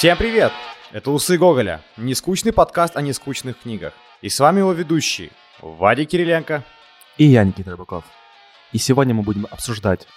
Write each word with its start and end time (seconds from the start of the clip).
Всем 0.00 0.16
привет! 0.16 0.50
Это 0.92 1.10
«Усы 1.10 1.36
Гоголя», 1.36 1.82
нескучный 1.98 2.54
подкаст 2.54 2.96
о 2.96 3.02
нескучных 3.02 3.60
книгах. 3.60 3.92
И 4.22 4.30
с 4.30 4.40
вами 4.40 4.60
его 4.60 4.72
ведущий 4.72 5.30
Вадик 5.60 6.08
Кириленко. 6.08 6.64
И 7.18 7.26
я, 7.26 7.44
Никита 7.44 7.72
Рыбаков. 7.72 8.02
И 8.72 8.78
сегодня 8.78 9.12
мы 9.12 9.22
будем 9.22 9.46
обсуждать 9.50 10.08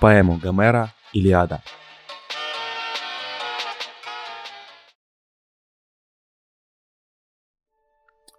поэму 0.00 0.38
Гомера 0.38 0.94
«Илиада». 1.12 1.62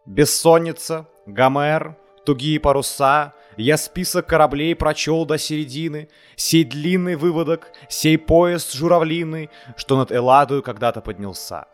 Бессонница, 0.07 1.07
Гомер, 1.27 1.99
тугие 2.25 2.59
паруса, 2.59 3.35
я 3.61 3.75
список 3.75 4.25
кораблей 4.25 4.73
прочел 4.73 5.25
до 5.25 5.37
середины, 5.37 6.07
Сей 6.37 6.63
длинный 6.63 7.17
выводок, 7.17 7.71
сей 7.89 8.17
поезд 8.17 8.73
журавлиный, 8.73 9.49
Что 9.75 9.97
над 9.97 10.13
Эладою 10.13 10.63
когда-то 10.63 11.01
поднялся. 11.01 11.65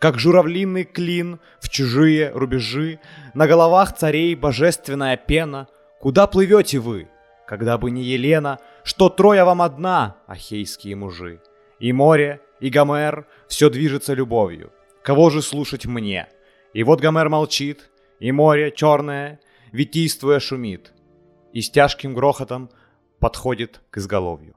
Как 0.00 0.18
журавлиный 0.18 0.84
клин 0.84 1.38
в 1.60 1.68
чужие 1.68 2.30
рубежи, 2.30 3.00
На 3.34 3.46
головах 3.46 3.94
царей 3.94 4.34
божественная 4.34 5.18
пена. 5.18 5.68
Куда 6.00 6.26
плывете 6.26 6.78
вы, 6.78 7.08
когда 7.46 7.76
бы 7.76 7.90
не 7.90 8.02
Елена, 8.02 8.58
Что 8.82 9.10
Троя 9.10 9.44
вам 9.44 9.60
одна, 9.60 10.16
ахейские 10.26 10.96
мужи? 10.96 11.42
И 11.78 11.92
море, 11.92 12.40
и 12.60 12.70
Гомер, 12.70 13.26
все 13.46 13.68
движется 13.68 14.14
любовью. 14.14 14.72
Кого 15.02 15.28
же 15.28 15.42
слушать 15.42 15.84
мне? 15.84 16.28
И 16.72 16.82
вот 16.82 17.02
Гомер 17.02 17.28
молчит, 17.28 17.90
и 18.20 18.32
море 18.32 18.72
черное, 18.74 19.38
витийствуя 19.70 20.40
шумит 20.40 20.94
и 21.56 21.62
с 21.62 21.70
тяжким 21.70 22.12
грохотом 22.12 22.68
подходит 23.18 23.80
к 23.88 23.96
изголовью. 23.96 24.56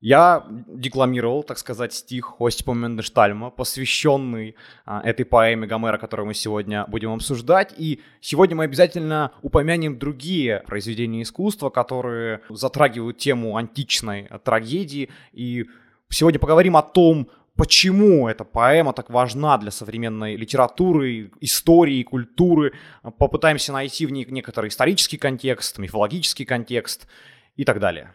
Я 0.00 0.44
декламировал, 0.66 1.44
так 1.44 1.58
сказать, 1.58 1.92
стих 1.92 2.40
Остипа 2.40 2.72
Мендештальма, 2.72 3.50
посвященный 3.50 4.56
а, 4.84 5.00
этой 5.04 5.24
поэме 5.24 5.68
Гомера, 5.68 5.98
которую 5.98 6.26
мы 6.26 6.34
сегодня 6.34 6.84
будем 6.88 7.12
обсуждать. 7.12 7.72
И 7.78 8.00
сегодня 8.20 8.56
мы 8.56 8.64
обязательно 8.64 9.30
упомянем 9.42 10.00
другие 10.00 10.64
произведения 10.66 11.22
искусства, 11.22 11.70
которые 11.70 12.40
затрагивают 12.48 13.18
тему 13.18 13.56
античной 13.56 14.28
трагедии. 14.42 15.10
И 15.32 15.66
сегодня 16.08 16.40
поговорим 16.40 16.76
о 16.76 16.82
том, 16.82 17.28
почему 17.56 18.28
эта 18.28 18.44
поэма 18.44 18.92
так 18.92 19.10
важна 19.10 19.58
для 19.58 19.70
современной 19.70 20.36
литературы, 20.36 21.30
истории, 21.40 22.02
культуры. 22.02 22.72
Попытаемся 23.18 23.72
найти 23.72 24.06
в 24.06 24.12
ней 24.12 24.26
некоторый 24.28 24.68
исторический 24.68 25.18
контекст, 25.18 25.78
мифологический 25.78 26.44
контекст 26.44 27.06
и 27.56 27.64
так 27.64 27.80
далее. 27.80 28.14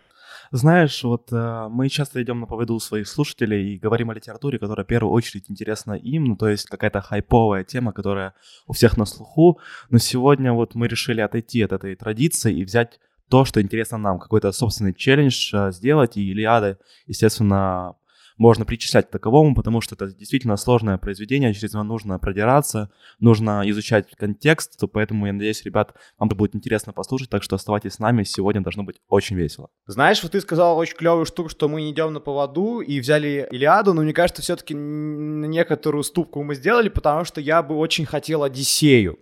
Знаешь, 0.51 1.03
вот 1.03 1.31
э, 1.31 1.67
мы 1.69 1.89
часто 1.89 2.21
идем 2.21 2.39
на 2.39 2.45
поводу 2.45 2.79
своих 2.79 3.07
слушателей 3.07 3.73
и 3.73 3.79
говорим 3.79 4.09
о 4.09 4.13
литературе, 4.13 4.59
которая 4.59 4.85
в 4.85 4.87
первую 4.87 5.11
очередь 5.11 5.49
интересна 5.49 5.93
им, 5.93 6.25
ну 6.25 6.35
то 6.35 6.47
есть 6.47 6.67
какая-то 6.67 7.01
хайповая 7.01 7.63
тема, 7.63 7.91
которая 7.91 8.33
у 8.67 8.73
всех 8.73 8.97
на 8.97 9.05
слуху. 9.05 9.59
Но 9.89 9.97
сегодня 9.97 10.53
вот 10.53 10.75
мы 10.75 10.87
решили 10.87 11.21
отойти 11.21 11.61
от 11.61 11.71
этой 11.71 11.95
традиции 11.95 12.53
и 12.53 12.63
взять 12.63 12.99
то, 13.29 13.43
что 13.43 13.61
интересно 13.61 13.97
нам, 13.97 14.19
какой-то 14.19 14.51
собственный 14.51 14.93
челлендж 14.93 15.51
э, 15.53 15.71
сделать. 15.71 16.15
И 16.15 16.31
Илиада, 16.31 16.77
естественно, 17.07 17.95
можно 18.37 18.65
причислять 18.65 19.07
к 19.07 19.11
таковому, 19.11 19.55
потому 19.55 19.81
что 19.81 19.95
это 19.95 20.07
действительно 20.07 20.57
сложное 20.57 20.97
произведение, 20.97 21.53
через 21.53 21.73
него 21.73 21.83
нужно 21.83 22.19
продираться, 22.19 22.89
нужно 23.19 23.63
изучать 23.65 24.09
контекст, 24.15 24.81
поэтому 24.91 25.27
я 25.27 25.33
надеюсь, 25.33 25.63
ребят, 25.63 25.93
вам 26.17 26.27
это 26.27 26.35
будет 26.35 26.55
интересно 26.55 26.93
послушать, 26.93 27.29
так 27.29 27.43
что 27.43 27.55
оставайтесь 27.55 27.93
с 27.93 27.99
нами, 27.99 28.23
сегодня 28.23 28.61
должно 28.61 28.83
быть 28.83 28.97
очень 29.07 29.35
весело. 29.35 29.69
Знаешь, 29.87 30.21
вот 30.23 30.33
ты 30.33 30.41
сказал 30.41 30.77
очень 30.77 30.95
клевую 30.95 31.25
штуку, 31.25 31.49
что 31.49 31.69
мы 31.69 31.81
не 31.81 31.91
идем 31.91 32.13
на 32.13 32.19
поводу 32.19 32.79
и 32.79 32.99
взяли 32.99 33.47
Илиаду, 33.51 33.93
но 33.93 34.01
мне 34.01 34.13
кажется, 34.13 34.41
все-таки 34.41 34.73
некоторую 34.73 36.01
уступку 36.01 36.43
мы 36.43 36.55
сделали, 36.55 36.89
потому 36.89 37.25
что 37.25 37.41
я 37.41 37.61
бы 37.63 37.75
очень 37.75 38.05
хотел 38.05 38.43
Одиссею. 38.43 39.19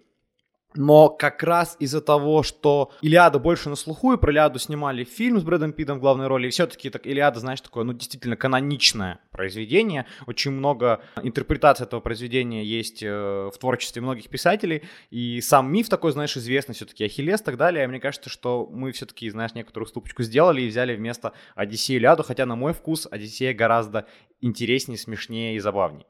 Но 0.75 1.09
как 1.09 1.43
раз 1.43 1.75
из-за 1.79 2.01
того, 2.01 2.43
что 2.43 2.91
Илиада 3.01 3.39
больше 3.39 3.69
на 3.69 3.75
слуху, 3.75 4.13
и 4.13 4.17
про 4.17 4.31
Илиаду 4.31 4.59
снимали 4.59 5.03
фильм 5.03 5.39
с 5.39 5.43
Брэдом 5.43 5.73
Питом 5.73 5.97
в 5.97 6.01
главной 6.01 6.27
роли, 6.27 6.47
и 6.47 6.49
все-таки 6.49 6.89
так, 6.89 7.05
Илиада, 7.05 7.39
знаешь, 7.39 7.61
такое, 7.61 7.83
ну, 7.83 7.93
действительно 7.93 8.35
каноничное 8.35 9.19
произведение. 9.31 10.05
Очень 10.25 10.51
много 10.51 11.01
интерпретаций 11.21 11.85
этого 11.85 12.01
произведения 12.01 12.63
есть 12.63 13.03
э, 13.03 13.49
в 13.53 13.57
творчестве 13.57 14.01
многих 14.01 14.29
писателей, 14.29 14.83
и 15.11 15.41
сам 15.41 15.71
миф 15.71 15.89
такой, 15.89 16.11
знаешь, 16.11 16.35
известный 16.37 16.75
все-таки, 16.75 17.05
Ахиллес 17.05 17.41
и 17.41 17.43
так 17.43 17.57
далее. 17.57 17.87
Мне 17.87 17.99
кажется, 17.99 18.29
что 18.29 18.67
мы 18.71 18.91
все-таки, 18.91 19.29
знаешь, 19.29 19.53
некоторую 19.53 19.87
ступочку 19.87 20.23
сделали 20.23 20.61
и 20.61 20.67
взяли 20.67 20.95
вместо 20.95 21.33
Одиссея 21.55 21.97
Илиаду, 21.97 22.23
хотя, 22.23 22.45
на 22.45 22.55
мой 22.55 22.73
вкус, 22.73 23.07
Одиссея 23.09 23.53
гораздо 23.53 24.07
интереснее, 24.41 24.97
смешнее 24.97 25.55
и 25.55 25.59
забавнее. 25.59 26.05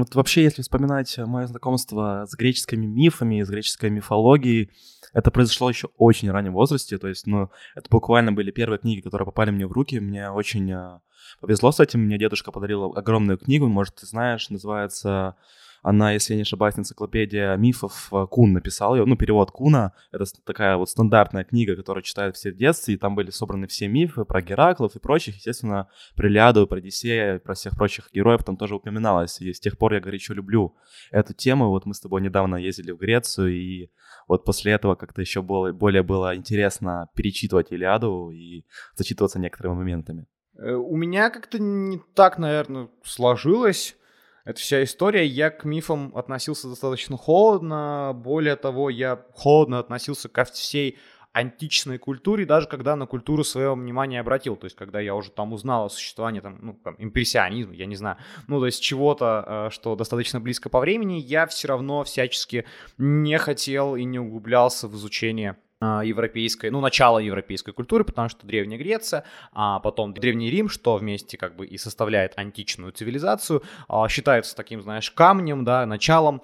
Вот 0.00 0.14
вообще, 0.14 0.42
если 0.42 0.62
вспоминать 0.62 1.14
мое 1.18 1.46
знакомство 1.46 2.24
с 2.26 2.34
греческими 2.34 2.86
мифами, 2.86 3.42
с 3.42 3.50
греческой 3.50 3.90
мифологией, 3.90 4.70
это 5.12 5.30
произошло 5.30 5.68
еще 5.68 5.88
очень 5.98 6.30
раннем 6.30 6.54
возрасте, 6.54 6.96
то 6.96 7.06
есть, 7.06 7.26
ну, 7.26 7.50
это 7.74 7.86
буквально 7.90 8.32
были 8.32 8.50
первые 8.50 8.78
книги, 8.78 9.02
которые 9.02 9.26
попали 9.26 9.50
мне 9.50 9.66
в 9.66 9.72
руки, 9.72 10.00
мне 10.00 10.30
очень 10.30 10.72
э, 10.72 11.00
повезло 11.40 11.70
с 11.70 11.80
этим, 11.80 12.00
мне 12.00 12.16
дедушка 12.16 12.50
подарил 12.50 12.94
огромную 12.96 13.36
книгу, 13.36 13.68
может, 13.68 13.96
ты 13.96 14.06
знаешь, 14.06 14.48
называется 14.48 15.36
она, 15.82 16.12
если 16.12 16.34
я 16.34 16.36
не 16.36 16.42
ошибаюсь, 16.42 16.78
энциклопедия 16.78 17.56
мифов 17.56 18.08
э, 18.12 18.26
Кун 18.30 18.52
написал 18.52 18.94
ее, 18.94 19.04
ну, 19.04 19.16
перевод 19.16 19.50
Куна. 19.50 19.92
Это 20.12 20.24
такая 20.44 20.76
вот 20.76 20.90
стандартная 20.90 21.44
книга, 21.44 21.76
которую 21.76 22.02
читают 22.02 22.36
все 22.36 22.52
в 22.52 22.56
детстве, 22.56 22.94
и 22.94 22.96
там 22.96 23.14
были 23.14 23.30
собраны 23.30 23.66
все 23.66 23.88
мифы 23.88 24.24
про 24.24 24.42
Гераклов 24.42 24.96
и 24.96 24.98
прочих. 24.98 25.36
Естественно, 25.36 25.88
про 26.16 26.28
Илиаду, 26.28 26.66
про 26.66 26.78
Одиссея, 26.78 27.38
про 27.38 27.54
всех 27.54 27.76
прочих 27.76 28.10
героев 28.12 28.44
там 28.44 28.56
тоже 28.56 28.74
упоминалось. 28.74 29.40
И 29.40 29.52
с 29.52 29.60
тех 29.60 29.78
пор 29.78 29.94
я 29.94 30.00
горячо 30.00 30.34
люблю 30.34 30.76
эту 31.10 31.34
тему. 31.34 31.68
Вот 31.68 31.86
мы 31.86 31.94
с 31.94 32.00
тобой 32.00 32.20
недавно 32.20 32.56
ездили 32.56 32.92
в 32.92 32.98
Грецию, 32.98 33.52
и 33.54 33.90
вот 34.28 34.44
после 34.44 34.72
этого 34.72 34.94
как-то 34.94 35.20
еще 35.20 35.42
было, 35.42 35.72
более 35.72 36.02
было 36.02 36.36
интересно 36.36 37.08
перечитывать 37.14 37.72
Илиаду 37.72 38.30
и 38.30 38.64
зачитываться 38.94 39.38
некоторыми 39.38 39.76
моментами. 39.76 40.26
Э, 40.58 40.74
у 40.74 40.96
меня 40.96 41.30
как-то 41.30 41.58
не 41.58 42.00
так, 42.14 42.38
наверное, 42.38 42.88
сложилось 43.02 43.96
эта 44.44 44.60
вся 44.60 44.82
история. 44.82 45.26
Я 45.26 45.50
к 45.50 45.64
мифам 45.64 46.16
относился 46.16 46.68
достаточно 46.68 47.16
холодно. 47.16 48.12
Более 48.14 48.56
того, 48.56 48.90
я 48.90 49.24
холодно 49.34 49.78
относился 49.78 50.28
ко 50.28 50.44
всей 50.44 50.98
античной 51.32 51.98
культуре, 51.98 52.44
даже 52.44 52.66
когда 52.66 52.96
на 52.96 53.06
культуру 53.06 53.44
своего 53.44 53.74
внимания 53.74 54.20
обратил, 54.20 54.56
то 54.56 54.64
есть 54.64 54.76
когда 54.76 54.98
я 54.98 55.14
уже 55.14 55.30
там 55.30 55.52
узнал 55.52 55.86
о 55.86 55.88
существовании 55.88 56.40
там, 56.40 56.58
ну, 56.60 56.74
там, 56.82 56.96
импрессионизма, 56.98 57.74
я 57.74 57.86
не 57.86 57.94
знаю, 57.94 58.16
ну, 58.48 58.58
то 58.58 58.66
есть 58.66 58.82
чего-то, 58.82 59.44
э, 59.46 59.70
что 59.70 59.94
достаточно 59.94 60.40
близко 60.40 60.68
по 60.68 60.80
времени, 60.80 61.20
я 61.20 61.46
все 61.46 61.68
равно 61.68 62.02
всячески 62.02 62.64
не 62.98 63.38
хотел 63.38 63.94
и 63.94 64.04
не 64.04 64.18
углублялся 64.18 64.88
в 64.88 64.96
изучение 64.96 65.56
европейской, 65.80 66.70
ну, 66.70 66.80
начало 66.80 67.18
европейской 67.18 67.72
культуры, 67.72 68.04
потому 68.04 68.28
что 68.28 68.46
Древняя 68.46 68.78
Греция, 68.78 69.24
а 69.52 69.80
потом 69.80 70.12
Древний 70.12 70.50
Рим, 70.50 70.68
что 70.68 70.96
вместе 70.96 71.38
как 71.38 71.56
бы 71.56 71.66
и 71.66 71.78
составляет 71.78 72.34
античную 72.36 72.92
цивилизацию, 72.92 73.62
а, 73.88 74.08
считаются 74.08 74.54
таким, 74.54 74.82
знаешь, 74.82 75.10
камнем, 75.10 75.64
да, 75.64 75.86
началом 75.86 76.42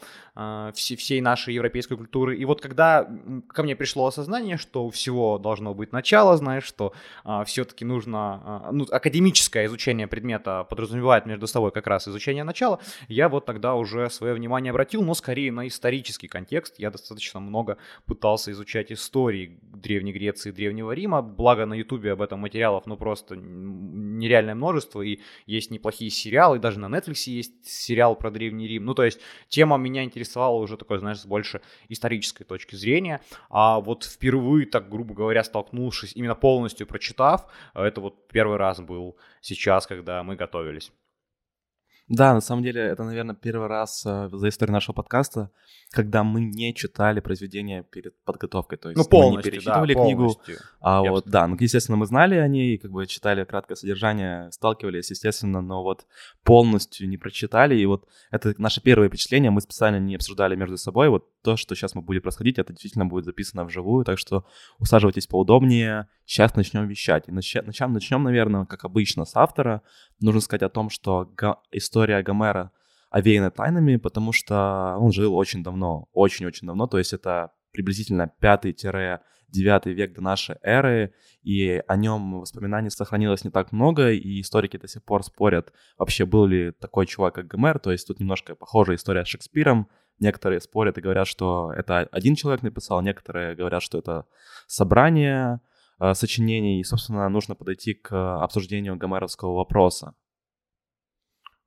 всей 0.74 1.20
нашей 1.22 1.54
европейской 1.54 1.96
культуры. 1.96 2.36
И 2.36 2.44
вот 2.44 2.60
когда 2.60 3.08
ко 3.48 3.62
мне 3.62 3.74
пришло 3.74 4.06
осознание, 4.06 4.58
что 4.58 4.84
у 4.84 4.90
всего 4.90 5.38
должно 5.38 5.72
быть 5.72 5.92
начало, 5.92 6.36
знаешь, 6.36 6.64
что 6.64 6.92
а, 7.24 7.44
все-таки 7.44 7.86
нужно, 7.86 8.42
а, 8.44 8.72
ну, 8.72 8.84
академическое 8.90 9.66
изучение 9.66 10.06
предмета 10.06 10.64
подразумевает 10.64 11.24
между 11.24 11.46
собой 11.46 11.72
как 11.72 11.86
раз 11.86 12.06
изучение 12.06 12.44
начала, 12.44 12.80
я 13.08 13.30
вот 13.30 13.46
тогда 13.46 13.74
уже 13.74 14.10
свое 14.10 14.34
внимание 14.34 14.70
обратил, 14.70 15.02
но 15.02 15.14
скорее 15.14 15.50
на 15.52 15.68
исторический 15.68 16.28
контекст. 16.28 16.78
Я 16.78 16.90
достаточно 16.90 17.40
много 17.40 17.78
пытался 18.04 18.50
изучать 18.50 18.92
истории 18.92 19.58
Древней 19.62 20.12
Греции 20.12 20.50
Древнего 20.50 20.92
Рима, 20.92 21.22
благо 21.22 21.64
на 21.64 21.74
Ютубе 21.74 22.12
об 22.12 22.20
этом 22.20 22.40
материалов, 22.40 22.84
ну, 22.84 22.98
просто 22.98 23.36
нереальное 23.36 24.54
множество, 24.54 25.00
и 25.00 25.20
есть 25.46 25.70
неплохие 25.70 26.10
сериалы, 26.10 26.58
даже 26.58 26.78
на 26.78 26.94
Netflix 26.94 27.30
есть 27.30 27.66
сериал 27.66 28.16
про 28.16 28.30
Древний 28.30 28.68
Рим. 28.68 28.84
Ну, 28.84 28.92
то 28.92 29.02
есть 29.02 29.18
тема 29.48 29.78
меня 29.78 30.04
интересует 30.04 30.25
интересовало 30.26 30.60
уже 30.60 30.76
такой, 30.76 30.98
знаешь, 30.98 31.20
с 31.20 31.26
больше 31.26 31.60
исторической 31.88 32.44
точки 32.44 32.76
зрения. 32.76 33.20
А 33.48 33.80
вот 33.80 34.04
впервые, 34.04 34.66
так 34.66 34.88
грубо 34.88 35.14
говоря, 35.14 35.44
столкнувшись, 35.44 36.12
именно 36.16 36.34
полностью 36.34 36.86
прочитав, 36.86 37.46
это 37.74 38.00
вот 38.00 38.28
первый 38.28 38.56
раз 38.58 38.80
был 38.80 39.16
сейчас, 39.40 39.86
когда 39.86 40.22
мы 40.22 40.36
готовились. 40.36 40.92
Да, 42.08 42.34
на 42.34 42.40
самом 42.40 42.62
деле, 42.62 42.82
это, 42.82 43.02
наверное, 43.02 43.34
первый 43.34 43.66
раз 43.66 44.04
э, 44.06 44.28
за 44.32 44.48
историю 44.48 44.72
нашего 44.72 44.94
подкаста, 44.94 45.50
когда 45.90 46.22
мы 46.22 46.40
не 46.40 46.72
читали 46.72 47.18
произведение 47.18 47.82
перед 47.82 48.14
подготовкой. 48.24 48.78
То 48.78 48.90
есть 48.90 48.98
ну, 48.98 49.04
полностью, 49.04 49.32
мы 49.32 49.36
не 49.38 49.50
перечитывали 49.50 49.94
да, 49.94 50.02
книгу. 50.04 50.20
Полностью. 50.20 50.56
А 50.80 51.02
Я 51.02 51.10
вот, 51.10 51.26
да, 51.26 51.48
ну, 51.48 51.56
естественно, 51.58 51.96
мы 51.96 52.06
знали 52.06 52.36
о 52.36 52.46
ней, 52.46 52.78
как 52.78 52.92
бы 52.92 53.06
читали 53.06 53.42
краткое 53.44 53.74
содержание, 53.74 54.52
сталкивались, 54.52 55.10
естественно, 55.10 55.60
но 55.60 55.82
вот 55.82 56.06
полностью 56.44 57.08
не 57.08 57.16
прочитали. 57.16 57.74
И 57.74 57.84
вот 57.86 58.06
это 58.30 58.54
наше 58.58 58.80
первое 58.80 59.08
впечатление, 59.08 59.50
мы 59.50 59.60
специально 59.60 59.98
не 59.98 60.14
обсуждали 60.14 60.54
между 60.54 60.76
собой. 60.76 61.08
Вот 61.08 61.24
то, 61.46 61.56
что 61.56 61.74
сейчас 61.76 61.94
будет 61.94 62.22
происходить, 62.22 62.58
это 62.58 62.72
действительно 62.72 63.06
будет 63.06 63.24
записано 63.24 63.64
вживую, 63.64 64.04
так 64.04 64.18
что 64.18 64.44
усаживайтесь 64.78 65.28
поудобнее, 65.28 66.08
сейчас 66.24 66.56
начнем 66.56 66.88
вещать. 66.88 67.28
И 67.28 67.32
начнем, 67.32 67.92
начнем, 67.92 68.22
наверное, 68.24 68.66
как 68.66 68.84
обычно, 68.84 69.24
с 69.24 69.36
автора. 69.36 69.82
Нужно 70.20 70.40
сказать 70.40 70.62
о 70.62 70.68
том, 70.68 70.90
что 70.90 71.32
история 71.70 72.22
Гомера 72.22 72.72
овеяна 73.10 73.52
тайнами, 73.52 73.96
потому 73.96 74.32
что 74.32 74.96
он 74.98 75.12
жил 75.12 75.36
очень 75.36 75.62
давно, 75.62 76.08
очень-очень 76.12 76.66
давно, 76.66 76.88
то 76.88 76.98
есть 76.98 77.12
это 77.12 77.52
приблизительно 77.72 78.32
5-9 78.42 79.20
век 79.92 80.14
до 80.14 80.20
нашей 80.20 80.56
эры, 80.62 81.14
и 81.42 81.80
о 81.86 81.96
нем 81.96 82.40
воспоминаний 82.40 82.90
сохранилось 82.90 83.44
не 83.44 83.50
так 83.50 83.70
много, 83.70 84.10
и 84.10 84.40
историки 84.40 84.76
до 84.78 84.88
сих 84.88 85.04
пор 85.04 85.22
спорят, 85.22 85.72
вообще 85.96 86.26
был 86.26 86.46
ли 86.46 86.72
такой 86.72 87.06
чувак, 87.06 87.36
как 87.36 87.46
Гомер, 87.46 87.78
то 87.78 87.92
есть 87.92 88.08
тут 88.08 88.18
немножко 88.18 88.56
похожая 88.56 88.96
история 88.96 89.24
с 89.24 89.28
Шекспиром, 89.28 89.88
некоторые 90.18 90.60
спорят 90.60 90.98
и 90.98 91.00
говорят, 91.00 91.26
что 91.26 91.72
это 91.72 92.08
один 92.12 92.34
человек 92.34 92.62
написал, 92.62 93.02
некоторые 93.02 93.54
говорят, 93.54 93.82
что 93.82 93.98
это 93.98 94.26
собрание 94.66 95.60
э, 96.00 96.14
сочинений, 96.14 96.80
и, 96.80 96.84
собственно, 96.84 97.28
нужно 97.28 97.54
подойти 97.54 97.94
к 97.94 98.42
обсуждению 98.42 98.96
гомеровского 98.96 99.54
вопроса. 99.54 100.14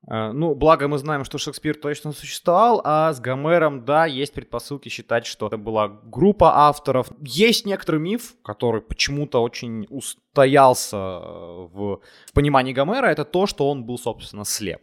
Э, 0.08 0.32
ну, 0.32 0.54
благо 0.54 0.88
мы 0.88 0.98
знаем, 0.98 1.24
что 1.24 1.38
Шекспир 1.38 1.76
точно 1.76 2.12
существовал, 2.12 2.80
а 2.84 3.12
с 3.12 3.20
Гомером, 3.20 3.84
да, 3.84 4.06
есть 4.06 4.32
предпосылки 4.34 4.88
считать, 4.88 5.26
что 5.26 5.46
это 5.46 5.56
была 5.56 5.88
группа 5.88 6.66
авторов. 6.66 7.10
Есть 7.20 7.66
некоторый 7.66 8.00
миф, 8.00 8.34
который 8.42 8.80
почему-то 8.80 9.42
очень 9.42 9.86
устоялся 10.30 10.96
в 10.96 12.00
понимании 12.32 12.72
Гомера, 12.72 13.06
это 13.06 13.24
то, 13.24 13.46
что 13.46 13.68
он 13.68 13.84
был, 13.84 13.98
собственно, 13.98 14.44
слеп. 14.44 14.80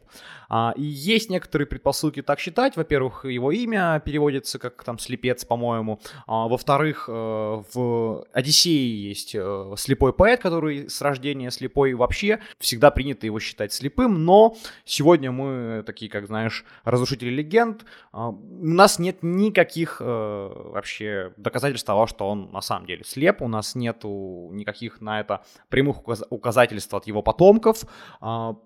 А, 0.50 0.74
и 0.78 0.84
есть 0.84 1.30
некоторые 1.30 1.68
предпосылки 1.68 2.22
так 2.22 2.40
считать. 2.40 2.78
Во-первых, 2.78 3.26
его 3.26 3.52
имя 3.52 4.02
переводится 4.04 4.60
как 4.60 4.84
там 4.84 4.98
слепец, 4.98 5.44
по-моему. 5.44 6.00
А, 6.26 6.48
во-вторых, 6.48 7.10
э, 7.10 7.12
в 7.12 8.26
Одиссее 8.32 9.10
есть 9.10 9.36
э, 9.36 9.74
слепой 9.78 10.14
поэт, 10.14 10.42
который 10.42 10.90
с 10.90 11.02
рождения 11.02 11.52
слепой 11.52 11.94
вообще. 11.94 12.40
Всегда 12.60 12.92
принято 12.92 13.26
его 13.26 13.40
считать 13.40 13.74
слепым, 13.74 14.24
но 14.26 14.56
сегодня 14.86 15.32
мы 15.32 15.84
такие, 15.86 16.10
как 16.10 16.28
знаешь, 16.28 16.64
разрушители 16.84 17.30
легенд. 17.30 17.86
А, 18.14 18.30
у 18.30 18.38
нас 18.66 19.00
нет 19.00 19.18
никаких 19.22 19.98
э, 20.00 20.06
вообще 20.06 21.34
доказательств 21.36 21.86
того, 21.86 22.08
что 22.08 22.30
он 22.30 22.52
на 22.52 22.62
самом 22.62 22.86
деле 22.86 23.04
слеп. 23.04 23.42
У 23.42 23.48
нас 23.50 23.76
нету 23.76 24.50
никаких 24.54 25.02
на 25.02 25.20
это 25.20 25.37
прямых 25.70 25.98
указательств 26.30 26.94
от 26.94 27.08
его 27.08 27.22
потомков. 27.22 27.84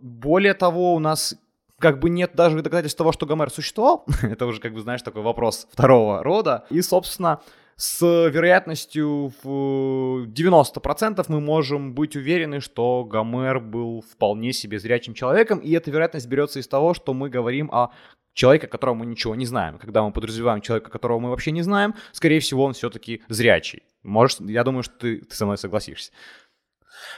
Более 0.02 0.54
того, 0.54 0.96
у 0.96 1.00
нас 1.00 1.36
как 1.82 2.00
бы 2.00 2.10
нет 2.10 2.32
даже 2.36 2.62
доказательств 2.62 2.98
того, 2.98 3.12
что 3.12 3.26
Гомер 3.26 3.50
существовал. 3.50 4.06
Это 4.22 4.46
уже, 4.46 4.62
как 4.62 4.74
бы, 4.74 4.82
знаешь, 4.82 5.02
такой 5.02 5.24
вопрос 5.24 5.68
второго 5.72 6.24
рода. 6.24 6.66
И, 6.70 6.82
собственно, 6.82 7.42
с 7.76 8.02
вероятностью 8.02 9.34
в 9.44 10.28
90% 10.28 11.26
мы 11.28 11.42
можем 11.42 11.94
быть 11.96 12.16
уверены, 12.16 12.62
что 12.62 13.04
Гомер 13.04 13.60
был 13.60 14.02
вполне 14.02 14.54
себе 14.54 14.80
зрячим 14.80 15.14
человеком, 15.16 15.60
и 15.60 15.72
эта 15.72 15.90
вероятность 15.90 16.28
берется 16.28 16.60
из 16.60 16.68
того, 16.68 16.94
что 16.94 17.14
мы 17.14 17.30
говорим 17.30 17.72
о 17.72 17.90
человеке, 18.34 18.68
о 18.68 18.70
котором 18.70 18.98
мы 18.98 19.06
ничего 19.06 19.36
не 19.36 19.46
знаем. 19.46 19.78
Когда 19.78 20.04
мы 20.04 20.12
подразумеваем 20.12 20.62
человека, 20.62 20.90
которого 20.90 21.20
мы 21.20 21.30
вообще 21.32 21.52
не 21.52 21.64
знаем, 21.64 21.96
скорее 22.12 22.40
всего, 22.40 22.64
он 22.64 22.74
все-таки 22.74 23.24
зрячий. 23.28 23.84
Можешь, 24.04 24.38
я 24.40 24.64
думаю, 24.64 24.84
что 24.84 24.96
ты, 25.00 25.18
ты 25.22 25.36
со 25.36 25.46
мной 25.46 25.58
согласишься. 25.58 26.12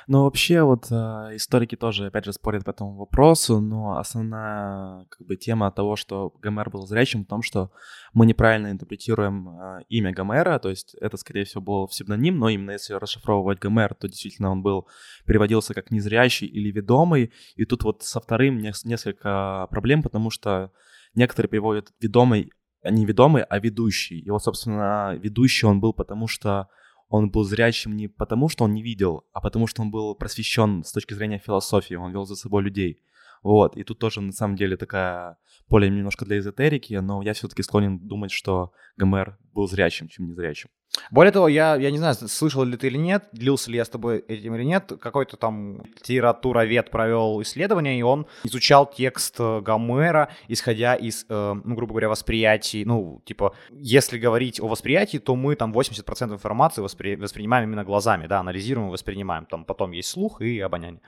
Ну, 0.08 0.24
вообще, 0.24 0.64
вот 0.64 0.88
э, 0.92 0.96
историки 1.36 1.76
тоже, 1.76 2.08
опять 2.08 2.26
же, 2.26 2.34
спорят 2.34 2.66
по 2.66 2.72
этому 2.72 2.96
вопросу, 2.96 3.60
но 3.60 3.98
основная, 3.98 5.06
как 5.10 5.28
бы, 5.28 5.36
тема 5.36 5.72
того, 5.72 5.96
что 5.96 6.34
Гомер 6.42 6.70
был 6.70 6.86
зрячим, 6.86 7.24
в 7.24 7.28
том, 7.28 7.42
что 7.42 7.72
мы 8.14 8.26
неправильно 8.26 8.72
интерпретируем 8.72 9.50
э, 9.50 9.80
имя 9.90 10.14
Гомера, 10.14 10.60
то 10.60 10.70
есть 10.70 10.96
это, 10.96 11.18
скорее 11.18 11.46
всего, 11.46 11.62
был 11.62 11.88
псевдоним, 11.88 12.38
но 12.40 12.50
именно 12.50 12.72
если 12.72 12.94
расшифровывать 12.94 13.60
Гомер, 13.60 13.94
то 13.96 14.08
действительно 14.08 14.52
он 14.52 14.62
был, 14.62 14.88
переводился 15.26 15.74
как 15.74 15.92
незрячий 15.92 16.48
или 16.48 16.72
ведомый, 16.72 17.32
и 17.56 17.66
тут 17.66 17.84
вот 17.84 18.04
со 18.04 18.20
вторым 18.20 18.60
несколько 18.60 19.68
проблем, 19.70 20.04
потому 20.04 20.30
что 20.30 20.72
некоторые 21.16 21.50
переводят 21.50 21.92
ведомый, 22.00 22.52
не 22.84 23.06
ведомый, 23.06 23.44
а 23.44 23.60
ведущий. 23.60 24.20
И 24.20 24.30
вот, 24.30 24.44
собственно, 24.44 25.16
ведущий 25.16 25.66
он 25.66 25.80
был, 25.80 25.94
потому 25.94 26.28
что 26.28 26.68
он 27.14 27.30
был 27.30 27.44
зрячим 27.44 27.96
не 27.96 28.08
потому, 28.08 28.50
что 28.50 28.64
он 28.64 28.74
не 28.74 28.82
видел, 28.82 29.24
а 29.34 29.40
потому, 29.40 29.68
что 29.68 29.84
он 29.84 29.92
был 29.92 30.16
просвещен 30.16 30.84
с 30.84 30.92
точки 30.92 31.14
зрения 31.14 31.38
философии, 31.38 31.94
он 31.94 32.12
вел 32.12 32.26
за 32.26 32.36
собой 32.36 32.64
людей. 32.64 33.04
Вот, 33.44 33.78
и 33.78 33.84
тут 33.84 34.00
тоже 34.00 34.20
на 34.20 34.32
самом 34.32 34.56
деле 34.56 34.78
такая 34.78 35.38
поле 35.68 35.92
немножко 35.92 36.26
для 36.26 36.40
эзотерики, 36.40 36.96
но 36.96 37.22
я 37.22 37.34
все-таки 37.34 37.62
склонен 37.62 38.00
думать, 38.00 38.32
что 38.32 38.72
Гомер 38.98 39.38
был 39.54 39.68
зрячим, 39.68 40.08
чем 40.08 40.26
незрячим. 40.26 40.72
Более 41.10 41.32
того, 41.32 41.48
я, 41.48 41.76
я 41.76 41.92
не 41.92 41.98
знаю, 41.98 42.16
слышал 42.16 42.64
ли 42.64 42.78
ты 42.78 42.88
или 42.88 42.98
нет, 42.98 43.26
делился 43.34 43.72
ли 43.72 43.78
я 43.78 43.86
с 43.86 43.90
тобой 43.90 44.20
этим 44.20 44.56
или 44.56 44.64
нет, 44.64 44.94
какой-то 45.02 45.38
там 45.38 45.84
литературовед 45.84 46.92
провел 46.92 47.42
исследование, 47.42 47.98
и 47.98 48.04
он 48.04 48.28
изучал 48.44 48.86
текст 48.90 49.36
э, 49.40 49.62
Гомера, 49.62 50.30
исходя 50.48 50.96
из, 50.96 51.26
э, 51.30 51.54
ну, 51.64 51.76
грубо 51.76 51.94
говоря, 51.94 52.10
восприятий, 52.10 52.86
ну, 52.86 53.22
типа, 53.26 53.56
если 53.72 54.20
говорить 54.20 54.60
о 54.60 54.68
восприятии, 54.68 55.18
то 55.18 55.36
мы 55.36 55.56
там 55.56 55.74
80% 55.74 56.34
информации 56.34 56.82
воспри... 56.82 57.16
воспринимаем 57.16 57.70
именно 57.70 57.84
глазами, 57.84 58.28
да, 58.28 58.40
анализируем, 58.40 58.90
воспринимаем, 58.90 59.46
там 59.46 59.66
потом 59.66 59.92
есть 59.92 60.10
слух 60.10 60.42
и 60.42 60.60
обоняние. 60.60 61.02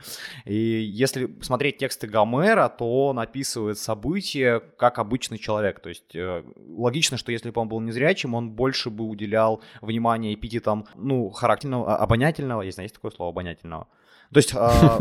И 0.46 0.56
если 0.56 1.36
смотреть 1.42 1.78
тексты 1.78 2.08
Гомера, 2.08 2.70
то 2.70 3.08
он 3.08 3.20
описывает 3.20 3.78
события 3.78 4.60
как 4.78 4.98
обычный 5.00 5.38
человек, 5.38 5.80
то 5.80 5.90
есть 5.90 6.16
э, 6.16 6.44
логично, 6.58 7.18
что 7.18 7.32
если 7.32 7.52
бы 7.52 7.62
он 7.62 7.68
был 7.68 7.80
незрячим, 7.82 8.34
он 8.34 8.52
больше 8.52 8.90
бы 8.90 9.04
уделял 9.04 9.62
внимание 9.82 10.34
эпитетам, 10.34 10.86
ну, 10.96 11.30
характерного, 11.30 11.96
а, 11.96 12.04
обонятельного, 12.04 12.62
есть, 12.62 12.78
есть 12.78 12.96
такое 12.96 13.12
слово 13.12 13.32
обонятельного, 13.32 13.88
то 14.34 14.38
есть 14.38 14.54
а, 14.56 15.00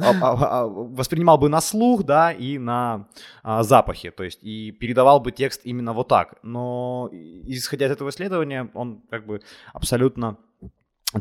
а, 0.00 0.66
воспринимал 0.66 1.38
бы 1.38 1.48
на 1.48 1.60
слух, 1.60 2.04
да, 2.04 2.32
и 2.32 2.58
на 2.58 3.08
запахи, 3.44 4.10
то 4.10 4.22
есть 4.24 4.42
и 4.42 4.70
передавал 4.72 5.20
бы 5.20 5.32
текст 5.32 5.62
именно 5.64 5.92
вот 5.92 6.08
так. 6.08 6.36
Но 6.42 7.08
исходя 7.12 7.86
из 7.86 7.92
этого 7.92 8.10
исследования, 8.10 8.70
он 8.74 9.02
как 9.10 9.26
бы 9.26 9.40
абсолютно 9.72 10.36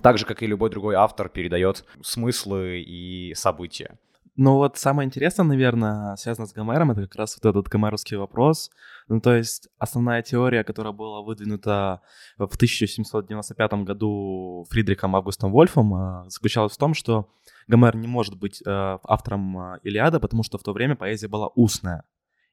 так 0.02 0.18
же, 0.18 0.26
как 0.26 0.44
и 0.44 0.48
любой 0.48 0.70
другой 0.70 0.96
автор, 0.96 1.30
передает 1.30 1.86
смыслы 2.02 2.82
и 2.82 3.34
события. 3.36 3.98
Ну 4.38 4.56
вот 4.56 4.78
самое 4.78 5.08
интересное, 5.08 5.46
наверное, 5.46 6.18
связано 6.18 6.46
с 6.46 6.52
Гомером, 6.52 6.92
это 6.92 7.04
как 7.04 7.16
раз 7.16 7.38
вот 7.42 7.50
этот 7.50 7.70
гомеровский 7.70 8.18
вопрос. 8.18 8.70
Ну 9.08 9.22
то 9.22 9.34
есть 9.34 9.70
основная 9.78 10.22
теория, 10.24 10.66
которая 10.66 10.92
была 10.92 11.22
выдвинута 11.22 12.02
в 12.38 12.54
1795 12.56 13.74
году 13.86 14.66
Фридрихом 14.70 15.16
Августом 15.16 15.54
Вольфом, 15.54 15.94
а, 15.94 16.30
заключалась 16.30 16.74
в 16.74 16.78
том, 16.78 16.94
что 16.94 17.30
Гомер 17.68 17.96
не 17.96 18.08
может 18.08 18.38
быть 18.38 18.62
э, 18.62 18.98
автором 19.04 19.58
а, 19.58 19.80
Илиада, 19.84 20.20
потому 20.20 20.44
что 20.44 20.58
в 20.58 20.64
то 20.64 20.74
время 20.74 20.98
поэзия 20.98 21.30
была 21.30 21.48
устная. 21.56 22.04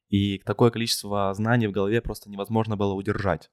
И 0.08 0.38
такое 0.38 0.70
количество 0.70 1.34
знаний 1.34 1.66
в 1.66 1.72
голове 1.72 2.00
просто 2.00 2.30
невозможно 2.30 2.76
было 2.76 2.92
удержать 2.92 3.50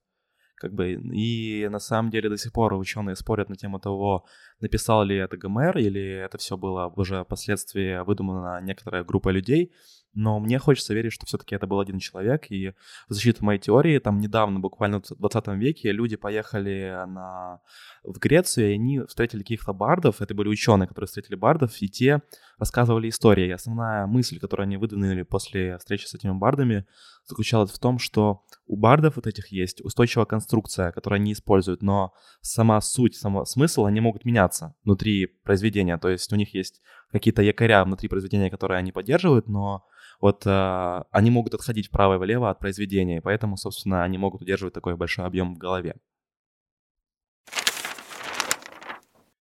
как 0.59 0.73
бы, 0.73 0.93
и 0.93 1.67
на 1.69 1.79
самом 1.79 2.11
деле 2.11 2.29
до 2.29 2.37
сих 2.37 2.51
пор 2.51 2.73
ученые 2.73 3.15
спорят 3.15 3.49
на 3.49 3.55
тему 3.55 3.79
того, 3.79 4.25
написал 4.59 5.03
ли 5.03 5.15
это 5.15 5.37
Гомер, 5.37 5.77
или 5.77 6.01
это 6.25 6.37
все 6.37 6.57
было 6.57 6.91
уже 6.95 7.23
впоследствии 7.23 8.03
выдумано 8.03 8.59
некоторая 8.61 9.03
группа 9.03 9.29
людей, 9.29 9.71
но 10.13 10.39
мне 10.39 10.59
хочется 10.59 10.93
верить, 10.93 11.13
что 11.13 11.25
все-таки 11.25 11.55
это 11.55 11.67
был 11.67 11.79
один 11.79 11.99
человек, 11.99 12.49
и 12.49 12.69
в 13.07 13.13
защиту 13.13 13.45
моей 13.45 13.59
теории, 13.59 13.99
там 13.99 14.19
недавно, 14.19 14.59
буквально 14.59 15.01
в 15.01 15.15
20 15.17 15.47
веке, 15.49 15.91
люди 15.91 16.15
поехали 16.15 17.05
на... 17.07 17.61
в 18.03 18.17
Грецию, 18.19 18.71
и 18.71 18.73
они 18.73 19.01
встретили 19.01 19.41
каких-то 19.41 19.73
бардов, 19.73 20.21
это 20.21 20.33
были 20.33 20.49
ученые, 20.49 20.87
которые 20.87 21.07
встретили 21.07 21.35
бардов, 21.35 21.71
и 21.81 21.87
те 21.87 22.21
рассказывали 22.57 23.09
истории. 23.09 23.47
И 23.47 23.51
основная 23.51 24.05
мысль, 24.07 24.39
которую 24.39 24.65
они 24.65 24.77
выдвинули 24.77 25.21
после 25.23 25.77
встречи 25.77 26.05
с 26.05 26.13
этими 26.13 26.31
бардами, 26.31 26.85
заключалась 27.25 27.71
в 27.71 27.79
том, 27.79 27.99
что 27.99 28.43
у 28.65 28.75
бардов 28.75 29.15
вот 29.15 29.27
этих 29.27 29.51
есть 29.51 29.81
устойчивая 29.81 30.25
конструкция, 30.25 30.91
которую 30.91 31.17
они 31.17 31.33
используют, 31.33 31.81
но 31.81 32.13
сама 32.41 32.81
суть, 32.81 33.15
сама 33.15 33.45
смысл, 33.45 33.85
они 33.85 34.01
могут 34.01 34.25
меняться 34.25 34.75
внутри 34.83 35.27
произведения. 35.27 35.97
То 35.97 36.09
есть 36.09 36.31
у 36.33 36.35
них 36.35 36.53
есть 36.53 36.81
какие-то 37.11 37.41
якоря 37.41 37.83
внутри 37.83 38.09
произведения, 38.09 38.49
которые 38.49 38.79
они 38.79 38.91
поддерживают, 38.91 39.47
но 39.47 39.85
вот 40.21 40.45
э, 40.45 41.03
они 41.11 41.31
могут 41.31 41.53
отходить 41.53 41.87
вправо 41.87 42.15
и 42.15 42.17
влево 42.17 42.49
от 42.49 42.59
произведения, 42.59 43.17
и 43.17 43.21
поэтому, 43.21 43.57
собственно, 43.57 44.03
они 44.03 44.17
могут 44.17 44.41
удерживать 44.41 44.73
такой 44.73 44.95
большой 44.95 45.25
объем 45.25 45.55
в 45.55 45.57
голове. 45.57 45.95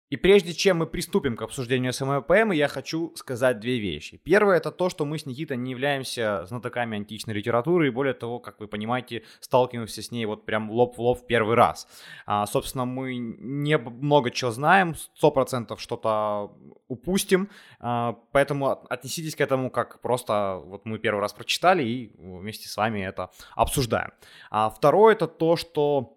И 0.09 0.17
прежде 0.17 0.53
чем 0.53 0.77
мы 0.77 0.85
приступим 0.85 1.35
к 1.35 1.41
обсуждению 1.41 1.93
поэмы, 2.23 2.55
я 2.55 2.67
хочу 2.67 3.11
сказать 3.15 3.59
две 3.59 3.79
вещи. 3.79 4.17
Первое 4.23 4.57
это 4.57 4.71
то, 4.71 4.89
что 4.89 5.03
мы 5.03 5.17
с 5.17 5.25
Никитой 5.25 5.57
не 5.57 5.71
являемся 5.71 6.45
знатоками 6.45 6.97
античной 6.97 7.33
литературы, 7.33 7.87
и 7.87 7.89
более 7.89 8.13
того, 8.13 8.39
как 8.39 8.59
вы 8.59 8.67
понимаете, 8.67 9.23
сталкиваемся 9.39 10.01
с 10.01 10.11
ней 10.11 10.25
вот 10.25 10.45
прям 10.45 10.69
лоб 10.69 10.97
в 10.97 11.01
лоб 11.01 11.19
в 11.21 11.25
первый 11.25 11.55
раз. 11.55 11.87
А, 12.25 12.45
собственно, 12.45 12.85
мы 12.85 13.17
не 13.17 13.77
много 13.77 14.29
чего 14.29 14.51
знаем, 14.51 14.95
сто 14.95 15.31
процентов 15.31 15.81
что-то 15.81 16.51
упустим, 16.87 17.49
а, 17.79 18.15
поэтому 18.31 18.85
отнеситесь 18.89 19.35
к 19.35 19.41
этому 19.41 19.71
как 19.71 20.01
просто 20.01 20.61
вот 20.63 20.85
мы 20.85 20.99
первый 20.99 21.19
раз 21.19 21.33
прочитали 21.33 21.83
и 21.83 22.11
вместе 22.17 22.67
с 22.67 22.77
вами 22.77 22.99
это 22.99 23.31
обсуждаем. 23.55 24.11
А 24.51 24.69
второе 24.69 25.13
это 25.13 25.27
то, 25.27 25.55
что 25.55 26.15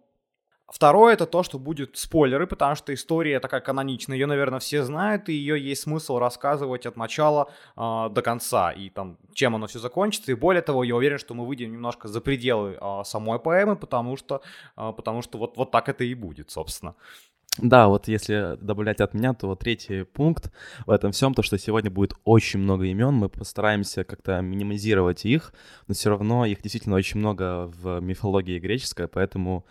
Второе 0.70 1.14
это 1.14 1.24
то, 1.24 1.42
что 1.42 1.58
будут 1.58 1.96
спойлеры, 1.96 2.46
потому 2.46 2.74
что 2.76 2.92
история 2.92 3.40
такая 3.40 3.62
каноничная, 3.62 4.18
ее, 4.18 4.26
наверное, 4.26 4.58
все 4.58 4.82
знают, 4.84 5.30
и 5.30 5.32
ее 5.32 5.58
есть 5.58 5.82
смысл 5.82 6.18
рассказывать 6.18 6.84
от 6.84 6.96
начала 6.96 7.48
э, 7.74 8.08
до 8.10 8.20
конца, 8.22 8.70
и 8.70 8.90
там, 8.90 9.16
чем 9.32 9.54
оно 9.54 9.66
все 9.66 9.78
закончится. 9.78 10.30
И 10.30 10.34
более 10.34 10.60
того, 10.60 10.84
я 10.84 10.94
уверен, 10.94 11.18
что 11.18 11.32
мы 11.32 11.46
выйдем 11.46 11.72
немножко 11.72 12.06
за 12.08 12.20
пределы 12.20 12.76
э, 12.78 13.02
самой 13.04 13.38
поэмы, 13.38 13.76
потому 13.76 14.18
что, 14.18 14.42
э, 14.76 14.92
потому 14.94 15.22
что 15.22 15.38
вот, 15.38 15.56
вот 15.56 15.70
так 15.70 15.88
это 15.88 16.04
и 16.04 16.14
будет, 16.14 16.50
собственно. 16.50 16.94
Да, 17.56 17.88
вот 17.88 18.06
если 18.06 18.56
добавлять 18.60 19.00
от 19.00 19.14
меня, 19.14 19.32
то 19.32 19.46
вот 19.46 19.60
третий 19.60 20.04
пункт 20.04 20.52
в 20.86 20.90
этом 20.90 21.12
всем, 21.12 21.32
то, 21.32 21.42
что 21.42 21.56
сегодня 21.58 21.90
будет 21.90 22.12
очень 22.24 22.60
много 22.60 22.84
имен, 22.84 23.14
мы 23.14 23.30
постараемся 23.30 24.04
как-то 24.04 24.40
минимизировать 24.42 25.24
их, 25.24 25.54
но 25.88 25.94
все 25.94 26.10
равно 26.10 26.44
их 26.44 26.60
действительно 26.60 26.96
очень 26.96 27.18
много 27.18 27.72
в 27.80 28.00
мифологии 28.00 28.58
греческой, 28.58 29.08
поэтому 29.08 29.64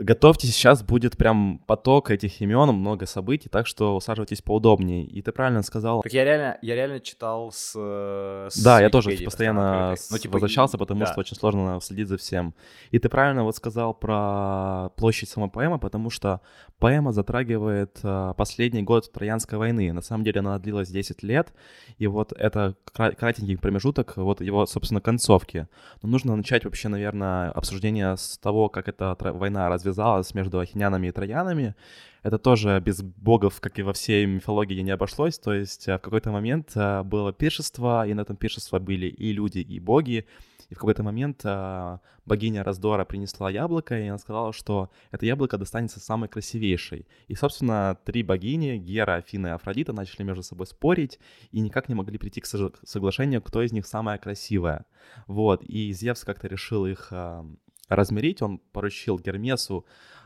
Готовьтесь, 0.00 0.54
сейчас 0.54 0.82
будет 0.82 1.16
прям 1.16 1.58
поток 1.66 2.10
этих 2.10 2.40
имен, 2.40 2.68
много 2.68 3.06
событий, 3.06 3.48
так 3.48 3.66
что 3.66 3.96
усаживайтесь 3.96 4.42
поудобнее. 4.42 5.04
И 5.04 5.22
ты 5.22 5.32
правильно 5.32 5.62
сказал. 5.62 6.02
Так 6.02 6.12
я 6.12 6.24
реально, 6.24 6.58
я 6.62 6.76
реально 6.76 7.00
читал 7.00 7.50
с. 7.50 7.72
с 7.74 8.62
да, 8.62 8.80
я 8.80 8.90
тоже 8.90 9.16
постоянно 9.24 9.96
ну, 10.10 10.18
типа, 10.18 10.34
возвращался, 10.34 10.78
потому 10.78 11.00
да. 11.00 11.06
что 11.06 11.20
очень 11.20 11.36
сложно 11.36 11.80
следить 11.82 12.08
за 12.08 12.16
всем. 12.16 12.54
И 12.90 12.98
ты 12.98 13.08
правильно 13.08 13.42
вот 13.42 13.56
сказал 13.56 13.92
про 13.92 14.90
площадь 14.96 15.28
самой 15.28 15.50
поэмы, 15.50 15.78
потому 15.78 16.10
что 16.10 16.40
поэма 16.78 17.12
затрагивает 17.12 17.98
а, 18.04 18.34
последний 18.34 18.82
год 18.82 19.10
Троянской 19.10 19.58
войны. 19.58 19.92
На 19.92 20.02
самом 20.02 20.24
деле 20.24 20.40
она 20.40 20.58
длилась 20.58 20.88
10 20.90 21.22
лет, 21.24 21.52
и 21.98 22.06
вот 22.06 22.32
это 22.32 22.76
кратенький 22.92 23.58
промежуток 23.58 24.16
вот 24.16 24.40
его, 24.40 24.64
собственно, 24.66 25.00
концовки. 25.00 25.66
Но 26.02 26.08
нужно 26.08 26.36
начать 26.36 26.64
вообще, 26.64 26.88
наверное, 26.88 27.50
обсуждение 27.50 28.16
с 28.16 28.38
того, 28.38 28.68
как 28.68 28.88
эта 28.88 29.16
война 29.18 29.68
развивалась 29.68 29.87
развязалась 29.88 30.34
между 30.34 30.58
ахинянами 30.58 31.08
и 31.08 31.12
троянами. 31.12 31.74
Это 32.22 32.38
тоже 32.38 32.80
без 32.84 33.02
богов, 33.02 33.60
как 33.60 33.78
и 33.78 33.82
во 33.82 33.92
всей 33.92 34.26
мифологии, 34.26 34.82
не 34.82 34.90
обошлось. 34.90 35.38
То 35.38 35.54
есть 35.54 35.88
э, 35.88 35.96
в 35.96 36.00
какой-то 36.00 36.30
момент 36.30 36.72
э, 36.74 37.02
было 37.02 37.32
пиршество, 37.32 38.06
и 38.06 38.14
на 38.14 38.22
этом 38.22 38.36
пиршество 38.36 38.78
были 38.78 39.06
и 39.06 39.32
люди, 39.32 39.58
и 39.58 39.80
боги. 39.80 40.26
И 40.68 40.74
в 40.74 40.78
какой-то 40.78 41.02
момент 41.02 41.40
э, 41.44 41.98
богиня 42.26 42.64
раздора 42.64 43.04
принесла 43.04 43.50
яблоко, 43.50 43.98
и 43.98 44.08
она 44.08 44.18
сказала, 44.18 44.52
что 44.52 44.90
это 45.12 45.24
яблоко 45.26 45.56
достанется 45.56 46.00
самой 46.00 46.28
красивейшей. 46.28 47.06
И, 47.28 47.34
собственно, 47.34 47.96
три 48.04 48.22
богини, 48.22 48.76
Гера, 48.76 49.14
Афина 49.14 49.46
и 49.46 49.50
Афродита, 49.50 49.92
начали 49.92 50.24
между 50.24 50.42
собой 50.42 50.66
спорить 50.66 51.18
и 51.52 51.60
никак 51.60 51.88
не 51.88 51.94
могли 51.94 52.18
прийти 52.18 52.40
к 52.40 52.46
соглашению, 52.46 53.40
кто 53.40 53.62
из 53.62 53.72
них 53.72 53.86
самая 53.86 54.18
красивая. 54.18 54.84
Вот, 55.26 55.62
и 55.62 55.92
Зевс 55.92 56.24
как-то 56.24 56.48
решил 56.48 56.84
их 56.84 57.12
размерить, 57.88 58.42
он 58.42 58.58
поручил 58.72 59.18
Гермесу 59.18 59.84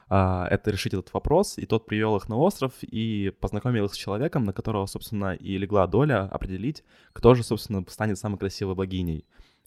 а, 0.08 0.46
это 0.50 0.70
решить 0.70 0.92
этот 0.92 1.12
вопрос, 1.14 1.56
и 1.56 1.64
тот 1.64 1.86
привел 1.86 2.16
их 2.16 2.28
на 2.28 2.36
остров 2.36 2.72
и 2.82 3.32
познакомил 3.40 3.86
их 3.86 3.94
с 3.94 3.96
человеком, 3.96 4.44
на 4.44 4.52
которого, 4.52 4.84
собственно, 4.84 5.34
и 5.34 5.56
легла 5.56 5.86
доля 5.86 6.24
определить, 6.24 6.84
кто 7.14 7.34
же, 7.34 7.42
собственно, 7.42 7.82
станет 7.88 8.18
самой 8.18 8.38
красивой 8.38 8.74
богиней. 8.74 9.24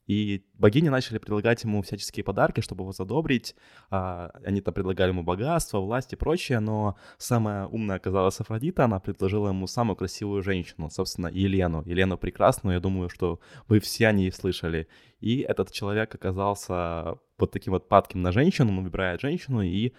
И 0.07 0.45
богини 0.53 0.89
начали 0.89 1.17
предлагать 1.17 1.63
ему 1.63 1.81
всяческие 1.81 2.23
подарки, 2.23 2.61
чтобы 2.61 2.83
его 2.83 2.91
задобрить. 2.91 3.55
А, 3.89 4.31
они 4.43 4.61
там 4.61 4.73
предлагали 4.73 5.09
ему 5.09 5.23
богатство, 5.23 5.79
власть 5.79 6.13
и 6.13 6.15
прочее, 6.15 6.59
но 6.59 6.95
самая 7.17 7.65
умная 7.65 7.95
оказалась 7.95 8.39
Афродита, 8.39 8.85
она 8.85 8.99
предложила 8.99 9.49
ему 9.49 9.65
самую 9.67 9.95
красивую 9.95 10.43
женщину, 10.43 10.89
собственно, 10.91 11.27
Елену. 11.27 11.81
Елену 11.85 12.17
прекрасную, 12.17 12.75
я 12.75 12.79
думаю, 12.79 13.09
что 13.09 13.39
вы 13.67 13.79
все 13.79 14.07
о 14.07 14.11
ней 14.11 14.31
слышали. 14.31 14.87
И 15.19 15.39
этот 15.39 15.71
человек 15.71 16.13
оказался 16.13 17.17
вот 17.39 17.51
таким 17.51 17.73
вот 17.73 17.89
падким 17.89 18.21
на 18.21 18.31
женщину, 18.31 18.71
он 18.77 18.83
выбирает 18.83 19.21
женщину, 19.21 19.61
и, 19.61 19.93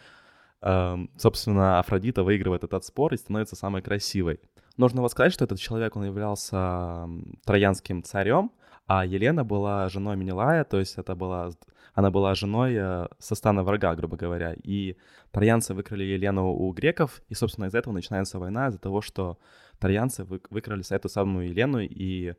эм, 0.63 1.11
собственно, 1.19 1.81
Афродита 1.81 2.23
выигрывает 2.23 2.63
этот 2.63 2.85
спор 2.85 3.13
и 3.13 3.17
становится 3.17 3.57
самой 3.57 3.83
красивой. 3.83 4.39
Нужно 4.77 5.01
вот 5.01 5.11
сказать, 5.11 5.33
что 5.33 5.45
этот 5.45 5.59
человек, 5.59 5.97
он 5.97 6.05
являлся 6.05 7.09
троянским 7.45 8.03
царем, 8.03 8.53
а 8.87 9.05
Елена 9.05 9.45
была 9.45 9.89
женой 9.89 10.17
Менелая, 10.17 10.65
то 10.65 10.79
есть 10.79 10.99
это 10.99 11.15
была, 11.15 11.51
она 11.95 12.11
была 12.11 12.35
женой 12.35 12.75
э, 12.77 13.07
со 13.19 13.35
стана 13.35 13.63
врага, 13.63 13.95
грубо 13.95 14.17
говоря. 14.17 14.55
И 14.63 14.97
троянцы 15.33 15.75
выкрали 15.75 16.05
Елену 16.05 16.53
у 16.53 16.73
греков, 16.73 17.23
и, 17.29 17.35
собственно, 17.35 17.67
из-за 17.67 17.79
этого 17.79 17.95
начинается 17.95 18.39
война, 18.39 18.69
из-за 18.69 18.79
того, 18.79 19.01
что 19.01 19.39
троянцы 19.79 20.25
выкрали 20.25 20.83
эту 20.89 21.09
самую 21.09 21.49
Елену, 21.49 21.81
и 21.81 22.35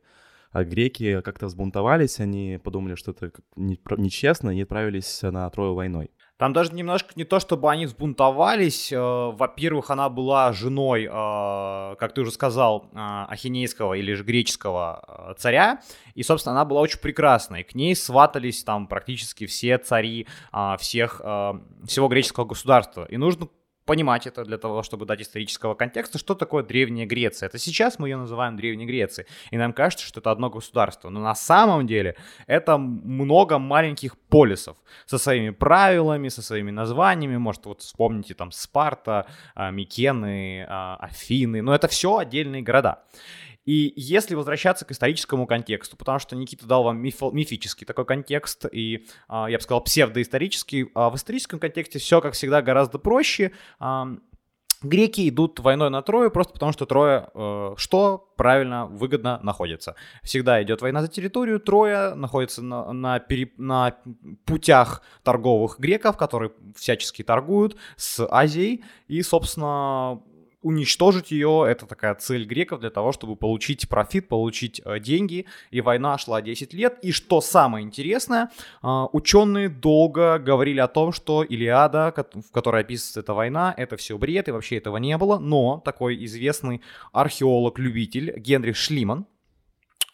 а 0.50 0.64
греки 0.64 1.20
как-то 1.20 1.46
взбунтовались, 1.46 2.20
они 2.20 2.58
подумали, 2.62 2.94
что 2.94 3.10
это 3.10 3.32
нечестно, 3.56 4.50
и 4.50 4.62
отправились 4.62 5.20
на 5.22 5.48
Трою 5.50 5.74
войной. 5.74 6.10
Там 6.38 6.52
даже 6.52 6.72
немножко 6.72 7.10
не 7.16 7.24
то, 7.24 7.40
чтобы 7.40 7.68
они 7.68 7.86
взбунтовались. 7.86 8.92
Э, 8.92 8.96
во-первых, 9.32 9.90
она 9.90 10.08
была 10.08 10.52
женой, 10.52 11.04
э, 11.04 11.96
как 11.98 12.14
ты 12.14 12.20
уже 12.20 12.30
сказал, 12.30 12.88
э, 12.92 12.96
ахинейского 13.28 13.94
или 13.94 14.14
же 14.14 14.22
греческого 14.22 15.34
царя. 15.36 15.80
И, 16.14 16.22
собственно, 16.22 16.54
она 16.54 16.64
была 16.64 16.80
очень 16.80 17.00
прекрасной. 17.00 17.64
К 17.64 17.74
ней 17.74 17.96
сватались 17.96 18.62
там 18.62 18.86
практически 18.86 19.46
все 19.46 19.78
цари 19.78 20.26
всех, 20.78 21.20
всего 21.84 22.08
греческого 22.08 22.44
государства. 22.44 23.04
И 23.04 23.16
нужно 23.16 23.48
понимать 23.88 24.26
это 24.26 24.44
для 24.44 24.58
того, 24.58 24.82
чтобы 24.82 25.06
дать 25.06 25.22
исторического 25.22 25.74
контекста, 25.74 26.18
что 26.18 26.34
такое 26.34 26.62
Древняя 26.62 27.06
Греция. 27.06 27.48
Это 27.48 27.58
сейчас 27.58 27.98
мы 27.98 28.08
ее 28.08 28.18
называем 28.18 28.54
Древней 28.54 28.84
Грецией, 28.84 29.26
и 29.50 29.56
нам 29.56 29.72
кажется, 29.72 30.06
что 30.06 30.20
это 30.20 30.30
одно 30.30 30.50
государство. 30.50 31.08
Но 31.08 31.20
на 31.20 31.34
самом 31.34 31.86
деле 31.86 32.14
это 32.46 32.76
много 32.76 33.58
маленьких 33.58 34.18
полисов 34.28 34.76
со 35.06 35.16
своими 35.16 35.50
правилами, 35.50 36.28
со 36.28 36.42
своими 36.42 36.70
названиями. 36.70 37.38
Может, 37.38 37.64
вот 37.64 37.80
вспомните 37.80 38.34
там 38.34 38.52
Спарта, 38.52 39.26
а, 39.54 39.70
Микены, 39.70 40.66
а, 40.68 40.96
Афины. 41.00 41.62
Но 41.62 41.74
это 41.74 41.88
все 41.88 42.18
отдельные 42.18 42.60
города. 42.60 43.04
И 43.68 43.92
если 43.96 44.34
возвращаться 44.34 44.86
к 44.86 44.92
историческому 44.92 45.46
контексту, 45.46 45.98
потому 45.98 46.18
что 46.18 46.34
Никита 46.34 46.64
дал 46.64 46.84
вам 46.84 47.04
мифо- 47.04 47.30
мифический 47.32 47.84
такой 47.84 48.06
контекст, 48.06 48.64
и, 48.72 49.06
а, 49.28 49.46
я 49.50 49.58
бы 49.58 49.62
сказал, 49.62 49.84
псевдоисторический, 49.84 50.90
а 50.94 51.10
в 51.10 51.16
историческом 51.16 51.58
контексте 51.58 51.98
все, 51.98 52.22
как 52.22 52.32
всегда, 52.32 52.62
гораздо 52.62 52.98
проще. 52.98 53.52
Греки 54.80 55.28
идут 55.28 55.58
войной 55.60 55.90
на 55.90 56.00
Трою 56.00 56.30
просто 56.30 56.52
потому, 56.54 56.72
что 56.72 56.86
Троя, 56.86 57.30
э, 57.34 57.74
что 57.76 58.32
правильно, 58.36 58.86
выгодно 58.86 59.40
находится. 59.42 59.96
Всегда 60.22 60.62
идет 60.62 60.80
война 60.80 61.02
за 61.02 61.08
территорию, 61.08 61.58
Троя 61.58 62.14
находится 62.14 62.62
на, 62.62 62.92
на, 62.92 63.18
пере, 63.18 63.50
на 63.58 63.96
путях 64.46 65.02
торговых 65.24 65.80
греков, 65.80 66.16
которые 66.16 66.52
всячески 66.76 67.24
торгуют 67.24 67.76
с 67.96 68.24
Азией, 68.30 68.84
и, 69.08 69.20
собственно, 69.22 70.22
уничтожить 70.62 71.30
ее. 71.30 71.64
Это 71.68 71.86
такая 71.86 72.14
цель 72.14 72.44
греков 72.44 72.80
для 72.80 72.90
того, 72.90 73.12
чтобы 73.12 73.36
получить 73.36 73.88
профит, 73.88 74.28
получить 74.28 74.80
э, 74.84 74.98
деньги. 75.00 75.46
И 75.70 75.80
война 75.80 76.18
шла 76.18 76.42
10 76.42 76.72
лет. 76.74 76.98
И 77.02 77.12
что 77.12 77.40
самое 77.40 77.84
интересное, 77.84 78.50
э, 78.82 78.86
ученые 79.12 79.68
долго 79.68 80.38
говорили 80.38 80.80
о 80.80 80.88
том, 80.88 81.12
что 81.12 81.42
Илиада, 81.42 82.12
в 82.34 82.52
которой 82.52 82.82
описывается 82.82 83.20
эта 83.20 83.34
война, 83.34 83.74
это 83.76 83.96
все 83.96 84.18
бред, 84.18 84.48
и 84.48 84.50
вообще 84.50 84.76
этого 84.76 84.96
не 84.96 85.16
было. 85.16 85.38
Но 85.38 85.80
такой 85.84 86.24
известный 86.24 86.82
археолог-любитель 87.12 88.38
Генрих 88.38 88.76
Шлиман, 88.76 89.26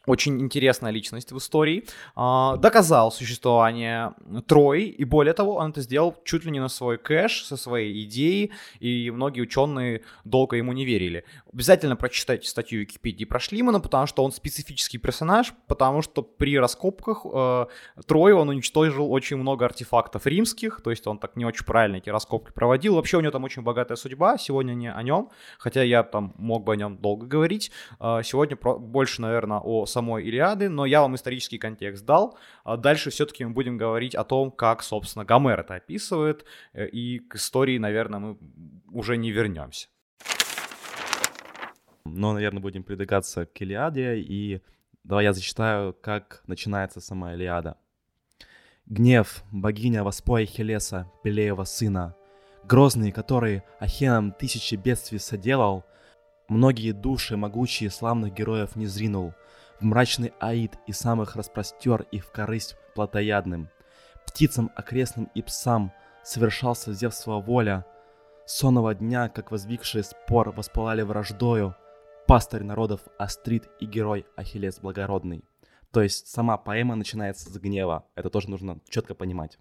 очень 0.07 0.41
интересная 0.41 0.91
личность 0.91 1.33
в 1.33 1.39
истории, 1.39 1.85
а, 2.15 2.57
доказал 2.57 3.11
существование 3.11 4.15
Трои, 4.47 4.85
и 4.85 5.05
более 5.05 5.35
того, 5.35 5.57
он 5.57 5.71
это 5.71 5.81
сделал 5.81 6.15
чуть 6.25 6.45
ли 6.45 6.51
не 6.51 6.61
на 6.61 6.69
свой 6.69 6.99
кэш, 6.99 7.45
со 7.45 7.57
своей 7.57 8.05
идеей, 8.05 8.53
и 8.81 9.11
многие 9.11 9.41
ученые 9.41 10.03
долго 10.25 10.57
ему 10.57 10.73
не 10.73 10.85
верили. 10.85 11.25
Обязательно 11.53 11.97
прочитайте 11.97 12.49
статью 12.49 12.81
Википедии 12.81 13.25
про 13.25 13.41
Шлимана, 13.41 13.81
потому 13.81 14.07
что 14.07 14.25
он 14.25 14.33
специфический 14.33 14.99
персонаж, 14.99 15.55
потому 15.67 16.03
что 16.03 16.23
при 16.23 16.59
раскопках 16.59 17.25
э, 17.25 17.67
Трои 18.07 18.33
он 18.33 18.49
уничтожил 18.49 19.11
очень 19.11 19.37
много 19.37 19.65
артефактов 19.65 20.27
римских, 20.27 20.81
то 20.83 20.91
есть 20.91 21.07
он 21.07 21.19
так 21.19 21.37
не 21.37 21.45
очень 21.45 21.65
правильно 21.65 21.97
эти 21.97 22.11
раскопки 22.11 22.53
проводил. 22.53 22.97
Вообще 22.97 23.17
у 23.17 23.21
него 23.21 23.33
там 23.33 23.45
очень 23.45 23.63
богатая 23.63 23.97
судьба, 23.97 24.39
сегодня 24.39 24.75
не 24.75 24.93
о 24.93 25.03
нем, 25.03 25.31
хотя 25.59 25.83
я 25.83 26.03
там 26.03 26.35
мог 26.39 26.65
бы 26.65 26.73
о 26.73 26.77
нем 26.77 26.99
долго 26.99 27.27
говорить. 27.27 27.71
Э, 28.01 28.21
сегодня 28.25 28.57
больше, 28.57 29.23
наверное, 29.23 29.59
о 29.59 29.87
самой 29.95 30.25
Илиады, 30.25 30.69
но 30.69 30.87
я 30.87 31.01
вам 31.01 31.15
исторический 31.15 31.59
контекст 31.59 32.05
дал. 32.05 32.37
А 32.65 32.77
дальше 32.77 33.11
все-таки 33.11 33.45
мы 33.45 33.53
будем 33.53 33.79
говорить 33.79 34.15
о 34.15 34.25
том, 34.25 34.51
как, 34.51 34.83
собственно, 34.83 35.25
Гомер 35.25 35.61
это 35.61 35.75
описывает, 35.77 36.45
э, 36.73 36.89
и 36.89 37.21
к 37.21 37.37
истории, 37.37 37.79
наверное, 37.79 38.19
мы 38.19 38.39
уже 38.93 39.17
не 39.17 39.31
вернемся. 39.31 39.89
Но, 42.05 42.33
наверное, 42.33 42.61
будем 42.61 42.83
придвигаться 42.83 43.47
к 43.47 43.63
Илиаде, 43.63 44.17
и 44.17 44.61
давай 45.05 45.25
я 45.25 45.33
зачитаю, 45.33 45.95
как 45.95 46.43
начинается 46.47 47.01
сама 47.01 47.35
Илиада. 47.35 47.77
Гнев, 48.87 49.43
богиня 49.51 50.05
воспоя 50.05 50.45
Хелеса, 50.45 51.11
Пелеева 51.23 51.65
сына, 51.65 52.15
грозный, 52.65 53.13
который 53.13 53.63
Ахенам 53.81 54.33
тысячи 54.33 54.75
бедствий 54.75 55.19
соделал, 55.19 55.85
многие 56.49 56.93
души 56.93 57.37
могучие 57.37 57.91
славных 57.91 58.35
героев 58.35 58.77
не 58.77 58.87
зринул, 58.87 59.33
в 59.81 59.85
мрачный 59.85 60.33
аид 60.41 60.79
и 60.87 60.93
самых 60.93 61.37
распростер 61.37 62.03
их 62.11 62.25
в 62.25 62.33
корысть 62.33 62.77
плотоядным. 62.95 63.69
Птицам 64.27 64.71
окрестным 64.75 65.31
и 65.35 65.43
псам 65.43 65.93
совершался 66.23 66.93
Зевсова 66.93 67.41
воля, 67.41 67.85
сонного 68.47 68.95
дня, 68.95 69.29
как 69.29 69.51
воздвигшие 69.51 70.03
спор, 70.03 70.51
воспалали 70.51 71.03
враждою, 71.03 71.75
пастырь 72.27 72.63
народов 72.63 73.01
Астрид 73.19 73.69
и 73.81 73.87
герой 73.87 74.27
Ахиллес 74.37 74.79
Благородный. 74.81 75.45
То 75.93 76.03
есть 76.03 76.27
сама 76.27 76.57
поэма 76.57 76.97
начинается 76.97 77.51
с 77.51 77.57
гнева. 77.57 78.07
Это 78.15 78.31
тоже 78.31 78.51
нужно 78.51 78.81
четко 78.89 79.15
понимать. 79.15 79.59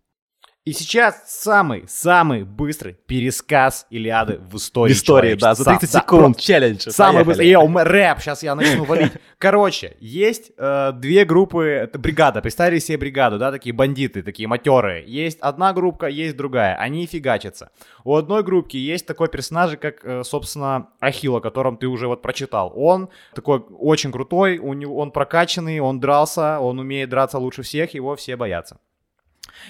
И 0.66 0.72
сейчас 0.72 1.24
самый-самый 1.28 2.46
быстрый 2.46 2.94
пересказ 2.94 3.86
Илиады 3.90 4.40
в 4.50 4.56
истории. 4.56 4.94
В 4.94 4.96
истории, 4.96 5.36
да, 5.36 5.56
за 5.56 5.66
30 5.66 5.92
секунд, 5.92 6.38
да, 6.38 6.42
челлендж. 6.42 6.90
Самый 6.90 7.26
быстрый, 7.26 7.50
йоу, 7.50 7.70
рэп, 7.76 8.22
сейчас 8.22 8.44
я 8.44 8.56
начну 8.56 8.86
валить. 8.86 9.12
Короче, 9.40 9.98
есть 10.00 10.54
э, 10.58 10.94
две 10.94 11.26
группы, 11.26 11.66
это 11.66 12.00
бригада, 12.00 12.42
представили 12.42 12.80
себе 12.80 12.98
бригаду, 12.98 13.40
да, 13.40 13.52
такие 13.52 13.76
бандиты, 13.76 14.24
такие 14.24 14.48
матерые. 14.48 15.04
Есть 15.06 15.38
одна 15.42 15.74
группа, 15.74 16.06
есть 16.06 16.38
другая, 16.38 16.78
они 16.78 17.08
фигачатся. 17.08 17.72
У 18.06 18.16
одной 18.16 18.42
группки 18.42 18.78
есть 18.78 19.06
такой 19.06 19.28
персонаж, 19.28 19.78
как, 19.78 20.06
э, 20.06 20.24
собственно, 20.24 20.88
Ахилл, 21.02 21.36
о 21.36 21.42
котором 21.42 21.76
ты 21.76 21.88
уже 21.88 22.08
вот 22.08 22.22
прочитал. 22.22 22.72
Он 22.74 23.10
такой 23.36 23.60
очень 23.60 24.14
крутой, 24.14 24.60
у 24.60 24.72
него, 24.72 24.98
он 24.98 25.12
прокачанный, 25.12 25.82
он 25.82 26.00
дрался, 26.00 26.62
он 26.62 26.80
умеет 26.80 27.10
драться 27.10 27.38
лучше 27.38 27.64
всех, 27.64 27.94
его 27.94 28.16
все 28.16 28.38
боятся. 28.38 28.78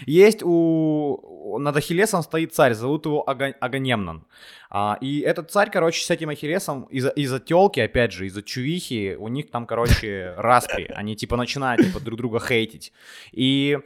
Есть 0.06 0.42
у... 0.44 1.58
Над 1.60 1.78
Ахиллесом 1.78 2.24
стоит 2.24 2.54
царь, 2.54 2.74
зовут 2.74 3.06
его 3.06 3.28
Ага... 3.30 3.54
Аганемнон. 3.60 4.25
А, 4.70 4.98
и 5.02 5.20
этот 5.20 5.52
царь, 5.52 5.70
короче, 5.72 6.04
с 6.04 6.10
этим 6.10 6.30
Ахиллесом 6.30 6.84
из-за, 6.84 7.10
из-за 7.10 7.40
телки, 7.40 7.80
опять 7.80 8.12
же, 8.12 8.25
из-за 8.25 8.42
чувихи, 8.42 9.16
у 9.20 9.28
них 9.28 9.52
там, 9.52 9.66
короче, 9.66 10.34
распри. 10.38 10.92
Они, 10.96 11.16
типа, 11.16 11.38
начинают, 11.38 11.86
типа, 11.86 12.00
друг 12.00 12.18
друга 12.18 12.40
хейтить. 12.40 12.92
И 13.32 13.78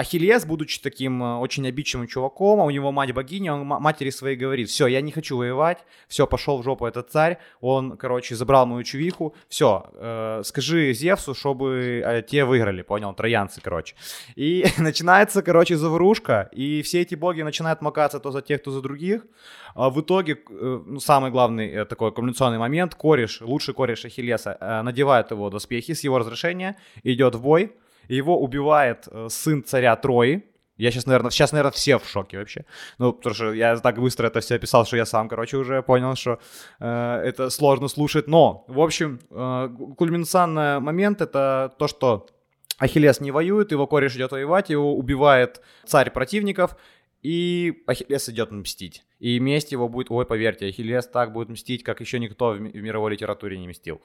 Ахиллес, 0.00 0.46
будучи 0.46 0.80
таким 0.80 1.22
э, 1.22 1.36
очень 1.36 1.66
обидчивым 1.68 2.06
чуваком, 2.06 2.60
а 2.60 2.64
у 2.64 2.70
него 2.70 2.90
мать 2.90 3.12
богиня, 3.12 3.52
он 3.52 3.66
матери 3.66 4.10
своей 4.10 4.36
говорит, 4.36 4.68
все, 4.68 4.86
я 4.86 5.02
не 5.02 5.12
хочу 5.12 5.36
воевать, 5.36 5.84
все, 6.08 6.26
пошел 6.26 6.58
в 6.58 6.64
жопу 6.64 6.86
этот 6.86 7.10
царь, 7.10 7.38
он, 7.60 7.96
короче, 7.98 8.34
забрал 8.34 8.66
мою 8.66 8.82
чувиху, 8.82 9.34
все, 9.48 9.84
э, 9.94 10.42
скажи 10.44 10.94
Зевсу, 10.94 11.34
чтобы 11.34 12.02
э, 12.04 12.22
те 12.22 12.44
выиграли, 12.44 12.82
понял, 12.82 13.12
троянцы, 13.14 13.60
короче. 13.60 13.94
И 14.36 14.64
начинается, 14.78 15.42
короче, 15.42 15.76
заварушка, 15.76 16.48
и 16.52 16.80
все 16.80 17.02
эти 17.02 17.14
боги 17.14 17.42
начинают 17.42 17.82
макаться 17.82 18.20
то 18.20 18.30
за 18.30 18.40
тех, 18.40 18.62
то 18.62 18.70
за 18.70 18.80
других. 18.80 19.26
А 19.74 19.90
в 19.90 20.00
итоге, 20.00 20.38
э, 20.48 20.80
ну, 20.86 20.98
самый 20.98 21.30
главный 21.30 21.68
э, 21.68 21.84
такой 21.84 22.10
коммуникационный 22.12 22.58
момент, 22.58 22.94
кореш, 22.94 23.42
лучший 23.42 23.74
кореш 23.74 24.04
Ахиллеса, 24.06 24.56
э, 24.60 24.82
надевает 24.82 25.30
его 25.30 25.50
доспехи 25.50 25.92
с 25.92 26.04
его 26.04 26.18
разрешения, 26.18 26.76
идет 27.04 27.34
в 27.34 27.42
бой, 27.42 27.72
его 28.16 28.40
убивает 28.40 29.08
э, 29.10 29.28
сын 29.30 29.64
царя 29.64 29.96
Трои. 29.96 30.44
Я 30.76 30.90
сейчас, 30.90 31.06
наверное, 31.06 31.30
сейчас, 31.30 31.52
наверное, 31.52 31.72
все 31.72 31.98
в 31.98 32.08
шоке 32.08 32.38
вообще. 32.38 32.64
Ну, 32.98 33.12
потому 33.12 33.34
что 33.34 33.52
я 33.52 33.76
так 33.76 33.98
быстро 33.98 34.26
это 34.26 34.40
все 34.40 34.54
описал, 34.54 34.86
что 34.86 34.96
я 34.96 35.04
сам, 35.04 35.28
короче, 35.28 35.58
уже 35.58 35.82
понял, 35.82 36.14
что 36.16 36.38
э, 36.80 37.22
это 37.24 37.50
сложно 37.50 37.88
слушать. 37.88 38.26
Но, 38.26 38.64
в 38.66 38.80
общем, 38.80 39.20
э, 39.30 39.68
кульминационный 39.96 40.80
момент 40.80 41.20
это 41.20 41.72
то, 41.78 41.86
что 41.86 42.26
Ахиллес 42.78 43.20
не 43.20 43.30
воюет, 43.30 43.72
его 43.72 43.86
кореш 43.86 44.16
идет 44.16 44.32
воевать, 44.32 44.70
его 44.70 44.96
убивает 44.96 45.60
царь 45.84 46.10
противников, 46.10 46.76
и 47.22 47.82
Ахиллес 47.86 48.30
идет 48.30 48.50
мстить. 48.50 49.04
И 49.18 49.38
месть 49.38 49.72
его 49.72 49.86
будет, 49.88 50.10
ой, 50.10 50.24
поверьте, 50.24 50.66
Ахиллес 50.66 51.06
так 51.06 51.32
будет 51.32 51.50
мстить, 51.50 51.84
как 51.84 52.00
еще 52.00 52.18
никто 52.18 52.52
в 52.52 52.58
мировой 52.58 53.12
литературе 53.12 53.58
не 53.58 53.68
мстил. 53.68 54.00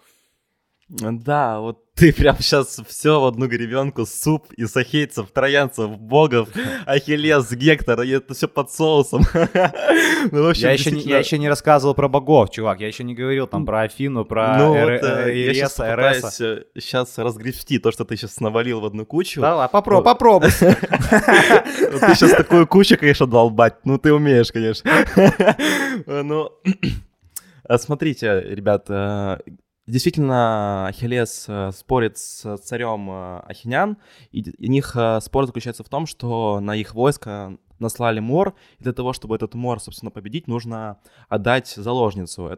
Да, 0.87 1.59
вот 1.61 1.83
ты 1.95 2.13
прям 2.13 2.37
сейчас 2.39 2.79
все 2.87 3.19
в 3.19 3.25
одну 3.25 3.47
гребенку, 3.47 4.05
суп 4.05 4.53
и 4.55 4.65
сахейцев, 4.65 5.31
троянцев, 5.31 5.97
богов, 5.97 6.49
Ахиллес, 6.85 7.51
Гектор, 7.53 8.01
и 8.03 8.09
это 8.09 8.35
все 8.35 8.47
под 8.47 8.69
соусом. 8.69 9.23
ну, 10.31 10.47
общем, 10.47 10.67
я, 10.67 10.71
еще 10.73 10.91
не, 10.91 11.01
я 11.01 11.17
еще 11.17 11.39
не 11.39 11.49
рассказывал 11.49 11.95
про 11.95 12.07
богов, 12.07 12.51
чувак, 12.51 12.81
я 12.81 12.87
еще 12.87 13.03
не 13.03 13.15
говорил 13.15 13.47
там 13.47 13.65
про 13.65 13.81
Афину, 13.81 14.25
про 14.25 14.57
ну, 14.59 14.75
Эр, 14.75 14.91
вот, 14.91 15.09
э, 15.09 15.45
я 15.45 15.53
сейчас 15.55 15.79
Эреса. 15.79 16.65
сейчас 16.77 17.17
разгрести 17.17 17.79
то, 17.79 17.91
что 17.91 18.05
ты 18.05 18.15
сейчас 18.15 18.39
навалил 18.39 18.79
в 18.81 18.85
одну 18.85 19.07
кучу. 19.07 19.41
Давай, 19.41 19.67
попробуй, 19.67 20.05
попробуй. 20.05 20.49
Ты 20.59 22.15
сейчас 22.15 22.31
такую 22.31 22.67
кучу, 22.67 22.95
конечно, 22.97 23.25
долбать, 23.25 23.77
ну 23.85 23.97
ты 23.97 24.13
умеешь, 24.13 24.51
конечно. 24.51 24.91
Ну, 26.05 26.51
смотрите, 27.77 28.41
ребят, 28.41 28.87
Действительно, 29.87 30.87
Ахиллес 30.87 31.45
э, 31.47 31.71
спорит 31.71 32.17
с 32.17 32.57
царем 32.57 33.07
э, 33.11 33.39
Ахинян, 33.47 33.97
и 34.31 34.43
у 34.57 34.71
них 34.71 34.95
э, 34.95 35.19
спор 35.21 35.45
заключается 35.45 35.83
в 35.83 35.89
том, 35.89 36.07
что 36.07 36.59
на 36.59 36.75
их 36.75 36.95
войско 36.95 37.59
наслали 37.77 38.19
мор, 38.19 38.55
и 38.79 38.83
для 38.83 38.93
того, 38.93 39.13
чтобы 39.13 39.35
этот 39.35 39.53
мор, 39.53 39.79
собственно, 39.79 40.09
победить, 40.09 40.47
нужно 40.47 40.97
отдать 41.29 41.67
заложницу. 41.67 42.57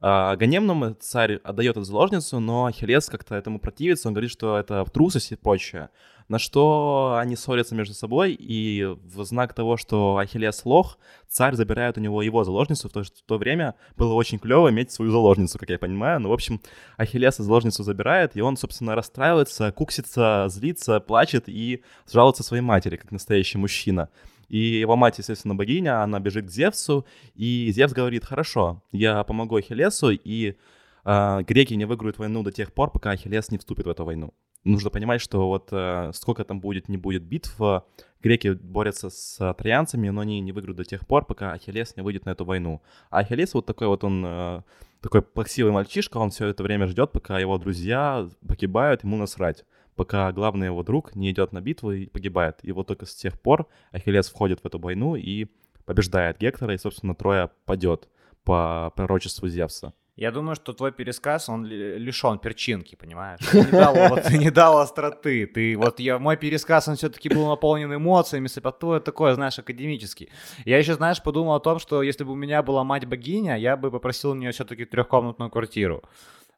Ганемному 0.00 0.94
царь 1.00 1.36
отдает 1.36 1.76
эту 1.76 1.84
заложницу, 1.84 2.40
но 2.40 2.66
Ахиллес 2.66 3.06
как-то 3.06 3.34
этому 3.34 3.58
противится, 3.58 4.08
он 4.08 4.14
говорит, 4.14 4.30
что 4.30 4.58
это 4.58 4.84
трусость 4.84 5.32
и 5.32 5.36
прочее. 5.36 5.90
На 6.28 6.38
что 6.38 7.16
они 7.18 7.36
ссорятся 7.36 7.74
между 7.74 7.92
собой, 7.92 8.32
и 8.32 8.82
в 8.84 9.24
знак 9.24 9.52
того, 9.52 9.76
что 9.76 10.16
Ахиллес 10.16 10.64
лох, 10.64 10.98
царь 11.28 11.54
забирает 11.54 11.98
у 11.98 12.00
него 12.00 12.22
его 12.22 12.44
заложницу, 12.44 12.88
в 12.88 12.92
то, 12.92 13.02
в 13.02 13.10
то 13.26 13.36
время 13.36 13.74
было 13.96 14.14
очень 14.14 14.38
клево 14.38 14.70
иметь 14.70 14.90
свою 14.90 15.10
заложницу, 15.10 15.58
как 15.58 15.68
я 15.68 15.78
понимаю. 15.78 16.20
Ну, 16.20 16.30
в 16.30 16.32
общем, 16.32 16.62
Ахиллес 16.96 17.36
заложницу 17.36 17.82
забирает, 17.82 18.36
и 18.36 18.40
он, 18.40 18.56
собственно, 18.56 18.94
расстраивается, 18.94 19.70
куксится, 19.72 20.46
злится, 20.48 20.98
плачет 21.00 21.44
и 21.46 21.82
жалуется 22.10 22.42
своей 22.42 22.62
матери, 22.62 22.96
как 22.96 23.12
настоящий 23.12 23.58
мужчина. 23.58 24.08
И 24.48 24.58
его 24.58 24.96
мать, 24.96 25.18
естественно, 25.18 25.54
богиня, 25.54 26.02
она 26.02 26.20
бежит 26.20 26.46
к 26.46 26.50
Зевсу, 26.50 27.06
и 27.34 27.70
Зевс 27.72 27.92
говорит, 27.92 28.24
хорошо, 28.24 28.82
я 28.92 29.22
помогу 29.24 29.56
Ахиллесу, 29.56 30.10
и 30.10 30.56
э, 31.04 31.42
греки 31.42 31.74
не 31.74 31.84
выиграют 31.84 32.18
войну 32.18 32.42
до 32.42 32.52
тех 32.52 32.72
пор, 32.72 32.90
пока 32.90 33.10
Ахиллес 33.10 33.50
не 33.50 33.58
вступит 33.58 33.86
в 33.86 33.90
эту 33.90 34.04
войну 34.04 34.34
нужно 34.64 34.90
понимать, 34.90 35.20
что 35.20 35.48
вот 35.48 35.68
э, 35.72 36.10
сколько 36.14 36.44
там 36.44 36.60
будет, 36.60 36.88
не 36.88 36.96
будет 36.96 37.22
битв, 37.22 37.60
э, 37.60 37.82
греки 38.22 38.52
борются 38.52 39.10
с 39.10 39.36
э, 39.40 39.54
троянцами, 39.54 40.08
но 40.08 40.22
они 40.22 40.40
не 40.40 40.52
выиграют 40.52 40.78
до 40.78 40.84
тех 40.84 41.06
пор, 41.06 41.24
пока 41.26 41.52
Ахиллес 41.52 41.96
не 41.96 42.02
выйдет 42.02 42.24
на 42.24 42.30
эту 42.30 42.44
войну. 42.44 42.82
А 43.10 43.20
Ахиллес 43.20 43.54
вот 43.54 43.66
такой 43.66 43.86
вот 43.86 44.02
он, 44.04 44.24
э, 44.26 44.62
такой 45.00 45.22
плаксивый 45.22 45.72
мальчишка, 45.72 46.18
он 46.18 46.30
все 46.30 46.46
это 46.46 46.62
время 46.62 46.86
ждет, 46.86 47.12
пока 47.12 47.38
его 47.38 47.56
друзья 47.58 48.28
погибают, 48.46 49.04
ему 49.04 49.16
насрать 49.16 49.64
пока 49.96 50.32
главный 50.32 50.66
его 50.66 50.82
друг 50.82 51.14
не 51.14 51.30
идет 51.30 51.52
на 51.52 51.60
битву 51.60 51.92
и 51.92 52.06
погибает. 52.06 52.58
И 52.62 52.72
вот 52.72 52.86
только 52.86 53.06
с 53.06 53.14
тех 53.14 53.40
пор 53.40 53.66
Ахиллес 53.92 54.28
входит 54.28 54.60
в 54.60 54.66
эту 54.66 54.78
войну 54.78 55.16
и 55.16 55.46
побеждает 55.84 56.38
Гектора, 56.38 56.74
и, 56.74 56.78
собственно, 56.78 57.14
Троя 57.14 57.50
падет 57.64 58.08
по 58.44 58.92
пророчеству 58.96 59.48
Зевса. 59.48 59.92
Я 60.16 60.30
думаю, 60.30 60.54
что 60.54 60.72
твой 60.72 60.92
пересказ, 60.92 61.48
он 61.48 61.66
лишен 61.66 62.38
перчинки, 62.38 62.94
понимаешь? 62.94 63.40
Ты 63.50 64.38
не 64.38 64.50
дал, 64.50 64.78
остроты. 64.78 65.44
Ты, 65.46 65.76
вот 65.76 65.98
я, 65.98 66.20
мой 66.20 66.36
пересказ, 66.36 66.86
он 66.86 66.94
все-таки 66.94 67.28
был 67.28 67.48
наполнен 67.48 67.92
эмоциями, 67.92 68.46
твой 68.78 69.00
такой, 69.00 69.34
знаешь, 69.34 69.58
академический. 69.58 70.28
Я 70.64 70.78
еще, 70.78 70.94
знаешь, 70.94 71.20
подумал 71.20 71.56
о 71.56 71.60
том, 71.60 71.80
что 71.80 72.00
если 72.00 72.22
бы 72.22 72.30
у 72.32 72.36
меня 72.36 72.62
была 72.62 72.84
мать-богиня, 72.84 73.56
я 73.58 73.76
бы 73.76 73.90
попросил 73.90 74.30
у 74.30 74.34
нее 74.34 74.52
все-таки 74.52 74.84
трехкомнатную 74.84 75.50
квартиру. 75.50 76.04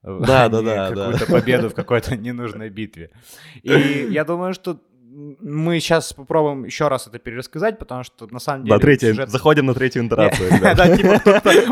Да, 0.06 0.48
да, 0.48 0.62
да. 0.62 0.88
Какую-то 0.88 1.26
победу 1.26 1.68
в 1.68 1.74
какой-то 1.74 2.16
ненужной 2.16 2.70
битве. 2.70 3.10
И 3.62 4.06
я 4.10 4.24
думаю, 4.24 4.54
что 4.54 4.80
мы 5.40 5.80
сейчас 5.80 6.12
попробуем 6.12 6.64
еще 6.64 6.88
раз 6.88 7.06
это 7.06 7.18
пересказать, 7.18 7.78
потому 7.78 8.04
что 8.04 8.26
на 8.30 8.38
самом 8.38 8.64
деле... 8.64 8.76
Да, 8.76 8.80
третий, 8.80 9.06
сюжет... 9.06 9.30
заходим 9.30 9.66
на 9.66 9.74
третью 9.74 10.02
интерацию. 10.02 10.50
Да, 10.76 10.94
типа, 10.94 11.22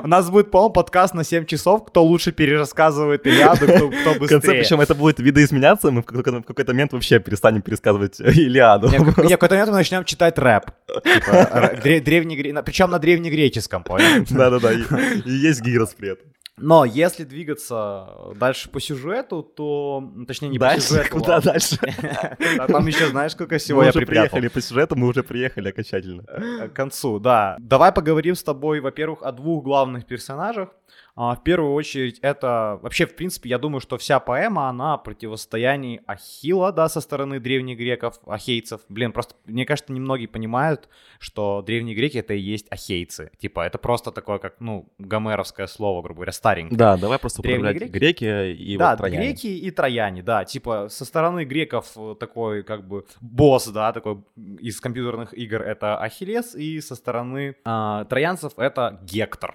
у 0.03 0.07
нас 0.07 0.31
будет, 0.31 0.51
по 0.51 0.71
подкаст 0.71 1.15
на 1.15 1.25
7 1.25 1.45
часов, 1.45 1.85
кто 1.85 2.03
лучше 2.03 2.33
перерассказывает 2.33 3.27
Илиаду, 3.27 3.67
кто 3.67 3.89
быстрее. 3.89 4.27
В 4.27 4.29
конце, 4.29 4.51
причем 4.53 4.81
это 4.81 4.95
будет 4.95 5.21
видоизменяться, 5.21 5.91
мы 5.91 6.01
в 6.01 6.05
какой-то 6.07 6.73
момент 6.73 6.93
вообще 6.95 7.19
перестанем 7.19 7.61
пересказывать 7.61 8.19
Илиаду. 8.21 8.89
Нет, 8.89 9.03
в 9.03 9.29
какой-то 9.29 9.55
момент 9.55 9.71
мы 9.71 9.77
начнем 9.77 10.05
читать 10.05 10.39
рэп. 10.39 10.71
Типа, 11.05 12.63
причем 12.65 12.91
на 12.91 12.99
древнегреческом, 12.99 13.85
понял? 13.85 14.25
Да-да-да, 14.31 14.73
и 14.73 15.31
есть 15.31 15.61
гирос 15.61 15.95
при 15.95 16.13
этом. 16.13 16.35
Но 16.57 16.85
если 16.85 17.25
двигаться 17.25 18.33
дальше 18.37 18.69
по 18.69 18.81
сюжету, 18.81 19.43
то, 19.43 20.13
точнее, 20.29 20.49
не 20.49 20.59
дальше, 20.59 20.77
по 20.77 20.95
сюжету. 20.95 21.11
Куда 21.11 21.37
а... 21.37 21.41
дальше? 21.41 21.77
Там 22.69 22.87
еще 22.87 23.09
знаешь, 23.09 23.33
сколько 23.33 23.59
всего 23.59 23.81
мы 23.81 23.87
я 23.87 23.91
уже 23.91 24.07
приехали 24.07 24.49
по 24.49 24.61
сюжету, 24.61 24.95
мы 24.95 25.09
уже 25.09 25.25
приехали 25.25 25.71
окончательно. 25.71 26.23
К 26.23 26.73
концу, 26.73 27.19
да. 27.19 27.57
Давай 27.59 27.93
поговорим 27.93 28.37
с 28.37 28.43
тобой, 28.43 28.81
во-первых, 28.81 29.23
о 29.23 29.33
двух 29.33 29.65
главных 29.65 30.07
персонажах. 30.07 30.69
А, 31.17 31.37
в 31.37 31.45
первую 31.45 31.75
очередь, 31.75 32.19
это 32.21 32.81
вообще, 32.83 33.07
в 33.07 33.15
принципе, 33.15 33.49
я 33.49 33.59
думаю, 33.59 33.81
что 33.81 33.99
вся 33.99 34.19
поэма, 34.19 34.69
она 34.69 34.95
о 34.95 34.99
противостоянии 34.99 36.03
Ахилла, 36.07 36.73
да, 36.73 36.89
со 36.89 37.01
стороны 37.01 37.39
древних 37.39 37.79
греков, 37.79 38.19
ахейцев. 38.27 38.81
Блин, 38.89 39.13
просто, 39.13 39.37
мне 39.47 39.65
кажется, 39.65 39.93
немногие 39.93 40.27
понимают, 40.27 40.89
что 41.21 41.63
древние 41.63 41.95
греки— 41.95 42.19
это 42.19 42.35
и 42.35 42.41
есть 42.41 42.67
ахейцы. 42.71 43.31
Типа, 43.39 43.61
это 43.61 43.79
просто 43.79 44.11
такое, 44.11 44.39
как, 44.39 44.57
ну, 44.59 44.93
гомеровское 44.99 45.69
слово, 45.69 46.03
грубо 46.03 46.17
говоря, 46.17 46.33
старенькое. 46.33 46.77
Да, 46.77 46.97
давай 46.97 47.21
просто 47.21 47.43
древние 47.43 47.75
греки. 47.75 47.91
греки 47.93 48.53
и 48.53 48.77
да, 48.77 48.91
вот 48.91 48.99
трояне. 48.99 49.19
греки 49.19 49.47
и 49.47 49.71
трояне, 49.71 50.23
да. 50.25 50.45
Типа, 50.45 50.89
со 50.89 51.05
стороны 51.05 51.45
греков 51.45 51.93
э, 51.97 52.17
такой, 52.19 52.65
как 52.65 52.89
бы, 52.89 53.07
босс, 53.21 53.69
да, 53.69 53.93
такой 53.93 54.25
из 54.59 54.81
компьютерных 54.81 55.33
игр— 55.33 55.63
это 55.63 55.97
Ахиллес, 55.97 56.57
и 56.57 56.81
со 56.81 56.97
стороны 56.97 57.55
э, 57.65 58.05
троянцев— 58.09 58.55
это 58.57 58.99
Гектор. 59.05 59.55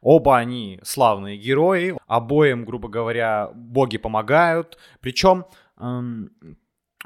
Оба 0.00 0.38
они 0.38 0.80
славные 0.82 1.36
герои, 1.36 1.96
обоим, 2.06 2.64
грубо 2.64 2.88
говоря, 2.88 3.50
боги 3.54 3.98
помогают. 3.98 4.78
Причем 5.00 5.44
эм, 5.78 6.30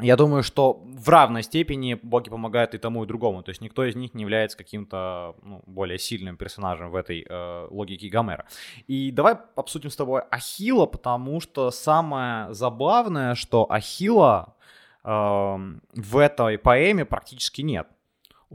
я 0.00 0.16
думаю, 0.16 0.42
что 0.42 0.83
в 0.85 1.09
равной 1.09 1.44
степени 1.44 1.94
боги 1.94 2.28
помогают 2.28 2.74
и 2.74 2.78
тому, 2.78 3.04
и 3.04 3.07
другому. 3.07 3.44
То 3.44 3.50
есть 3.50 3.61
никто 3.61 3.85
из 3.85 3.94
них 3.94 4.12
не 4.12 4.22
является 4.22 4.59
каким-то 4.59 5.37
ну, 5.42 5.62
более 5.66 5.98
сильным 5.98 6.37
персонажем 6.37 6.90
в 6.90 6.96
этой 6.96 7.24
э, 7.28 7.68
логике 7.70 8.09
Гомера. 8.09 8.46
И 8.88 9.12
давай 9.12 9.37
обсудим 9.54 9.90
с 9.90 9.96
тобой 9.96 10.22
Ахила, 10.33 10.87
потому 10.87 11.40
что 11.40 11.70
самое 11.70 12.52
забавное, 12.52 13.37
что 13.37 13.70
Ахила 13.70 14.57
э, 15.04 15.09
в 15.09 16.18
этой 16.18 16.59
поэме 16.59 17.04
практически 17.04 17.62
нет 17.62 17.87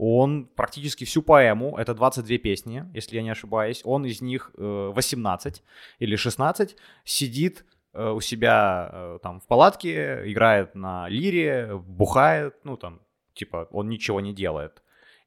он 0.02 0.46
практически 0.46 1.04
всю 1.04 1.20
поэму, 1.20 1.76
это 1.76 1.92
22 1.92 2.38
песни, 2.38 2.90
если 2.94 3.16
я 3.16 3.22
не 3.22 3.28
ошибаюсь, 3.28 3.82
он 3.84 4.06
из 4.06 4.22
них 4.22 4.50
18 4.56 5.58
э, 5.58 5.60
или 5.98 6.16
16 6.16 6.74
сидит 7.04 7.66
э, 7.92 8.08
у 8.08 8.20
себя 8.22 8.88
э, 8.90 9.18
там 9.22 9.40
в 9.40 9.46
палатке, 9.46 10.22
играет 10.24 10.74
на 10.74 11.06
лире, 11.10 11.76
бухает, 11.76 12.54
ну 12.64 12.78
там, 12.78 13.02
типа, 13.34 13.68
он 13.70 13.90
ничего 13.90 14.22
не 14.22 14.32
делает. 14.32 14.82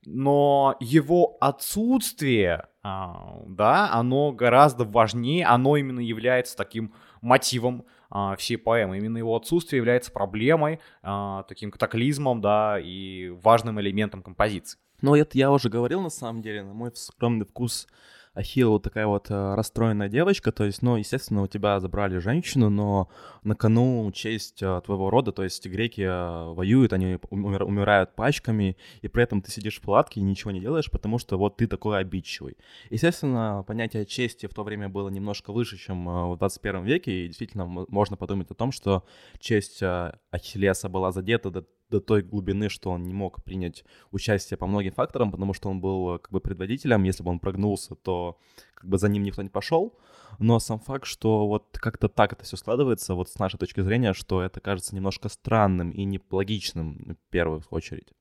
Но 0.05 0.75
его 0.79 1.37
отсутствие, 1.39 2.65
а, 2.81 3.43
да, 3.45 3.93
оно 3.93 4.31
гораздо 4.31 4.85
важнее, 4.85 5.45
оно 5.45 5.77
именно 5.77 5.99
является 5.99 6.57
таким 6.57 6.95
мотивом 7.21 7.85
а, 8.15 8.35
всей 8.35 8.57
поэмы. 8.57 8.97
Именно 8.97 9.17
его 9.17 9.35
отсутствие 9.35 9.77
является 9.77 10.11
проблемой, 10.11 10.79
а, 11.01 11.43
таким 11.43 11.71
катаклизмом, 11.71 12.41
да, 12.41 12.77
и 12.79 13.29
важным 13.41 13.81
элементом 13.81 14.21
композиции. 14.21 14.77
Ну, 15.01 15.15
это 15.15 15.35
я 15.35 15.51
уже 15.51 15.67
говорил, 15.69 15.99
на 15.99 16.11
самом 16.11 16.43
деле, 16.43 16.63
на 16.63 16.73
мой 16.73 16.91
скромный 16.93 17.45
вкус, 17.47 17.87
Ахилла 18.33 18.71
вот 18.71 18.83
такая 18.83 19.05
вот 19.05 19.29
э, 19.29 19.53
расстроенная 19.55 20.09
девочка, 20.09 20.51
то 20.51 20.63
есть, 20.63 20.81
ну, 20.81 20.95
естественно, 20.95 21.43
у 21.43 21.47
тебя 21.47 21.79
забрали 21.79 22.17
женщину, 22.17 22.69
но 22.69 23.09
на 23.43 23.55
кону 23.55 24.11
честь 24.11 24.63
э, 24.63 24.81
твоего 24.83 25.11
рода, 25.11 25.31
то 25.31 25.43
есть 25.43 25.65
греки 25.67 26.01
э, 26.01 26.53
воюют, 26.53 26.93
они 26.93 27.19
умир, 27.29 27.63
умирают 27.63 28.15
пачками, 28.15 28.75
и 29.01 29.07
при 29.07 29.23
этом 29.23 29.41
ты 29.41 29.51
сидишь 29.51 29.77
в 29.77 29.81
палатке 29.81 30.19
и 30.19 30.23
ничего 30.23 30.49
не 30.49 30.59
делаешь, 30.59 30.89
потому 30.89 31.19
что 31.19 31.37
вот 31.37 31.57
ты 31.57 31.67
такой 31.67 31.99
обидчивый. 31.99 32.57
Естественно, 32.89 33.63
понятие 33.67 34.05
чести 34.07 34.47
в 34.47 34.53
то 34.53 34.63
время 34.63 34.89
было 34.89 35.09
немножко 35.09 35.53
выше, 35.53 35.77
чем 35.77 36.31
в 36.31 36.37
21 36.37 36.83
веке, 36.83 37.25
и 37.25 37.27
действительно 37.27 37.65
можно 37.65 38.17
подумать 38.17 38.49
о 38.49 38.55
том, 38.55 38.71
что 38.71 39.03
честь 39.39 39.83
Ахиллеса 40.31 40.89
была 40.89 41.11
задета 41.11 41.51
до 41.51 41.65
до 41.93 42.01
той 42.01 42.23
глубины, 42.23 42.69
что 42.69 42.89
он 42.89 43.03
не 43.03 43.13
мог 43.13 43.43
принять 43.43 43.85
участие 44.11 44.57
по 44.57 44.65
многим 44.65 44.93
факторам, 44.93 45.31
потому 45.31 45.53
что 45.53 45.69
он 45.69 45.79
был 45.79 46.19
как 46.19 46.31
бы 46.31 46.41
предводителем, 46.41 47.03
если 47.03 47.23
бы 47.23 47.29
он 47.29 47.39
прогнулся, 47.39 47.95
то 47.95 48.39
как 48.73 48.89
бы 48.89 48.97
за 48.97 49.09
ним 49.09 49.23
никто 49.23 49.41
не 49.43 49.49
пошел. 49.49 49.93
Но 50.39 50.59
сам 50.59 50.79
факт, 50.79 51.05
что 51.05 51.47
вот 51.47 51.77
как-то 51.79 52.07
так 52.07 52.33
это 52.33 52.43
все 52.43 52.57
складывается, 52.57 53.13
вот 53.13 53.29
с 53.29 53.37
нашей 53.37 53.57
точки 53.57 53.81
зрения, 53.81 54.13
что 54.13 54.41
это 54.41 54.59
кажется 54.59 54.95
немножко 54.95 55.29
странным 55.29 55.91
и 55.91 56.03
нелогичным 56.03 57.15
в 57.15 57.31
первую 57.31 57.61
очередь. 57.69 58.13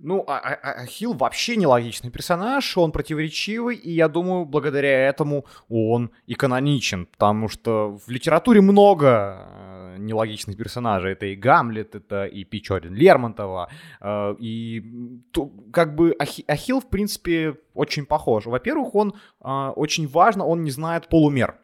Ну, 0.00 0.22
а, 0.28 0.38
а, 0.38 0.54
а 0.54 0.82
Ахилл 0.82 1.12
вообще 1.14 1.56
нелогичный 1.56 2.10
персонаж, 2.10 2.76
он 2.78 2.92
противоречивый, 2.92 3.74
и 3.74 3.90
я 3.90 4.08
думаю, 4.08 4.44
благодаря 4.44 5.08
этому 5.08 5.44
он 5.68 6.12
и 6.26 6.34
каноничен, 6.34 7.06
потому 7.06 7.48
что 7.48 7.98
в 8.06 8.08
литературе 8.08 8.60
много 8.60 9.48
э, 9.96 9.96
нелогичных 9.98 10.56
персонажей. 10.56 11.12
Это 11.12 11.26
и 11.26 11.34
Гамлет, 11.34 11.96
это 11.96 12.26
и 12.26 12.44
Печорин 12.44 12.94
Лермонтова, 12.94 13.70
э, 14.00 14.36
и 14.38 14.84
то, 15.32 15.50
как 15.72 15.96
бы 15.96 16.14
Ахи, 16.20 16.44
Ахилл, 16.46 16.80
в 16.80 16.88
принципе, 16.88 17.56
очень 17.74 18.06
похож. 18.06 18.46
Во-первых, 18.46 18.94
он 18.94 19.14
э, 19.40 19.72
очень 19.74 20.06
важно, 20.06 20.44
он 20.44 20.62
не 20.62 20.70
знает 20.70 21.08
полумер 21.08 21.58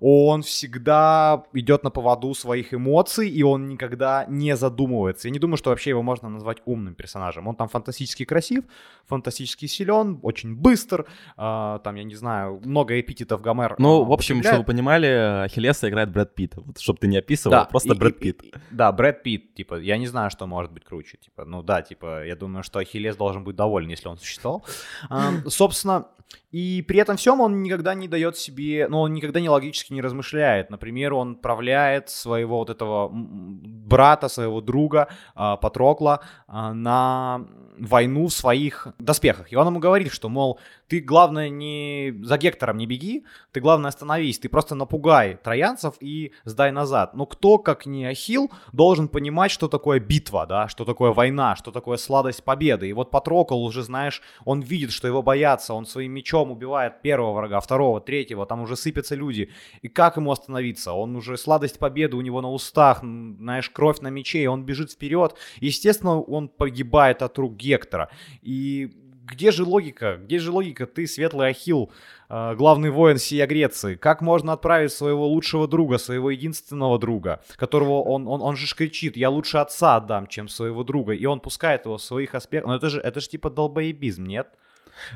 он 0.00 0.42
всегда 0.42 1.44
идет 1.52 1.84
на 1.84 1.90
поводу 1.90 2.34
своих 2.34 2.74
эмоций, 2.74 3.28
и 3.28 3.42
он 3.42 3.68
никогда 3.68 4.26
не 4.28 4.56
задумывается. 4.56 5.28
Я 5.28 5.32
не 5.32 5.38
думаю, 5.38 5.56
что 5.56 5.70
вообще 5.70 5.90
его 5.90 6.02
можно 6.02 6.28
назвать 6.28 6.58
умным 6.64 6.94
персонажем. 6.94 7.48
Он 7.48 7.56
там 7.56 7.68
фантастически 7.68 8.24
красив, 8.24 8.64
фантастически 9.06 9.66
силен, 9.66 10.18
очень 10.22 10.54
быстр, 10.54 11.06
э, 11.36 11.78
там, 11.84 11.94
я 11.94 12.04
не 12.04 12.14
знаю, 12.14 12.60
много 12.64 13.00
эпитетов 13.00 13.40
Гомер. 13.40 13.76
Ну, 13.78 14.02
э, 14.02 14.06
в 14.06 14.12
общем, 14.12 14.42
чтобы 14.42 14.58
вы 14.58 14.64
понимали, 14.64 15.06
Ахиллеса 15.44 15.88
играет 15.88 16.10
Брэд 16.10 16.34
Питт. 16.34 16.54
Вот, 16.56 16.78
чтобы 16.78 16.98
ты 16.98 17.08
не 17.08 17.18
описывал, 17.18 17.52
да, 17.52 17.64
просто 17.64 17.94
и, 17.94 17.98
Брэд 17.98 18.18
Питт. 18.18 18.42
И, 18.42 18.48
и, 18.48 18.52
да, 18.70 18.92
Брэд 18.92 19.22
Питт, 19.22 19.54
типа, 19.54 19.80
я 19.80 19.96
не 19.96 20.06
знаю, 20.06 20.30
что 20.30 20.46
может 20.46 20.72
быть 20.72 20.84
круче. 20.84 21.18
Типа, 21.18 21.44
ну 21.44 21.62
да, 21.62 21.82
типа, 21.82 22.24
я 22.24 22.36
думаю, 22.36 22.62
что 22.62 22.78
Ахиллес 22.78 23.16
должен 23.16 23.44
быть 23.44 23.56
доволен, 23.56 23.88
если 23.90 24.08
он 24.08 24.18
существовал. 24.18 24.64
Э, 25.10 25.48
собственно, 25.48 26.06
и 26.52 26.82
при 26.82 27.00
этом 27.00 27.16
всем 27.16 27.40
он 27.40 27.62
никогда 27.62 27.94
не 27.94 28.08
дает 28.08 28.36
себе, 28.36 28.86
ну, 28.88 29.00
он 29.00 29.12
никогда 29.12 29.40
не 29.40 29.48
логически 29.48 29.83
не 29.90 30.00
размышляет. 30.00 30.70
Например, 30.70 31.14
он 31.14 31.32
отправляет 31.32 32.08
своего 32.08 32.58
вот 32.58 32.70
этого 32.70 33.10
брата, 33.12 34.28
своего 34.28 34.60
друга 34.60 35.08
э, 35.36 35.56
Патрокла 35.60 36.20
э, 36.48 36.72
на 36.72 37.46
войну 37.78 38.26
в 38.26 38.32
своих 38.32 38.88
доспехах. 38.98 39.52
И 39.52 39.56
он 39.56 39.66
ему 39.66 39.80
говорит, 39.80 40.12
что, 40.12 40.28
мол, 40.28 40.58
ты, 40.88 41.00
главное, 41.00 41.48
не 41.48 42.14
за 42.22 42.36
Гектором 42.38 42.76
не 42.76 42.86
беги, 42.86 43.24
ты, 43.52 43.60
главное, 43.60 43.88
остановись, 43.88 44.38
ты 44.38 44.48
просто 44.48 44.74
напугай 44.74 45.38
троянцев 45.42 45.94
и 46.00 46.32
сдай 46.44 46.72
назад. 46.72 47.14
Но 47.14 47.26
кто, 47.26 47.58
как 47.58 47.86
не 47.86 48.04
Ахил, 48.06 48.50
должен 48.72 49.08
понимать, 49.08 49.50
что 49.50 49.68
такое 49.68 50.00
битва, 50.00 50.46
да, 50.46 50.68
что 50.68 50.84
такое 50.84 51.12
война, 51.12 51.56
что 51.56 51.70
такое 51.72 51.96
сладость 51.96 52.44
победы. 52.44 52.88
И 52.88 52.92
вот 52.92 53.10
Патрокол 53.10 53.64
уже, 53.64 53.82
знаешь, 53.82 54.22
он 54.44 54.60
видит, 54.60 54.92
что 54.92 55.08
его 55.08 55.22
боятся, 55.22 55.74
он 55.74 55.86
своим 55.86 56.12
мечом 56.12 56.50
убивает 56.50 57.02
первого 57.02 57.32
врага, 57.32 57.60
второго, 57.60 58.00
третьего, 58.00 58.46
там 58.46 58.60
уже 58.60 58.76
сыпятся 58.76 59.14
люди. 59.14 59.50
И 59.82 59.88
как 59.88 60.16
ему 60.16 60.30
остановиться? 60.30 60.92
Он 60.92 61.16
уже 61.16 61.36
сладость 61.36 61.78
победы 61.78 62.16
у 62.16 62.20
него 62.20 62.40
на 62.40 62.50
устах, 62.50 63.00
знаешь, 63.00 63.70
кровь 63.70 64.00
на 64.00 64.08
мече, 64.08 64.42
и 64.42 64.46
он 64.46 64.64
бежит 64.64 64.92
вперед. 64.92 65.34
Естественно, 65.60 66.20
он 66.20 66.48
погибает 66.48 67.22
от 67.22 67.38
рук 67.38 67.56
Гектора. 67.56 68.10
И 68.42 68.92
где 69.24 69.50
же 69.50 69.64
логика? 69.64 70.18
Где 70.22 70.38
же 70.38 70.50
логика? 70.50 70.86
Ты 70.86 71.06
светлый 71.06 71.48
Ахил, 71.48 71.90
э, 72.28 72.54
главный 72.56 72.90
воин 72.90 73.18
сия 73.18 73.46
Греции. 73.46 73.94
Как 73.94 74.20
можно 74.20 74.52
отправить 74.52 74.92
своего 74.92 75.26
лучшего 75.26 75.66
друга, 75.66 75.98
своего 75.98 76.30
единственного 76.30 76.98
друга, 76.98 77.42
которого 77.56 78.02
он, 78.02 78.28
он, 78.28 78.42
он 78.42 78.56
же 78.56 78.74
кричит, 78.74 79.16
я 79.16 79.30
лучше 79.30 79.58
отца 79.58 79.96
отдам, 79.96 80.26
чем 80.26 80.48
своего 80.48 80.84
друга, 80.84 81.12
и 81.12 81.24
он 81.24 81.40
пускает 81.40 81.86
его 81.86 81.96
в 81.96 82.02
своих 82.02 82.34
аспектах. 82.34 82.68
Но 82.68 82.76
это 82.76 82.90
же, 82.90 83.00
это 83.00 83.20
же 83.20 83.28
типа 83.28 83.50
долбоебизм, 83.50 84.24
нет? 84.24 84.48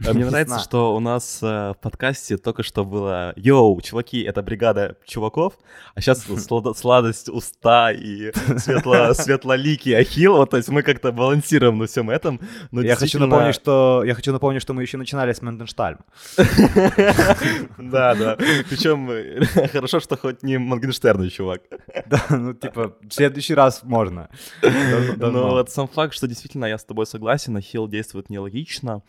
Э, 0.05 0.12
мне 0.12 0.25
нравится, 0.25 0.59
что 0.59 0.95
у 0.95 1.01
нас 1.01 1.41
э, 1.43 1.47
в 1.47 1.77
подкасте 1.81 2.37
только 2.37 2.62
что 2.62 2.85
было 2.85 3.33
«Йоу, 3.37 3.81
чуваки, 3.81 4.23
это 4.23 4.43
бригада 4.43 4.97
чуваков», 5.05 5.55
а 5.95 6.01
сейчас 6.01 6.25
сладость 6.77 7.29
уста 7.29 7.93
и 7.93 8.33
светло, 8.59 9.12
светлоликий 9.14 9.97
ахилл, 9.97 10.37
вот, 10.37 10.51
то 10.51 10.57
есть 10.57 10.69
мы 10.69 10.83
как-то 10.83 11.12
балансируем 11.12 11.79
на 11.79 11.87
всем 11.87 12.11
этом. 12.11 12.41
Я, 12.73 12.97
хочу 12.97 13.19
напомнить, 13.19 13.55
что, 13.55 14.03
я 14.05 14.14
хочу 14.14 14.33
напомнить, 14.33 14.62
что 14.62 14.75
мы 14.75 14.83
еще 14.83 14.97
начинали 14.97 15.33
с 15.33 15.43
Менденштальма. 15.43 16.05
Да, 17.79 18.14
да. 18.14 18.37
Причем 18.69 19.11
э, 19.11 19.69
хорошо, 19.69 20.01
что 20.01 20.17
хоть 20.17 20.43
не 20.43 20.59
Моргенштерн, 20.59 21.29
чувак. 21.31 21.62
Да, 22.07 22.25
ну 22.31 22.55
типа 22.55 22.95
в 23.03 23.12
следующий 23.12 23.55
раз 23.55 23.83
можно. 23.83 24.29
Но 25.17 25.51
вот 25.51 25.71
сам 25.71 25.88
факт, 25.88 26.14
что 26.14 26.27
действительно 26.27 26.67
я 26.67 26.79
с 26.79 26.85
тобой 26.85 27.07
согласен, 27.07 27.57
ахилл 27.57 27.88
действует 27.88 28.31
нелогично. 28.31 29.03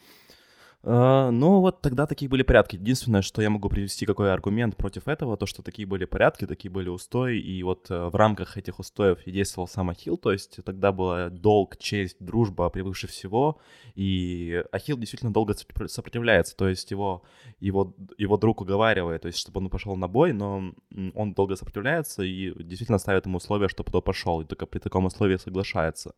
А, 0.82 1.30
ну, 1.30 1.60
вот 1.60 1.82
тогда 1.82 2.08
такие 2.08 2.30
были 2.30 2.42
порядки. 2.44 2.78
Единственное, 2.78 3.22
что 3.22 3.42
я 3.42 3.50
могу 3.50 3.68
привести 3.68 4.06
какой 4.06 4.32
аргумент 4.32 4.78
против 4.78 5.10
этого, 5.10 5.36
то, 5.36 5.46
что 5.46 5.62
такие 5.62 5.86
были 5.86 6.06
порядки, 6.06 6.48
такие 6.48 6.72
были 6.72 6.88
устои, 6.88 7.38
и 7.38 7.62
вот 7.64 7.92
э, 7.92 8.08
в 8.08 8.16
рамках 8.16 8.58
этих 8.58 8.80
устоев 8.80 9.20
и 9.26 9.32
действовал 9.32 9.68
сам 9.68 9.90
Ахилл, 9.90 10.18
то 10.18 10.32
есть 10.32 10.64
тогда 10.64 10.94
было 10.94 11.30
долг, 11.30 11.76
честь, 11.78 12.16
дружба 12.22 12.70
превыше 12.70 13.08
всего, 13.08 13.60
и 13.96 14.64
Ахилл 14.72 14.98
действительно 14.98 15.34
долго 15.34 15.54
сопротивляется, 15.88 16.56
то 16.56 16.70
есть 16.70 16.92
его, 16.92 17.24
его, 17.60 17.94
его 18.18 18.38
друг 18.38 18.62
уговаривает, 18.62 19.24
то 19.24 19.28
есть 19.28 19.40
чтобы 19.40 19.60
он 19.60 19.70
пошел 19.70 19.98
на 19.98 20.08
бой, 20.08 20.32
но 20.32 20.74
он 21.14 21.34
долго 21.34 21.58
сопротивляется 21.58 22.24
и 22.24 22.54
действительно 22.64 23.00
ставит 23.00 23.26
ему 23.26 23.38
условия, 23.38 23.68
чтобы 23.68 23.92
тот 23.92 24.06
пошел, 24.06 24.40
и 24.40 24.46
только 24.46 24.66
при 24.66 24.80
таком 24.80 25.06
условии 25.06 25.36
соглашается. 25.36 26.14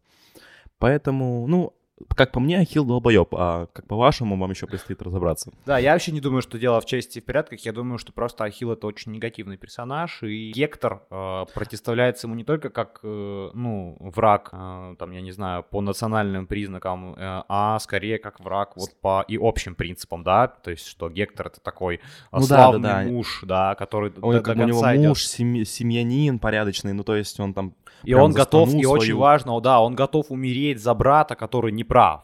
Поэтому, 0.78 1.48
ну, 1.48 1.74
как 2.16 2.32
по 2.32 2.40
мне, 2.40 2.60
Ахилл 2.60 2.86
долбоеб, 2.86 3.34
а 3.34 3.68
как 3.74 3.88
по-вашему, 3.88 4.38
вам 4.38 4.52
еще 4.52 4.68
предстоит 4.68 5.02
разобраться. 5.02 5.52
Да, 5.66 5.78
я 5.78 5.94
вообще 5.94 6.12
не 6.12 6.22
думаю, 6.22 6.42
что 6.42 6.58
дело 6.58 6.80
в 6.82 6.86
чести 6.86 7.20
и 7.20 7.22
в 7.22 7.26
порядках, 7.26 7.60
я 7.62 7.74
думаю, 7.74 7.98
что 7.98 8.12
просто 8.12 8.44
Ахилл 8.44 8.72
это 8.72 8.88
очень 8.88 9.12
негативный 9.12 9.58
персонаж, 9.58 10.24
и 10.24 10.52
Гектор 10.52 11.04
э, 11.10 11.46
противоставляется 11.54 12.28
ему 12.28 12.36
не 12.36 12.44
только 12.44 12.70
как, 12.70 13.00
э, 13.04 13.50
ну, 13.54 13.98
враг, 14.00 14.50
э, 14.52 14.96
там, 14.98 15.12
я 15.12 15.22
не 15.22 15.32
знаю, 15.32 15.64
по 15.64 15.82
национальным 15.82 16.48
признакам, 16.48 17.14
э, 17.14 17.44
а 17.48 17.80
скорее 17.80 18.18
как 18.18 18.40
враг 18.40 18.74
вот 18.76 18.90
по 19.02 19.24
и 19.28 19.38
общим 19.40 19.76
принципам, 19.76 20.24
да, 20.24 20.48
то 20.48 20.72
есть, 20.72 20.88
что 20.88 21.10
Гектор 21.10 21.48
это 21.48 21.60
такой 21.60 21.96
э, 21.96 22.00
ну, 22.32 22.42
славный 22.42 22.82
да, 22.82 22.98
да, 22.98 23.04
да. 23.04 23.10
муж, 23.10 23.44
да, 23.46 23.76
который 23.76 24.12
он, 24.22 24.34
до, 24.34 24.40
до 24.40 24.42
конца 24.42 24.64
У 24.64 24.68
него 24.68 24.96
идет. 24.96 25.08
муж, 25.10 25.26
семь, 25.26 25.64
семьянин 25.64 26.40
порядочный, 26.40 26.94
ну, 26.94 27.04
то 27.04 27.16
есть 27.16 27.40
он 27.40 27.54
там... 27.54 27.76
И 28.04 28.14
он 28.14 28.32
готов, 28.32 28.74
и 28.74 28.86
очень 28.86 29.16
важно, 29.16 29.60
да, 29.62 29.80
он 29.80 29.96
готов 29.96 30.32
умереть 30.32 30.82
за 30.82 30.94
брата, 30.94 31.36
который 31.36 31.72
не 31.72 31.84
прав. 31.92 32.22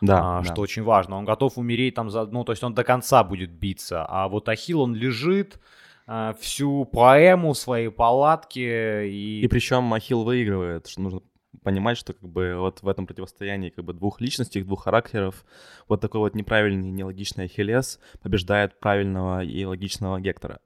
Да, 0.00 0.38
а, 0.38 0.42
да. 0.42 0.52
что 0.52 0.62
очень 0.62 0.82
важно. 0.82 1.16
Он 1.16 1.24
готов 1.24 1.58
умереть 1.58 1.94
там 1.94 2.10
за, 2.10 2.26
ну, 2.26 2.44
то 2.44 2.52
есть 2.52 2.64
он 2.64 2.74
до 2.74 2.84
конца 2.84 3.24
будет 3.24 3.50
биться. 3.50 4.06
А 4.08 4.28
вот 4.28 4.48
Ахил 4.48 4.80
он 4.80 4.94
лежит 4.94 5.60
а, 6.06 6.32
всю 6.40 6.84
поэму 6.84 7.54
своей 7.54 7.90
палатки 7.90 9.04
и... 9.06 9.40
И 9.42 9.48
причем 9.48 9.92
Ахил 9.92 10.22
выигрывает, 10.22 10.86
что 10.86 11.02
нужно 11.02 11.20
понимать, 11.62 11.98
что 11.98 12.12
как 12.12 12.28
бы 12.28 12.54
вот 12.56 12.82
в 12.82 12.88
этом 12.88 13.06
противостоянии 13.06 13.70
как 13.70 13.84
бы 13.84 13.92
двух 13.92 14.20
личностей, 14.20 14.62
двух 14.62 14.84
характеров, 14.84 15.44
вот 15.88 16.00
такой 16.00 16.20
вот 16.20 16.34
неправильный, 16.34 16.90
нелогичный 16.90 17.44
Ахиллес 17.44 17.98
побеждает 18.22 18.78
правильного 18.80 19.42
и 19.42 19.64
логичного 19.64 20.20
Гектора. 20.20 20.60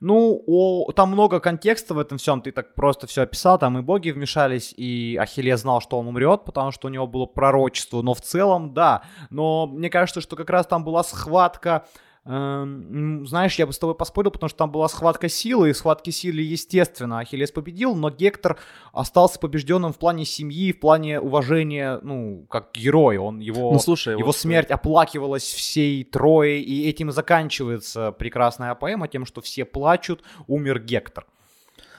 Ну, 0.00 0.42
о, 0.46 0.92
там 0.92 1.10
много 1.10 1.40
контекста 1.40 1.94
в 1.94 1.98
этом 1.98 2.18
всем, 2.18 2.42
ты 2.42 2.52
так 2.52 2.74
просто 2.74 3.06
все 3.06 3.22
описал, 3.22 3.58
там 3.58 3.78
и 3.78 3.82
боги 3.82 4.10
вмешались, 4.10 4.74
и 4.76 5.16
Ахиллес 5.20 5.60
знал, 5.60 5.80
что 5.80 5.98
он 5.98 6.08
умрет, 6.08 6.44
потому 6.44 6.70
что 6.72 6.88
у 6.88 6.90
него 6.90 7.06
было 7.06 7.26
пророчество, 7.26 8.02
но 8.02 8.14
в 8.14 8.20
целом, 8.20 8.74
да, 8.74 9.02
но 9.30 9.66
мне 9.66 9.90
кажется, 9.90 10.20
что 10.20 10.36
как 10.36 10.50
раз 10.50 10.66
там 10.66 10.84
была 10.84 11.02
схватка 11.02 11.86
знаешь, 12.24 13.56
я 13.56 13.66
бы 13.66 13.72
с 13.72 13.78
тобой 13.78 13.96
поспорил, 13.96 14.30
потому 14.30 14.48
что 14.48 14.58
там 14.58 14.70
была 14.70 14.88
схватка 14.88 15.28
силы, 15.28 15.70
и 15.70 15.72
схватки 15.72 16.10
силы, 16.10 16.42
естественно, 16.42 17.18
Ахиллес 17.18 17.50
победил, 17.50 17.96
но 17.96 18.10
Гектор 18.10 18.58
остался 18.92 19.40
побежденным 19.40 19.92
в 19.92 19.98
плане 19.98 20.24
семьи, 20.24 20.72
в 20.72 20.78
плане 20.78 21.18
уважения, 21.20 21.98
ну, 22.02 22.46
как 22.48 22.72
герой. 22.74 23.16
Он, 23.16 23.40
его, 23.40 23.72
ну, 23.72 23.78
слушай, 23.80 24.16
его 24.16 24.26
вот 24.26 24.36
смерть 24.36 24.68
ты... 24.68 24.74
оплакивалась 24.74 25.42
всей 25.42 26.04
Трое, 26.04 26.60
и 26.60 26.88
этим 26.88 27.10
заканчивается 27.10 28.12
прекрасная 28.12 28.74
поэма 28.76 29.08
тем, 29.08 29.26
что 29.26 29.40
все 29.40 29.64
плачут, 29.64 30.22
умер 30.46 30.78
Гектор. 30.80 31.26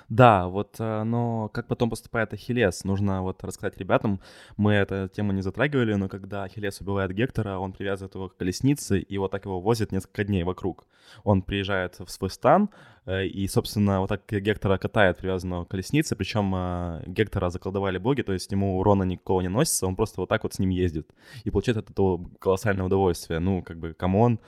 Да, 0.10 0.48
вот, 0.48 0.76
э, 0.80 1.04
но 1.04 1.50
как 1.50 1.68
потом 1.68 1.90
поступает 1.90 2.34
Ахиллес? 2.34 2.84
Нужно 2.84 3.22
вот 3.22 3.44
рассказать 3.44 3.78
ребятам, 3.78 4.20
мы 4.58 4.74
эту 4.74 5.10
тему 5.10 5.32
не 5.32 5.42
затрагивали, 5.42 5.94
но 5.94 6.10
когда 6.10 6.44
Ахиллес 6.44 6.82
убивает 6.82 7.12
Гектора, 7.12 7.58
он 7.58 7.74
привязывает 7.74 8.16
его 8.16 8.30
к 8.30 8.38
колеснице 8.38 9.00
и 9.00 9.18
вот 9.18 9.32
так 9.32 9.46
его 9.46 9.62
возит 9.62 9.92
несколько 9.92 10.24
дней 10.24 10.44
вокруг. 10.44 10.86
Он 11.24 11.42
приезжает 11.42 12.00
в 12.00 12.10
свой 12.10 12.30
стан, 12.30 12.70
э, 13.06 13.26
и, 13.26 13.48
собственно, 13.48 14.02
вот 14.02 14.10
так 14.10 14.22
Гектора 14.30 14.78
катает 14.78 15.18
привязанного 15.18 15.66
к 15.66 15.70
колеснице, 15.70 16.16
причем 16.16 16.54
э, 16.56 17.04
Гектора 17.08 17.50
заколдовали 17.50 17.98
боги, 17.98 18.22
то 18.22 18.34
есть 18.34 18.52
ему 18.52 18.80
урона 18.80 19.04
никакого 19.04 19.42
не 19.42 19.50
носится, 19.50 19.88
он 19.88 19.96
просто 19.96 20.22
вот 20.22 20.30
так 20.30 20.44
вот 20.44 20.54
с 20.54 20.60
ним 20.60 20.70
ездит 20.70 21.10
и 21.44 21.50
получает 21.50 21.78
от 21.78 21.90
этого 21.90 22.30
колоссальное 22.40 22.86
удовольствие. 22.86 23.40
Ну, 23.40 23.64
как 23.64 23.80
бы, 23.80 23.94
come 23.94 24.20
on, 24.20 24.40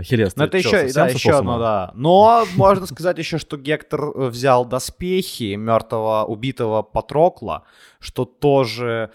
Ахиллес, 0.00 0.36
Но 0.36 0.44
это 0.44 0.58
еще, 0.58 0.92
да, 0.92 1.08
еще 1.08 1.32
одно, 1.32 1.58
да. 1.58 1.92
Но 1.94 2.44
можно 2.56 2.86
сказать 2.86 3.18
еще, 3.18 3.38
что 3.38 3.56
Гектор 3.56 4.00
э, 4.04 4.28
взял 4.28 4.64
доспехи 4.64 5.54
мертвого, 5.54 6.24
убитого 6.24 6.82
Патрокла, 6.82 7.64
что 7.98 8.24
тоже, 8.24 9.10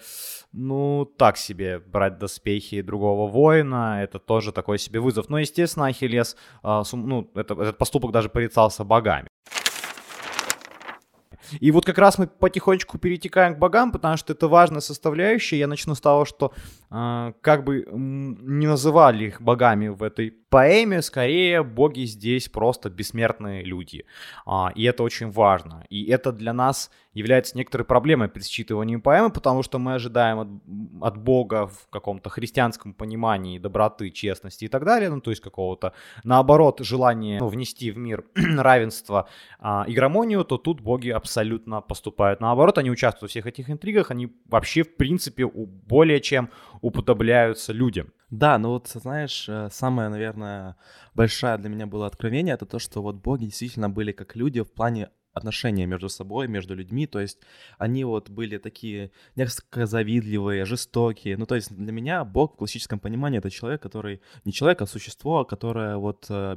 ну, 0.52 1.04
так 1.04 1.36
себе 1.36 1.78
брать 1.78 2.18
доспехи 2.18 2.82
другого 2.82 3.30
воина, 3.30 4.02
это 4.02 4.18
тоже 4.18 4.52
такой 4.52 4.78
себе 4.78 5.00
вызов. 5.00 5.28
Но, 5.28 5.38
естественно, 5.38 5.86
Ахиллес, 5.86 6.36
а, 6.62 6.82
ну, 6.92 7.30
это, 7.34 7.54
этот 7.54 7.78
поступок 7.78 8.12
даже 8.12 8.28
порицался 8.28 8.84
богами. 8.84 9.28
И 11.60 11.70
вот 11.70 11.84
как 11.84 11.98
раз 11.98 12.18
мы 12.18 12.26
потихонечку 12.26 12.98
перетекаем 12.98 13.54
к 13.54 13.58
богам, 13.58 13.92
потому 13.92 14.16
что 14.16 14.32
это 14.32 14.48
важная 14.48 14.80
составляющая. 14.80 15.58
Я 15.58 15.66
начну 15.66 15.94
с 15.94 16.00
того, 16.00 16.24
что 16.24 16.52
э, 16.90 17.32
как 17.40 17.64
бы 17.64 17.86
не 17.92 18.66
называли 18.66 19.26
их 19.26 19.40
богами 19.40 19.88
в 19.88 20.02
этой 20.02 20.30
поэме, 20.48 21.02
скорее 21.02 21.62
боги 21.62 22.06
здесь 22.06 22.48
просто 22.48 22.90
бессмертные 22.90 23.64
люди. 23.64 24.04
А, 24.44 24.70
и 24.74 24.84
это 24.84 25.02
очень 25.02 25.30
важно. 25.30 25.84
И 25.90 26.04
это 26.04 26.32
для 26.32 26.52
нас 26.52 26.90
является 27.12 27.56
некоторой 27.56 27.84
проблемой 27.86 28.28
при 28.28 28.42
считывании 28.42 28.96
поэмы, 28.96 29.30
потому 29.30 29.62
что 29.62 29.78
мы 29.78 29.94
ожидаем 29.94 30.38
от, 30.38 30.48
от 31.02 31.16
Бога 31.16 31.66
в 31.66 31.88
каком-то 31.90 32.28
христианском 32.30 32.92
понимании 32.92 33.58
доброты, 33.58 34.10
честности 34.10 34.66
и 34.66 34.68
так 34.68 34.84
далее, 34.84 35.08
ну 35.08 35.20
то 35.20 35.30
есть 35.30 35.42
какого-то, 35.42 35.92
наоборот, 36.24 36.80
желания 36.80 37.38
ну, 37.40 37.48
внести 37.48 37.90
в 37.90 37.96
мир 37.96 38.24
равенство 38.34 39.28
а, 39.58 39.84
и 39.88 39.94
гармонию, 39.94 40.44
то 40.44 40.58
тут 40.58 40.80
боги 40.80 41.08
абсолютно 41.08 41.35
поступают 41.88 42.40
наоборот, 42.40 42.78
они 42.78 42.90
участвуют 42.90 43.30
в 43.30 43.32
всех 43.32 43.46
этих 43.46 43.70
интригах, 43.70 44.10
они 44.10 44.32
вообще 44.46 44.82
в 44.82 44.96
принципе 44.96 45.46
более 45.46 46.20
чем 46.20 46.50
уподобляются 46.80 47.72
людям. 47.72 48.12
Да, 48.30 48.58
ну 48.58 48.70
вот, 48.70 48.88
знаешь, 48.88 49.48
э, 49.48 49.68
самое, 49.70 50.08
наверное, 50.08 50.76
большое 51.14 51.56
для 51.58 51.68
меня 51.68 51.86
было 51.86 52.06
откровение, 52.06 52.54
это 52.54 52.66
то, 52.66 52.78
что 52.78 53.00
вот 53.00 53.16
боги 53.16 53.44
действительно 53.44 53.88
были 53.88 54.12
как 54.12 54.34
люди 54.34 54.60
в 54.60 54.72
плане 54.72 55.10
отношения 55.36 55.86
между 55.86 56.08
собой, 56.08 56.48
между 56.48 56.74
людьми, 56.74 57.06
то 57.06 57.20
есть 57.20 57.38
они 57.78 58.04
вот 58.04 58.30
были 58.30 58.56
такие 58.56 59.10
несколько 59.36 59.86
завидливые, 59.86 60.64
жестокие, 60.64 61.36
ну 61.36 61.46
то 61.46 61.54
есть 61.54 61.76
для 61.76 61.92
меня 61.92 62.24
Бог 62.24 62.54
в 62.54 62.56
классическом 62.56 62.98
понимании 62.98 63.38
это 63.38 63.50
человек, 63.50 63.82
который 63.82 64.22
не 64.46 64.52
человек, 64.52 64.80
а 64.82 64.86
существо, 64.86 65.44
которое 65.44 65.98
вот 65.98 66.26
э, 66.30 66.56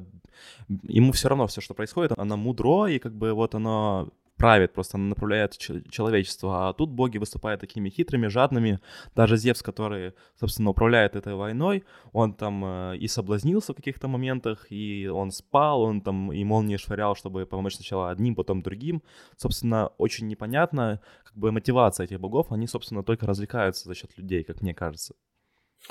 ему 0.84 1.12
все 1.12 1.28
равно 1.28 1.46
все, 1.48 1.60
что 1.62 1.74
происходит, 1.74 2.13
оно 2.18 2.38
мудро 2.38 2.88
и 2.88 3.00
как 3.00 3.13
бы 3.13 3.34
вот 3.34 3.54
оно 3.54 4.10
правит, 4.39 4.73
просто 4.73 4.97
направляет 4.97 5.58
человечество. 5.58 6.69
А 6.69 6.73
тут 6.73 6.89
боги 6.89 7.19
выступают 7.19 7.62
такими 7.62 7.89
хитрыми, 7.89 8.28
жадными. 8.28 8.80
Даже 9.15 9.38
Зевс, 9.38 9.62
который, 9.62 10.13
собственно, 10.39 10.69
управляет 10.69 11.15
этой 11.15 11.36
войной, 11.36 11.84
он 12.13 12.34
там 12.34 12.63
э, 12.65 12.97
и 12.97 13.08
соблазнился 13.08 13.73
в 13.73 13.75
каких-то 13.75 14.08
моментах, 14.08 14.71
и 14.71 15.08
он 15.08 15.32
спал, 15.32 15.82
он 15.82 16.02
там 16.02 16.32
и 16.32 16.43
молнии 16.43 16.78
швырял, 16.78 17.15
чтобы 17.15 17.45
помочь 17.45 17.75
сначала 17.75 18.10
одним, 18.10 18.36
потом 18.36 18.62
другим. 18.62 19.04
Собственно, 19.38 19.88
очень 19.97 20.28
непонятно, 20.28 21.02
как 21.23 21.38
бы 21.38 21.52
мотивация 21.52 22.06
этих 22.06 22.19
богов, 22.19 22.52
они, 22.52 22.67
собственно, 22.67 23.04
только 23.04 23.28
развлекаются 23.28 23.89
за 23.89 23.95
счет 23.95 24.17
людей, 24.17 24.43
как 24.43 24.62
мне 24.62 24.73
кажется. 24.73 25.15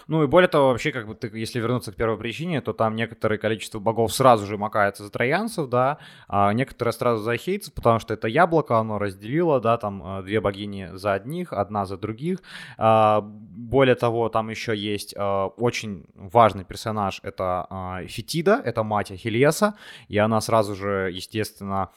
Ну 0.07 0.23
и 0.23 0.27
более 0.27 0.49
того, 0.49 0.69
вообще, 0.69 0.93
как 0.93 1.07
бы 1.07 1.15
ты, 1.15 1.31
если 1.39 1.61
вернуться 1.61 1.93
к 1.93 1.97
первой 1.97 2.17
причине, 2.17 2.61
то 2.61 2.73
там 2.73 2.95
некоторое 2.95 3.39
количество 3.39 3.79
богов 3.79 4.13
сразу 4.13 4.47
же 4.47 4.57
макается 4.57 5.05
за 5.05 5.11
троянцев, 5.11 5.69
да, 5.69 5.99
а 6.29 6.53
некоторые 6.53 6.93
сразу 6.93 7.23
за 7.23 7.37
хейцев, 7.37 7.75
потому 7.75 7.99
что 7.99 8.15
это 8.15 8.29
яблоко, 8.29 8.79
оно 8.79 8.99
разделило, 8.99 9.61
да, 9.61 9.77
там 9.77 10.21
э, 10.21 10.23
две 10.23 10.41
богини 10.41 10.91
за 10.93 11.15
одних, 11.15 11.53
одна 11.53 11.85
за 11.85 11.97
других. 11.97 12.39
А, 12.77 13.23
более 13.23 13.95
того, 13.95 14.29
там 14.29 14.51
еще 14.51 14.77
есть 14.77 15.15
а, 15.17 15.47
очень 15.47 16.07
важный 16.15 16.65
персонаж, 16.65 17.21
это 17.23 17.67
а, 17.69 18.03
Фетида, 18.07 18.63
это 18.65 18.83
мать 18.83 19.11
Ахиллеса, 19.11 19.75
и 20.09 20.19
она 20.19 20.41
сразу 20.41 20.75
же, 20.75 21.11
естественно, 21.13 21.91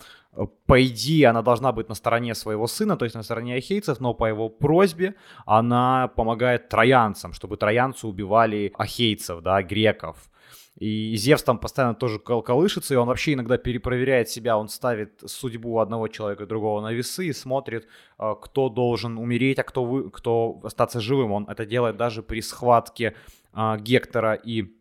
по 0.65 0.81
идее, 0.85 1.27
она 1.27 1.41
должна 1.41 1.71
быть 1.71 1.89
на 1.89 1.95
стороне 1.95 2.35
своего 2.35 2.67
сына, 2.67 2.95
то 2.95 3.05
есть 3.05 3.15
на 3.15 3.23
стороне 3.23 3.55
ахейцев, 3.55 3.99
но 3.99 4.13
по 4.13 4.25
его 4.25 4.49
просьбе 4.49 5.15
она 5.45 6.07
помогает 6.07 6.69
троянцам, 6.69 7.33
чтобы 7.33 7.57
троянцы 7.57 8.07
убивали 8.07 8.71
ахейцев, 8.77 9.41
да, 9.41 9.61
греков. 9.61 10.31
И 10.77 11.15
Зевс 11.17 11.43
там 11.43 11.59
постоянно 11.59 11.95
тоже 11.95 12.17
кол 12.17 12.41
колышется, 12.41 12.93
и 12.93 12.97
он 12.97 13.07
вообще 13.07 13.33
иногда 13.33 13.57
перепроверяет 13.57 14.29
себя, 14.29 14.57
он 14.57 14.69
ставит 14.69 15.21
судьбу 15.25 15.79
одного 15.79 16.07
человека 16.07 16.45
другого 16.45 16.81
на 16.81 16.93
весы 16.93 17.27
и 17.27 17.33
смотрит, 17.33 17.87
а, 18.17 18.35
кто 18.35 18.69
должен 18.69 19.17
умереть, 19.17 19.59
а 19.59 19.63
кто, 19.63 19.83
вы, 19.83 20.09
кто 20.09 20.59
остаться 20.63 21.01
живым. 21.01 21.33
Он 21.33 21.45
это 21.49 21.65
делает 21.65 21.97
даже 21.97 22.23
при 22.23 22.41
схватке 22.41 23.15
а, 23.53 23.77
Гектора 23.77 24.33
и 24.33 24.73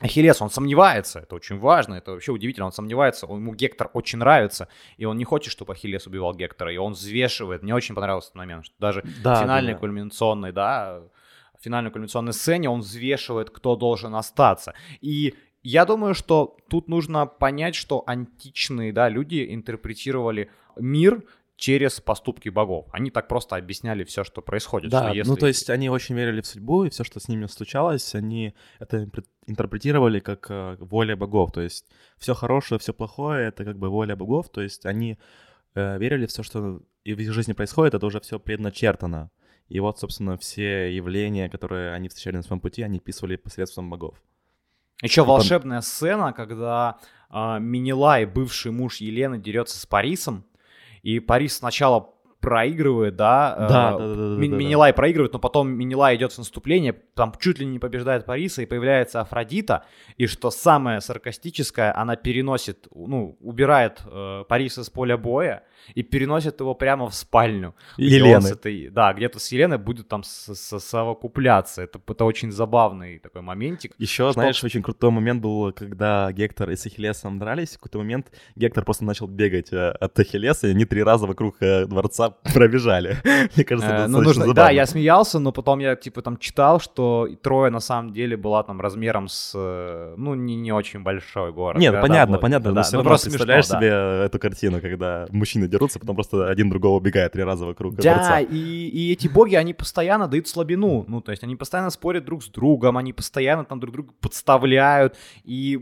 Ахиллес, 0.00 0.42
он 0.42 0.50
сомневается, 0.50 1.20
это 1.20 1.36
очень 1.36 1.58
важно, 1.58 1.94
это 1.94 2.10
вообще 2.12 2.32
удивительно, 2.32 2.66
он 2.66 2.72
сомневается, 2.72 3.26
ему 3.26 3.54
Гектор 3.54 3.90
очень 3.92 4.18
нравится, 4.18 4.68
и 4.96 5.04
он 5.04 5.16
не 5.16 5.24
хочет, 5.24 5.52
чтобы 5.52 5.72
Ахиллес 5.72 6.06
убивал 6.06 6.34
Гектора, 6.34 6.72
и 6.72 6.76
он 6.76 6.94
взвешивает, 6.94 7.62
мне 7.62 7.74
очень 7.74 7.94
понравился 7.94 8.28
этот 8.28 8.36
момент, 8.36 8.66
что 8.66 8.74
даже 8.80 9.04
да, 9.22 9.40
финальной 9.40 9.72
да, 9.72 9.76
да. 9.76 9.80
кульминационной, 9.80 10.52
да, 10.52 11.02
финальной 11.60 11.92
кульминационной 11.92 12.32
сцене 12.32 12.68
он 12.68 12.80
взвешивает, 12.80 13.50
кто 13.50 13.76
должен 13.76 14.16
остаться, 14.16 14.74
и 15.00 15.34
я 15.62 15.86
думаю, 15.86 16.14
что 16.14 16.56
тут 16.68 16.88
нужно 16.88 17.26
понять, 17.26 17.74
что 17.76 18.02
античные, 18.06 18.92
да, 18.92 19.08
люди 19.08 19.46
интерпретировали 19.48 20.50
мир 20.76 21.22
через 21.56 22.00
поступки 22.00 22.48
богов. 22.48 22.86
Они 22.92 23.10
так 23.10 23.28
просто 23.28 23.56
объясняли 23.56 24.04
все, 24.04 24.24
что 24.24 24.42
происходит. 24.42 24.90
Да, 24.90 25.04
что 25.04 25.14
если... 25.14 25.30
ну 25.30 25.36
то 25.36 25.46
есть 25.46 25.70
они 25.70 25.88
очень 25.88 26.14
верили 26.14 26.40
в 26.40 26.46
судьбу, 26.46 26.84
и 26.84 26.90
все, 26.90 27.04
что 27.04 27.20
с 27.20 27.28
ними 27.28 27.46
случалось, 27.46 28.14
они 28.14 28.54
это 28.78 29.08
интерпретировали 29.46 30.20
как 30.20 30.46
э, 30.50 30.76
воля 30.80 31.16
богов. 31.16 31.52
То 31.52 31.60
есть 31.60 31.86
все 32.18 32.34
хорошее, 32.34 32.78
все 32.78 32.92
плохое— 32.92 33.48
это 33.48 33.64
как 33.64 33.78
бы 33.78 33.88
воля 33.88 34.16
богов. 34.16 34.48
То 34.48 34.60
есть 34.60 34.86
они 34.86 35.18
э, 35.74 35.98
верили 35.98 36.26
в 36.26 36.30
все, 36.30 36.42
что 36.42 36.82
и 37.04 37.14
в 37.14 37.20
их 37.20 37.32
жизни 37.32 37.52
происходит, 37.52 37.94
это 37.94 38.06
уже 38.06 38.20
все 38.20 38.38
предначертано. 38.38 39.30
И 39.68 39.80
вот, 39.80 39.98
собственно, 39.98 40.36
все 40.36 40.94
явления, 40.94 41.48
которые 41.48 41.92
они 41.92 42.08
встречали 42.08 42.36
на 42.36 42.42
своем 42.42 42.60
пути, 42.60 42.82
они 42.82 42.98
описывали 42.98 43.36
посредством 43.36 43.90
богов. 43.90 44.20
Еще 45.02 45.22
и 45.22 45.24
волшебная 45.24 45.80
сцена, 45.80 46.32
когда 46.32 46.98
э, 47.30 47.58
Минилай, 47.60 48.26
бывший 48.26 48.72
муж 48.72 48.98
Елены, 48.98 49.38
дерется 49.38 49.78
с 49.78 49.86
Парисом, 49.86 50.44
и 51.02 51.20
Парис 51.20 51.58
сначала 51.58 52.13
проигрывает, 52.44 53.16
да, 53.16 53.56
да, 53.58 53.92
да, 53.92 53.98
да, 53.98 54.14
да, 54.14 54.40
Ми- 54.40 54.48
да, 54.48 54.56
Минилай 54.56 54.92
проигрывает, 54.92 55.32
но 55.32 55.38
потом 55.38 55.70
Минилай 55.70 56.16
идет 56.16 56.32
в 56.32 56.38
наступление, 56.38 56.92
там 57.14 57.32
чуть 57.40 57.58
ли 57.58 57.66
не 57.66 57.78
побеждает 57.78 58.26
Париса, 58.26 58.62
и 58.62 58.66
появляется 58.66 59.20
Афродита, 59.20 59.84
и 60.18 60.26
что 60.26 60.50
самое 60.50 61.00
саркастическое, 61.00 61.96
она 61.96 62.16
переносит, 62.16 62.86
ну, 62.94 63.36
убирает 63.40 64.02
э, 64.06 64.44
Париса 64.48 64.84
с 64.84 64.90
поля 64.90 65.16
боя, 65.16 65.62
и 65.94 66.02
переносит 66.02 66.60
его 66.60 66.74
прямо 66.74 67.08
в 67.08 67.14
спальню. 67.14 67.74
Елены. 67.96 68.48
Этой, 68.48 68.88
да, 68.88 69.12
где-то 69.12 69.38
с 69.38 69.52
Еленой 69.52 69.78
будет 69.78 70.08
там 70.08 70.22
совокупляться. 70.24 71.82
Это, 71.82 72.00
это 72.06 72.24
очень 72.24 72.50
забавный 72.50 73.18
такой 73.18 73.42
моментик. 73.42 73.94
Еще, 73.98 74.24
что... 74.24 74.32
знаешь, 74.32 74.62
очень 74.64 74.82
крутой 74.82 75.10
момент 75.10 75.42
был, 75.42 75.72
когда 75.72 76.32
Гектор 76.32 76.70
и 76.70 76.76
с 76.76 76.86
Ахиллесом 76.86 77.38
дрались. 77.38 77.70
В 77.70 77.74
какой-то 77.74 77.98
момент 77.98 78.26
Гектор 78.56 78.84
просто 78.84 79.04
начал 79.04 79.26
бегать 79.26 79.72
э, 79.72 79.90
от 79.90 80.18
Ахиллеса, 80.18 80.68
и 80.68 80.70
они 80.70 80.84
три 80.84 81.02
раза 81.02 81.26
вокруг 81.26 81.56
э, 81.60 81.86
дворца 81.86 82.30
пробежали. 82.54 83.18
Мне 83.56 83.64
кажется, 83.64 83.90
это 83.90 84.04
э, 84.04 84.06
ну, 84.08 84.20
нужно, 84.22 84.52
Да, 84.54 84.70
я 84.70 84.86
смеялся, 84.86 85.38
но 85.38 85.52
потом 85.52 85.80
я, 85.80 85.96
типа, 85.96 86.22
там 86.22 86.36
читал, 86.36 86.80
что 86.80 87.28
Троя 87.42 87.70
на 87.70 87.80
самом 87.80 88.12
деле 88.12 88.36
была 88.36 88.62
там 88.62 88.80
размером 88.80 89.28
с, 89.28 89.52
ну, 90.16 90.34
не, 90.34 90.56
не 90.56 90.72
очень 90.72 91.02
большой 91.02 91.52
город. 91.52 91.80
Нет, 91.80 92.00
понятно, 92.00 92.38
понятно, 92.38 92.72
но 92.72 92.82
все 92.82 92.96
ну, 92.96 93.02
равно 93.02 93.18
представляешь 93.18 93.66
себе 93.66 94.24
эту 94.24 94.38
картину, 94.38 94.80
когда 94.80 95.26
мужчины 95.30 95.68
дерутся, 95.74 95.98
потом 95.98 96.14
просто 96.14 96.48
один 96.48 96.70
другого 96.70 96.98
убегает 96.98 97.32
три 97.32 97.42
раза 97.42 97.66
вокруг 97.66 97.96
Да, 97.96 98.40
и, 98.40 98.88
и 98.88 99.12
эти 99.12 99.28
боги, 99.28 99.56
они 99.56 99.74
постоянно 99.74 100.28
дают 100.28 100.48
слабину. 100.48 101.04
Ну, 101.08 101.20
то 101.20 101.32
есть 101.32 101.42
они 101.42 101.56
постоянно 101.56 101.90
спорят 101.90 102.24
друг 102.24 102.42
с 102.42 102.48
другом, 102.48 102.96
они 102.96 103.12
постоянно 103.12 103.64
там 103.64 103.80
друг 103.80 103.92
друга 103.92 104.12
подставляют. 104.20 105.16
И 105.44 105.78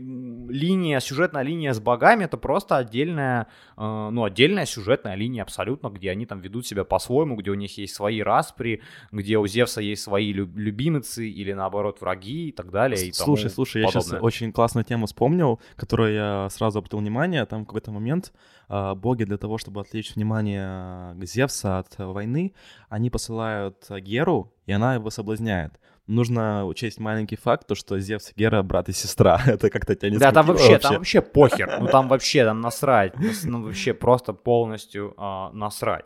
линия, 0.49 0.99
сюжетная 0.99 1.43
линия 1.43 1.73
с 1.73 1.79
богами— 1.79 2.23
это 2.25 2.37
просто 2.37 2.77
отдельная, 2.77 3.47
э, 3.77 4.09
ну, 4.11 4.23
отдельная 4.23 4.65
сюжетная 4.65 5.15
линия 5.15 5.43
абсолютно, 5.43 5.89
где 5.89 6.11
они 6.11 6.25
там 6.25 6.39
ведут 6.41 6.65
себя 6.65 6.83
по-своему, 6.83 7.35
где 7.35 7.51
у 7.51 7.55
них 7.55 7.77
есть 7.77 7.93
свои 7.95 8.21
распри, 8.21 8.81
где 9.11 9.37
у 9.37 9.47
Зевса 9.47 9.81
есть 9.81 10.01
свои 10.01 10.33
любимицы 10.33 11.27
или, 11.29 11.53
наоборот, 11.53 12.01
враги 12.01 12.49
и 12.49 12.51
так 12.51 12.71
далее. 12.71 13.07
И 13.07 13.11
слушай, 13.11 13.49
слушай, 13.49 13.83
подобное. 13.83 14.03
я 14.03 14.09
сейчас 14.09 14.23
очень 14.23 14.51
классную 14.51 14.85
тему 14.85 15.05
вспомнил, 15.05 15.59
которую 15.75 16.13
я 16.13 16.47
сразу 16.49 16.79
обратил 16.79 16.99
внимание. 16.99 17.45
Там 17.45 17.63
в 17.63 17.65
какой-то 17.65 17.91
момент 17.91 18.33
э, 18.69 18.95
боги 18.95 19.23
для 19.23 19.37
того, 19.37 19.57
чтобы 19.57 19.82
отвлечь 19.83 20.15
внимание 20.15 21.15
Зевса 21.21 21.79
от 21.79 21.97
войны, 21.97 22.53
они 22.89 23.09
посылают 23.09 23.85
Геру, 23.89 24.53
и 24.65 24.71
она 24.71 24.95
его 24.95 25.09
соблазняет. 25.09 25.79
Нужно 26.07 26.65
учесть 26.65 26.99
маленький 26.99 27.37
факт, 27.37 27.65
то, 27.65 27.75
что 27.75 27.97
Зевс 27.97 28.31
и 28.31 28.33
Гера 28.35 28.61
брат 28.61 28.89
и 28.89 28.91
сестра. 28.91 29.41
Это 29.45 29.69
как-то 29.69 29.95
тебя 29.95 30.09
не 30.09 30.17
Да, 30.17 30.33
там 30.33 30.45
вообще, 30.45 30.73
вообще, 30.73 30.79
там 30.79 30.95
вообще 30.95 31.21
похер. 31.21 31.79
Ну 31.79 31.87
там 31.87 32.09
вообще, 32.09 32.43
там 32.43 32.59
насрать. 32.59 33.13
Ну 33.43 33.63
вообще 33.63 33.93
просто 33.93 34.33
полностью 34.33 35.13
э, 35.17 35.49
насрать. 35.53 36.05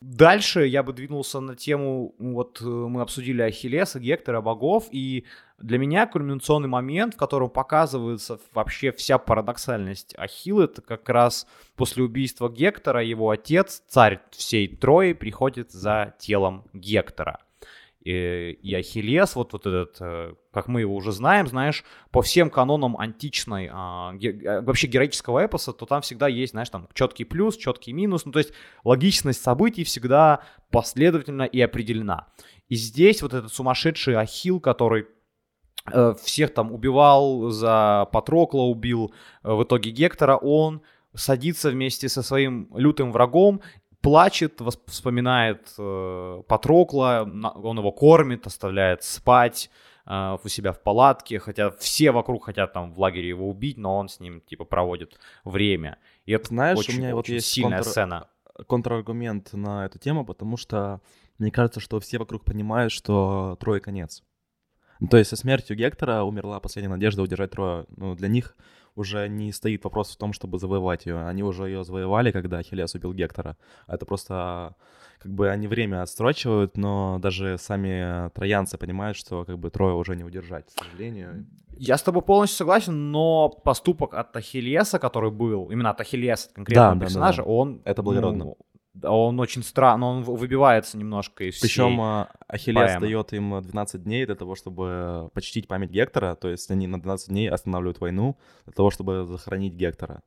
Дальше 0.00 0.66
я 0.66 0.82
бы 0.82 0.92
двинулся 0.92 1.40
на 1.40 1.56
тему, 1.56 2.14
вот 2.18 2.60
э, 2.60 2.64
мы 2.64 3.00
обсудили 3.00 3.40
Ахиллеса, 3.40 3.98
Гектора, 4.00 4.42
богов, 4.42 4.88
и 4.90 5.24
для 5.58 5.78
меня 5.78 6.06
кульминационный 6.06 6.68
момент, 6.68 7.14
в 7.14 7.16
котором 7.16 7.48
показывается 7.50 8.40
вообще 8.52 8.92
вся 8.92 9.18
парадоксальность 9.18 10.14
Ахилла, 10.18 10.64
это 10.64 10.82
как 10.82 11.08
раз 11.08 11.46
после 11.76 12.02
убийства 12.02 12.48
Гектора 12.48 13.02
его 13.02 13.30
отец, 13.30 13.82
царь 13.88 14.20
всей 14.30 14.68
Трои, 14.68 15.12
приходит 15.12 15.70
за 15.70 16.14
телом 16.18 16.64
Гектора 16.72 17.38
и, 18.04 18.58
и 18.62 18.74
Ахиллес, 18.74 19.34
вот, 19.34 19.54
вот 19.54 19.66
этот, 19.66 19.96
э, 20.00 20.34
как 20.52 20.68
мы 20.68 20.82
его 20.82 20.94
уже 20.94 21.10
знаем, 21.10 21.46
знаешь, 21.46 21.84
по 22.10 22.20
всем 22.20 22.50
канонам 22.50 22.98
античной, 22.98 23.70
а, 23.72 24.12
ге, 24.12 24.30
э, 24.30 24.60
вообще 24.60 24.88
героического 24.88 25.46
эпоса, 25.46 25.72
то 25.72 25.86
там 25.86 26.02
всегда 26.02 26.28
есть, 26.28 26.52
знаешь, 26.52 26.68
там 26.68 26.86
четкий 26.92 27.24
плюс, 27.24 27.56
четкий 27.56 27.94
минус, 27.94 28.26
ну 28.26 28.32
то 28.32 28.40
есть 28.40 28.52
логичность 28.84 29.42
событий 29.42 29.84
всегда 29.84 30.42
последовательна 30.70 31.44
и 31.44 31.60
определена. 31.62 32.28
И 32.68 32.76
здесь 32.76 33.22
вот 33.22 33.32
этот 33.32 33.52
сумасшедший 33.52 34.16
Ахилл, 34.16 34.60
который 34.60 35.06
всех 36.22 36.54
там 36.54 36.72
убивал, 36.72 37.50
за 37.50 38.08
Патрокла 38.12 38.62
убил, 38.62 39.12
э, 39.42 39.52
в 39.52 39.64
итоге 39.64 39.90
Гектора, 39.90 40.36
он 40.36 40.82
садится 41.14 41.70
вместе 41.70 42.08
со 42.08 42.22
своим 42.22 42.70
лютым 42.74 43.12
врагом 43.12 43.60
плачет, 44.00 44.60
вспоминает 44.86 45.72
э, 45.78 46.42
Патрокла, 46.46 47.22
он 47.22 47.78
его 47.78 47.90
кормит, 47.90 48.46
оставляет 48.46 49.02
спать 49.02 49.70
э, 50.06 50.36
у 50.42 50.48
себя 50.48 50.72
в 50.72 50.82
палатке, 50.82 51.38
хотя 51.38 51.70
все 51.70 52.12
вокруг 52.12 52.44
хотят 52.44 52.74
там 52.74 52.92
в 52.92 53.00
лагере 53.00 53.28
его 53.28 53.48
убить, 53.48 53.78
но 53.78 53.96
он 53.96 54.08
с 54.08 54.20
ним 54.20 54.42
типа 54.42 54.64
проводит 54.64 55.18
время. 55.44 55.96
И 56.26 56.32
это 56.32 56.48
Знаешь, 56.48 56.78
очень, 56.78 56.94
у 56.94 56.96
меня 56.98 57.08
очень 57.08 57.16
вот 57.16 57.28
есть 57.28 57.46
сильная 57.46 57.78
контр... 57.78 57.90
сцена. 57.90 58.28
контраргумент 58.66 59.54
на 59.54 59.86
эту 59.86 59.98
тему, 59.98 60.26
потому 60.26 60.58
что 60.58 61.00
мне 61.38 61.50
кажется, 61.50 61.80
что 61.80 61.98
все 61.98 62.18
вокруг 62.18 62.44
понимают, 62.44 62.92
что 62.92 63.56
Трое 63.58 63.80
конец. 63.80 64.22
Ну, 65.00 65.08
то 65.08 65.16
есть 65.16 65.30
со 65.30 65.36
смертью 65.36 65.76
Гектора 65.76 66.22
умерла 66.22 66.60
последняя 66.60 66.90
надежда 66.90 67.22
удержать 67.22 67.50
Трою. 67.50 67.86
Ну, 67.96 68.14
для 68.14 68.28
них 68.28 68.56
уже 68.96 69.28
не 69.28 69.52
стоит 69.52 69.84
вопрос 69.84 70.14
в 70.14 70.16
том, 70.16 70.32
чтобы 70.32 70.58
завоевать 70.58 71.06
ее. 71.06 71.26
Они 71.26 71.42
уже 71.42 71.64
ее 71.64 71.84
завоевали, 71.84 72.30
когда 72.30 72.58
Ахиллес 72.58 72.94
убил 72.94 73.12
Гектора. 73.12 73.56
Это 73.86 74.06
просто 74.06 74.74
как 75.18 75.32
бы 75.32 75.48
они 75.48 75.66
время 75.66 76.02
отстрочивают, 76.02 76.76
но 76.76 77.18
даже 77.20 77.56
сами 77.58 78.30
троянцы 78.30 78.76
понимают, 78.78 79.16
что 79.16 79.44
как 79.44 79.58
бы 79.58 79.70
Троя 79.70 79.94
уже 79.94 80.16
не 80.16 80.24
удержать, 80.24 80.66
к 80.66 80.70
сожалению. 80.84 81.46
Я 81.76 81.96
с 81.96 82.02
тобой 82.02 82.22
полностью 82.22 82.58
согласен, 82.58 83.10
но 83.10 83.48
поступок 83.48 84.14
от 84.14 84.36
Ахиллеса, 84.36 84.98
который 84.98 85.30
был, 85.30 85.70
именно 85.70 85.90
от 85.90 86.00
Ахиллеса 86.00 86.50
конкретного 86.52 86.94
да, 86.94 87.00
персонажа, 87.00 87.38
да, 87.38 87.46
да. 87.46 87.50
он... 87.50 87.82
Это 87.84 88.02
благородно. 88.02 88.44
Ну, 88.44 88.58
он 89.02 89.40
очень 89.40 89.62
странно, 89.62 90.06
он 90.06 90.22
выбивается 90.22 90.96
немножко 90.96 91.44
из 91.44 91.58
Причем 91.58 92.00
а, 92.00 92.28
Ахиллес 92.46 92.92
поэмы. 92.92 93.00
дает 93.00 93.32
им 93.32 93.60
12 93.60 94.02
дней 94.04 94.26
для 94.26 94.34
того, 94.34 94.54
чтобы 94.54 95.30
почтить 95.34 95.66
память 95.66 95.90
Гектора, 95.90 96.34
то 96.36 96.48
есть 96.48 96.70
они 96.70 96.86
на 96.86 97.00
12 97.00 97.28
дней 97.28 97.50
останавливают 97.50 98.00
войну 98.00 98.38
для 98.64 98.72
того, 98.72 98.90
чтобы 98.90 99.24
захоронить 99.26 99.74
Гектора. 99.74 100.22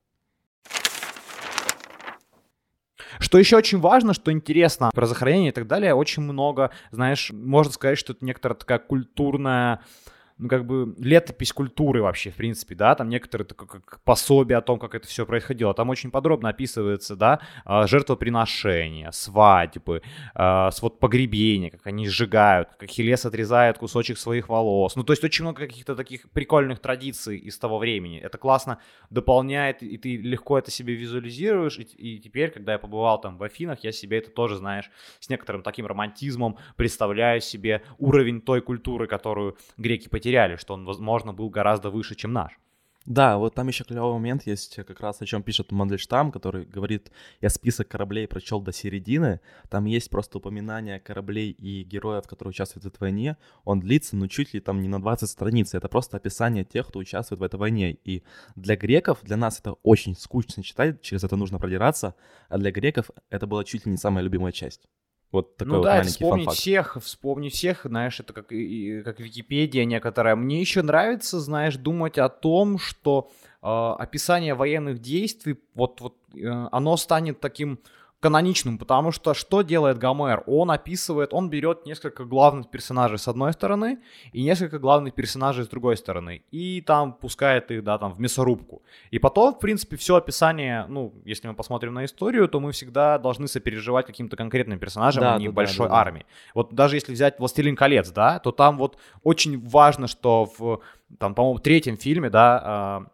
Что 3.19 3.39
еще 3.39 3.57
очень 3.57 3.79
важно, 3.79 4.13
что 4.13 4.31
интересно 4.31 4.91
про 4.93 5.07
захоронение 5.07 5.49
и 5.49 5.53
так 5.53 5.67
далее, 5.67 5.93
очень 5.93 6.23
много, 6.23 6.71
знаешь, 6.91 7.31
можно 7.31 7.71
сказать, 7.71 7.97
что 7.97 8.13
это 8.13 8.23
некоторая 8.23 8.57
такая 8.57 8.79
культурная 8.79 9.81
ну, 10.39 10.49
как 10.49 10.65
бы 10.65 10.93
летопись 10.99 11.51
культуры 11.51 12.01
вообще, 12.01 12.29
в 12.29 12.35
принципе, 12.35 12.75
да, 12.75 12.93
там 12.95 13.09
некоторые 13.09 13.45
такое 13.47 13.67
как 13.67 14.01
пособие 14.03 14.57
о 14.57 14.61
том, 14.61 14.77
как 14.77 14.93
это 14.93 15.07
все 15.07 15.25
происходило. 15.25 15.73
Там 15.73 15.89
очень 15.89 16.11
подробно 16.11 16.49
описывается, 16.49 17.15
да, 17.15 17.39
а, 17.65 17.87
жертвоприношения, 17.87 19.11
свадьбы, 19.11 20.03
а, 20.35 20.69
вот 20.81 20.99
погребения, 20.99 21.71
как 21.71 21.87
они 21.87 22.07
сжигают, 22.07 22.69
как 22.69 22.83
Ахиллес 22.83 23.25
отрезает 23.25 23.77
кусочек 23.79 24.17
своих 24.17 24.47
волос. 24.47 24.95
Ну, 24.95 25.03
то 25.03 25.13
есть 25.13 25.23
очень 25.23 25.43
много 25.43 25.65
каких-то 25.65 25.95
таких 25.95 26.29
прикольных 26.29 26.79
традиций 26.79 27.37
из 27.37 27.57
того 27.57 27.79
времени. 27.79 28.19
Это 28.19 28.37
классно 28.37 28.79
дополняет, 29.09 29.81
и 29.81 29.97
ты 29.97 30.17
легко 30.17 30.59
это 30.59 30.69
себе 30.69 30.93
визуализируешь. 30.93 31.79
И, 31.79 31.83
и 31.83 32.19
теперь, 32.19 32.51
когда 32.51 32.73
я 32.73 32.79
побывал 32.79 33.19
там 33.19 33.37
в 33.37 33.43
Афинах, 33.43 33.83
я 33.83 33.91
себе 33.91 34.19
это 34.19 34.29
тоже, 34.29 34.57
знаешь, 34.57 34.91
с 35.19 35.29
некоторым 35.29 35.63
таким 35.63 35.87
романтизмом 35.87 36.57
представляю 36.75 37.41
себе 37.41 37.81
уровень 37.97 38.41
той 38.41 38.61
культуры, 38.61 39.07
которую 39.07 39.57
греки 39.77 40.07
потеряли 40.07 40.26
потеряли, 40.27 40.57
что 40.57 40.73
он, 40.73 40.85
возможно, 40.85 41.33
был 41.33 41.49
гораздо 41.49 41.89
выше, 41.89 42.15
чем 42.15 42.33
наш. 42.33 42.59
Да, 43.05 43.37
вот 43.37 43.55
там 43.55 43.69
еще 43.69 43.85
клевый 43.85 44.11
момент 44.11 44.45
есть, 44.45 44.75
как 44.75 44.99
раз 44.99 45.21
о 45.21 45.25
чем 45.25 45.41
пишет 45.41 45.71
Мандельштам, 45.71 46.29
который 46.31 46.65
говорит, 46.65 47.09
я 47.39 47.49
список 47.49 47.87
кораблей 47.87 48.27
прочел 48.27 48.59
до 48.59 48.73
середины, 48.73 49.39
там 49.69 49.85
есть 49.85 50.09
просто 50.09 50.39
упоминание 50.39 50.99
кораблей 50.99 51.51
и 51.51 51.83
героев, 51.83 52.27
которые 52.27 52.49
участвуют 52.49 52.83
в 52.83 52.87
этой 52.87 52.99
войне, 52.99 53.37
он 53.63 53.79
длится, 53.79 54.17
ну, 54.17 54.27
чуть 54.27 54.53
ли 54.53 54.59
там 54.59 54.81
не 54.81 54.89
на 54.89 54.99
20 54.99 55.29
страниц, 55.29 55.73
это 55.73 55.87
просто 55.87 56.17
описание 56.17 56.65
тех, 56.65 56.87
кто 56.87 56.99
участвует 56.99 57.39
в 57.39 57.43
этой 57.43 57.57
войне, 57.57 57.97
и 58.03 58.23
для 58.57 58.75
греков, 58.75 59.19
для 59.23 59.37
нас 59.37 59.61
это 59.61 59.71
очень 59.83 60.13
скучно 60.13 60.61
читать, 60.61 61.01
через 61.01 61.23
это 61.23 61.37
нужно 61.37 61.59
продираться, 61.59 62.13
а 62.49 62.57
для 62.57 62.71
греков 62.71 63.09
это 63.29 63.47
была 63.47 63.63
чуть 63.63 63.85
ли 63.85 63.91
не 63.91 63.97
самая 63.97 64.25
любимая 64.25 64.51
часть. 64.51 64.89
Вот 65.31 65.57
такой 65.57 65.71
ну 65.71 65.77
вот 65.77 65.83
да, 65.83 65.95
маленький 65.95 66.09
вспомнить 66.11 66.45
фан-факт. 66.45 66.57
всех, 66.59 66.97
вспомнить 67.01 67.53
всех, 67.53 67.81
знаешь, 67.83 68.19
это 68.19 68.33
как, 68.33 68.47
как 68.47 69.19
Википедия 69.19 69.83
некоторая. 69.83 70.35
Мне 70.35 70.61
еще 70.61 70.81
нравится, 70.81 71.39
знаешь, 71.39 71.75
думать 71.75 72.17
о 72.17 72.29
том, 72.29 72.79
что 72.79 73.29
э, 73.61 73.67
описание 73.67 74.55
военных 74.55 74.99
действий, 74.99 75.59
вот, 75.73 75.99
вот 75.99 76.15
э, 76.33 76.67
оно 76.71 76.95
станет 76.95 77.41
таким 77.41 77.79
каноничным, 78.19 78.77
потому 78.77 79.11
что 79.11 79.33
что 79.33 79.61
делает 79.61 79.99
Гомер? 79.99 80.43
Он 80.47 80.71
описывает, 80.71 81.33
он 81.33 81.49
берет 81.49 81.85
несколько 81.85 82.25
главных 82.25 82.69
персонажей 82.71 83.19
с 83.19 83.27
одной 83.27 83.53
стороны 83.53 83.99
и 84.31 84.43
несколько 84.43 84.79
главных 84.79 85.13
персонажей 85.13 85.65
с 85.65 85.67
другой 85.67 85.97
стороны, 85.97 86.43
и 86.49 86.81
там 86.81 87.13
пускает 87.13 87.69
их, 87.69 87.83
да, 87.83 87.97
там, 87.99 88.13
в 88.13 88.19
мясорубку. 88.19 88.81
И 89.11 89.19
потом, 89.19 89.53
в 89.53 89.59
принципе, 89.59 89.97
все 89.97 90.15
описание, 90.15 90.85
ну, 90.87 91.13
если 91.25 91.47
мы 91.47 91.53
посмотрим 91.53 91.93
на 91.93 92.05
историю, 92.05 92.47
то 92.47 92.59
мы 92.59 92.71
всегда 92.71 93.19
должны 93.19 93.47
сопереживать 93.47 94.07
каким-то 94.07 94.35
конкретным 94.35 94.79
персонажам, 94.79 95.21
да, 95.21 95.35
а 95.35 95.39
не 95.39 95.47
да, 95.47 95.53
большой 95.53 95.87
да, 95.87 95.93
да, 95.93 96.01
армии. 96.01 96.25
Вот 96.55 96.73
даже 96.73 96.95
если 96.95 97.13
взять 97.13 97.39
«Властелин 97.39 97.75
колец», 97.75 98.09
да, 98.09 98.39
то 98.39 98.51
там 98.51 98.77
вот 98.77 98.97
очень 99.23 99.59
важно, 99.67 100.07
что 100.07 100.51
в, 100.57 100.81
там, 101.19 101.35
по-моему, 101.35 101.59
третьем 101.59 101.97
фильме, 101.97 102.31
да, 102.31 102.61
а, 102.63 103.05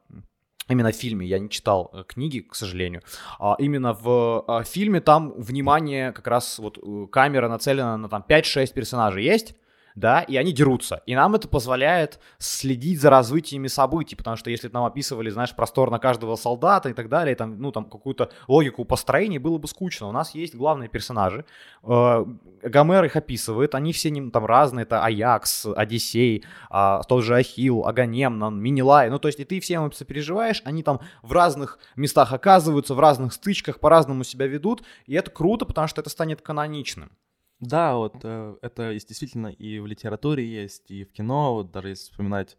именно 0.69 0.91
в 0.91 0.95
фильме, 0.95 1.25
я 1.25 1.39
не 1.39 1.49
читал 1.49 1.89
э, 1.93 2.03
книги, 2.07 2.39
к 2.39 2.55
сожалению, 2.55 3.01
а 3.39 3.55
именно 3.59 3.93
в 3.93 4.43
а, 4.47 4.63
фильме 4.63 5.01
там 5.01 5.33
внимание, 5.37 6.11
как 6.11 6.27
раз 6.27 6.59
вот 6.59 6.77
э, 6.77 7.07
камера 7.11 7.49
нацелена 7.49 7.97
на 7.97 8.09
там 8.09 8.23
5-6 8.27 8.73
персонажей. 8.73 9.23
Есть, 9.23 9.55
да, 9.95 10.21
и 10.21 10.35
они 10.37 10.51
дерутся. 10.51 11.01
И 11.05 11.15
нам 11.15 11.35
это 11.35 11.47
позволяет 11.47 12.19
следить 12.37 13.01
за 13.01 13.09
развитиями 13.09 13.67
событий, 13.67 14.15
потому 14.15 14.37
что 14.37 14.49
если 14.49 14.69
нам 14.69 14.85
описывали, 14.85 15.29
знаешь, 15.29 15.55
простор 15.55 15.91
на 15.91 15.99
каждого 15.99 16.35
солдата 16.35 16.89
и 16.89 16.93
так 16.93 17.09
далее, 17.09 17.35
там, 17.35 17.59
ну, 17.59 17.71
там, 17.71 17.85
какую-то 17.85 18.31
логику 18.47 18.85
построения, 18.85 19.39
было 19.39 19.57
бы 19.57 19.67
скучно. 19.67 20.07
У 20.07 20.11
нас 20.11 20.35
есть 20.35 20.55
главные 20.55 20.89
персонажи, 20.89 21.45
э, 21.83 22.25
Гомер 22.63 23.03
их 23.05 23.15
описывает, 23.15 23.75
они 23.75 23.93
все 23.93 24.13
там 24.31 24.45
разные, 24.45 24.83
это 24.83 25.03
Аякс, 25.03 25.67
Одиссей, 25.75 26.43
э, 26.71 27.01
тот 27.07 27.23
же 27.23 27.35
Ахилл, 27.35 27.85
Аганемнон, 27.85 28.59
Минилай, 28.61 29.09
ну, 29.09 29.19
то 29.19 29.27
есть 29.27 29.39
и 29.39 29.45
ты 29.45 29.59
всем 29.59 29.91
сопереживаешь, 29.91 30.61
они 30.65 30.83
там 30.83 30.99
в 31.21 31.31
разных 31.31 31.79
местах 31.95 32.33
оказываются, 32.33 32.95
в 32.95 32.99
разных 32.99 33.33
стычках, 33.33 33.79
по-разному 33.79 34.23
себя 34.23 34.47
ведут, 34.47 34.83
и 35.05 35.13
это 35.15 35.31
круто, 35.31 35.65
потому 35.65 35.87
что 35.87 36.01
это 36.01 36.09
станет 36.09 36.41
каноничным. 36.41 37.11
Да, 37.63 37.95
вот 37.95 38.15
э, 38.23 38.55
это 38.61 38.91
действительно 38.91 39.47
и 39.47 39.79
в 39.79 39.87
литературе 39.87 40.45
есть, 40.45 40.91
и 40.91 41.05
в 41.05 41.13
кино, 41.13 41.53
вот 41.53 41.71
даже 41.71 41.89
если 41.89 42.11
вспоминать 42.11 42.57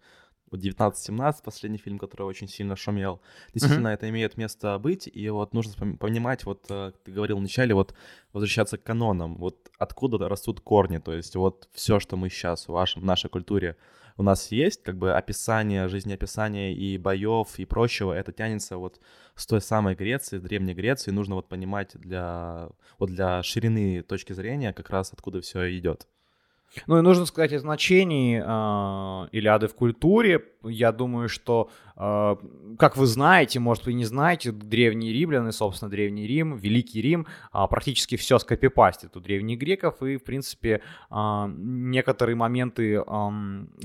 вот 0.51 0.61
1917, 0.61 1.45
последний 1.45 1.79
фильм, 1.79 1.99
который 1.99 2.23
очень 2.23 2.49
сильно 2.49 2.75
шумел, 2.75 3.21
действительно 3.53 3.89
mm-hmm. 3.89 3.95
это 3.95 4.09
имеет 4.09 4.37
место 4.39 4.79
быть, 4.79 5.11
и 5.13 5.29
вот 5.29 5.53
нужно 5.53 5.97
понимать, 5.97 6.45
вот 6.47 6.65
э, 6.71 6.93
ты 7.05 7.13
говорил 7.13 7.37
вначале, 7.37 7.75
вот 7.75 7.95
возвращаться 8.33 8.79
к 8.79 8.83
канонам, 8.83 9.37
вот 9.37 9.71
откуда 9.79 10.27
растут 10.27 10.61
корни, 10.61 10.99
то 10.99 11.13
есть 11.13 11.37
вот 11.37 11.69
все, 11.73 12.01
что 12.01 12.17
мы 12.17 12.31
сейчас 12.31 12.67
в, 12.67 12.73
вашем, 12.73 13.03
в 13.03 13.05
нашей 13.05 13.29
культуре 13.29 13.77
у 14.17 14.23
нас 14.23 14.53
есть, 14.53 14.83
как 14.83 14.97
бы 14.97 15.15
описание, 15.15 15.89
жизнеописание 15.89 16.73
и 16.75 16.99
боев 16.99 17.59
и 17.59 17.65
прочего, 17.65 18.13
это 18.13 18.33
тянется 18.33 18.77
вот 18.77 19.01
с 19.35 19.47
той 19.47 19.61
самой 19.61 19.95
Греции, 19.95 20.39
Древней 20.39 20.75
Греции, 20.75 21.11
нужно 21.11 21.35
вот 21.35 21.49
понимать 21.49 21.91
для, 21.95 22.69
вот 22.99 23.11
для 23.11 23.43
ширины 23.43 24.03
точки 24.03 24.33
зрения 24.33 24.73
как 24.73 24.91
раз 24.91 25.13
откуда 25.13 25.41
все 25.41 25.77
идет. 25.77 26.07
Ну 26.87 26.99
и 26.99 27.03
нужно 27.03 27.27
сказать 27.27 27.53
о 27.53 27.59
значении 27.59 28.41
э, 28.45 29.29
Илиады 29.33 29.69
в 29.69 29.75
культуре. 29.75 30.45
Я 30.65 30.93
думаю, 30.93 31.29
что, 31.29 31.71
э, 31.97 32.37
как 32.79 32.97
вы 32.97 33.07
знаете, 33.07 33.61
может 33.61 33.87
вы 33.87 33.93
не 33.93 34.05
знаете, 34.05 34.53
древние 34.53 35.13
римляне, 35.13 35.53
собственно, 35.53 35.91
Древний 35.91 36.27
Рим, 36.27 36.57
Великий 36.57 37.03
Рим, 37.03 37.27
э, 37.53 37.67
практически 37.69 38.17
все 38.17 38.39
скопипастит 38.39 39.17
у 39.17 39.21
древних 39.21 39.59
греков, 39.59 40.03
и, 40.03 40.17
в 40.17 40.25
принципе, 40.25 40.81
э, 41.11 41.47
некоторые 41.57 42.37
моменты 42.37 42.95
э, 42.95 43.31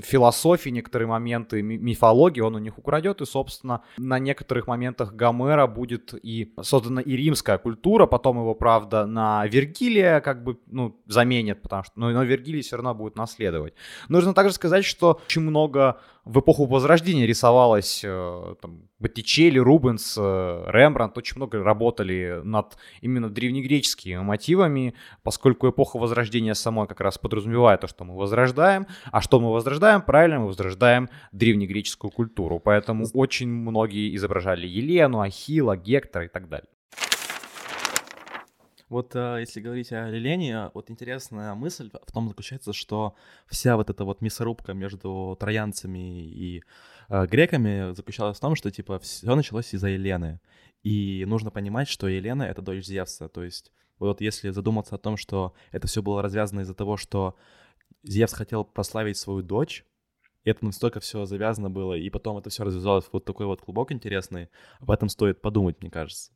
философии, 0.02 0.70
некоторые 0.70 1.08
моменты 1.08 1.62
мифологии 1.62 2.40
он 2.40 2.54
у 2.54 2.58
них 2.58 2.78
украдет, 2.78 3.20
и, 3.20 3.26
собственно, 3.26 3.82
на 3.98 4.18
некоторых 4.18 4.66
моментах 4.66 5.14
Гомера 5.14 5.66
будет 5.66 6.14
и 6.22 6.52
создана 6.62 7.00
и 7.00 7.16
римская 7.16 7.58
культура, 7.58 8.06
потом 8.06 8.38
его, 8.38 8.54
правда, 8.54 9.06
на 9.06 9.46
Вергилия 9.46 10.20
как 10.20 10.42
бы, 10.44 10.58
ну, 10.66 10.96
заменят, 11.06 11.62
потому 11.62 11.84
что, 11.84 11.92
ну, 11.96 12.10
но 12.10 12.24
Вергилий 12.24 12.62
все 12.62 12.76
равно 12.76 12.94
будет 12.94 13.16
наследовать. 13.16 13.74
Нужно 14.08 14.34
также 14.34 14.54
сказать, 14.54 14.84
что 14.84 15.20
очень 15.26 15.42
много 15.42 16.00
в 16.30 16.40
эпоху 16.40 16.66
Возрождения 16.66 17.26
рисовалось 17.26 18.02
э, 18.04 18.54
там, 18.62 18.88
Боттичелли, 19.00 19.58
Рубенс, 19.58 20.16
э, 20.16 20.64
Рембрандт, 20.68 21.18
очень 21.18 21.36
много 21.36 21.62
работали 21.62 22.40
над 22.44 22.76
именно 23.00 23.28
древнегреческими 23.28 24.18
мотивами, 24.18 24.94
поскольку 25.24 25.68
эпоха 25.68 25.98
Возрождения 25.98 26.54
самой 26.54 26.86
как 26.86 27.00
раз 27.00 27.18
подразумевает 27.18 27.80
то, 27.80 27.88
что 27.88 28.04
мы 28.04 28.16
возрождаем. 28.16 28.86
А 29.10 29.20
что 29.20 29.40
мы 29.40 29.52
возрождаем? 29.52 30.02
Правильно, 30.02 30.38
мы 30.38 30.46
возрождаем 30.46 31.08
древнегреческую 31.32 32.12
культуру. 32.12 32.60
Поэтому 32.60 33.06
очень 33.12 33.48
многие 33.48 34.14
изображали 34.14 34.68
Елену, 34.68 35.20
Ахила, 35.20 35.76
Гектора 35.76 36.26
и 36.26 36.28
так 36.28 36.48
далее. 36.48 36.68
Вот 38.90 39.14
э, 39.14 39.36
если 39.38 39.60
говорить 39.60 39.92
о 39.92 40.10
Лилене, 40.10 40.72
вот 40.74 40.90
интересная 40.90 41.54
мысль 41.54 41.90
в 41.92 42.12
том 42.12 42.28
заключается, 42.28 42.72
что 42.72 43.14
вся 43.46 43.76
вот 43.76 43.88
эта 43.88 44.04
вот 44.04 44.20
мясорубка 44.20 44.74
между 44.74 45.36
троянцами 45.38 46.24
и 46.24 46.64
э, 47.08 47.26
греками 47.26 47.94
заключалась 47.94 48.38
в 48.38 48.40
том, 48.40 48.56
что 48.56 48.68
типа 48.72 48.98
все 48.98 49.32
началось 49.36 49.72
из-за 49.72 49.90
Елены. 49.90 50.40
И 50.82 51.24
нужно 51.24 51.52
понимать, 51.52 51.86
что 51.86 52.08
Елена— 52.08 52.42
это 52.44 52.62
дочь 52.62 52.84
Зевса. 52.84 53.28
То 53.28 53.44
есть 53.44 53.70
вот 54.00 54.20
если 54.20 54.50
задуматься 54.50 54.96
о 54.96 54.98
том, 54.98 55.16
что 55.16 55.54
это 55.70 55.86
все 55.86 56.02
было 56.02 56.20
развязано 56.20 56.62
из-за 56.62 56.74
того, 56.74 56.96
что 56.96 57.36
Зевс 58.02 58.32
хотел 58.32 58.64
прославить 58.64 59.18
свою 59.18 59.42
дочь, 59.42 59.84
и 60.42 60.50
это 60.50 60.64
настолько 60.64 60.98
все 60.98 61.26
завязано 61.26 61.70
было, 61.70 61.94
и 61.94 62.10
потом 62.10 62.38
это 62.38 62.50
все 62.50 62.64
развязалось 62.64 63.04
в 63.04 63.12
вот 63.12 63.24
такой 63.24 63.46
вот 63.46 63.60
клубок 63.60 63.92
интересный, 63.92 64.48
об 64.80 64.90
этом 64.90 65.08
стоит 65.08 65.40
подумать, 65.40 65.80
мне 65.80 65.92
кажется. 65.92 66.32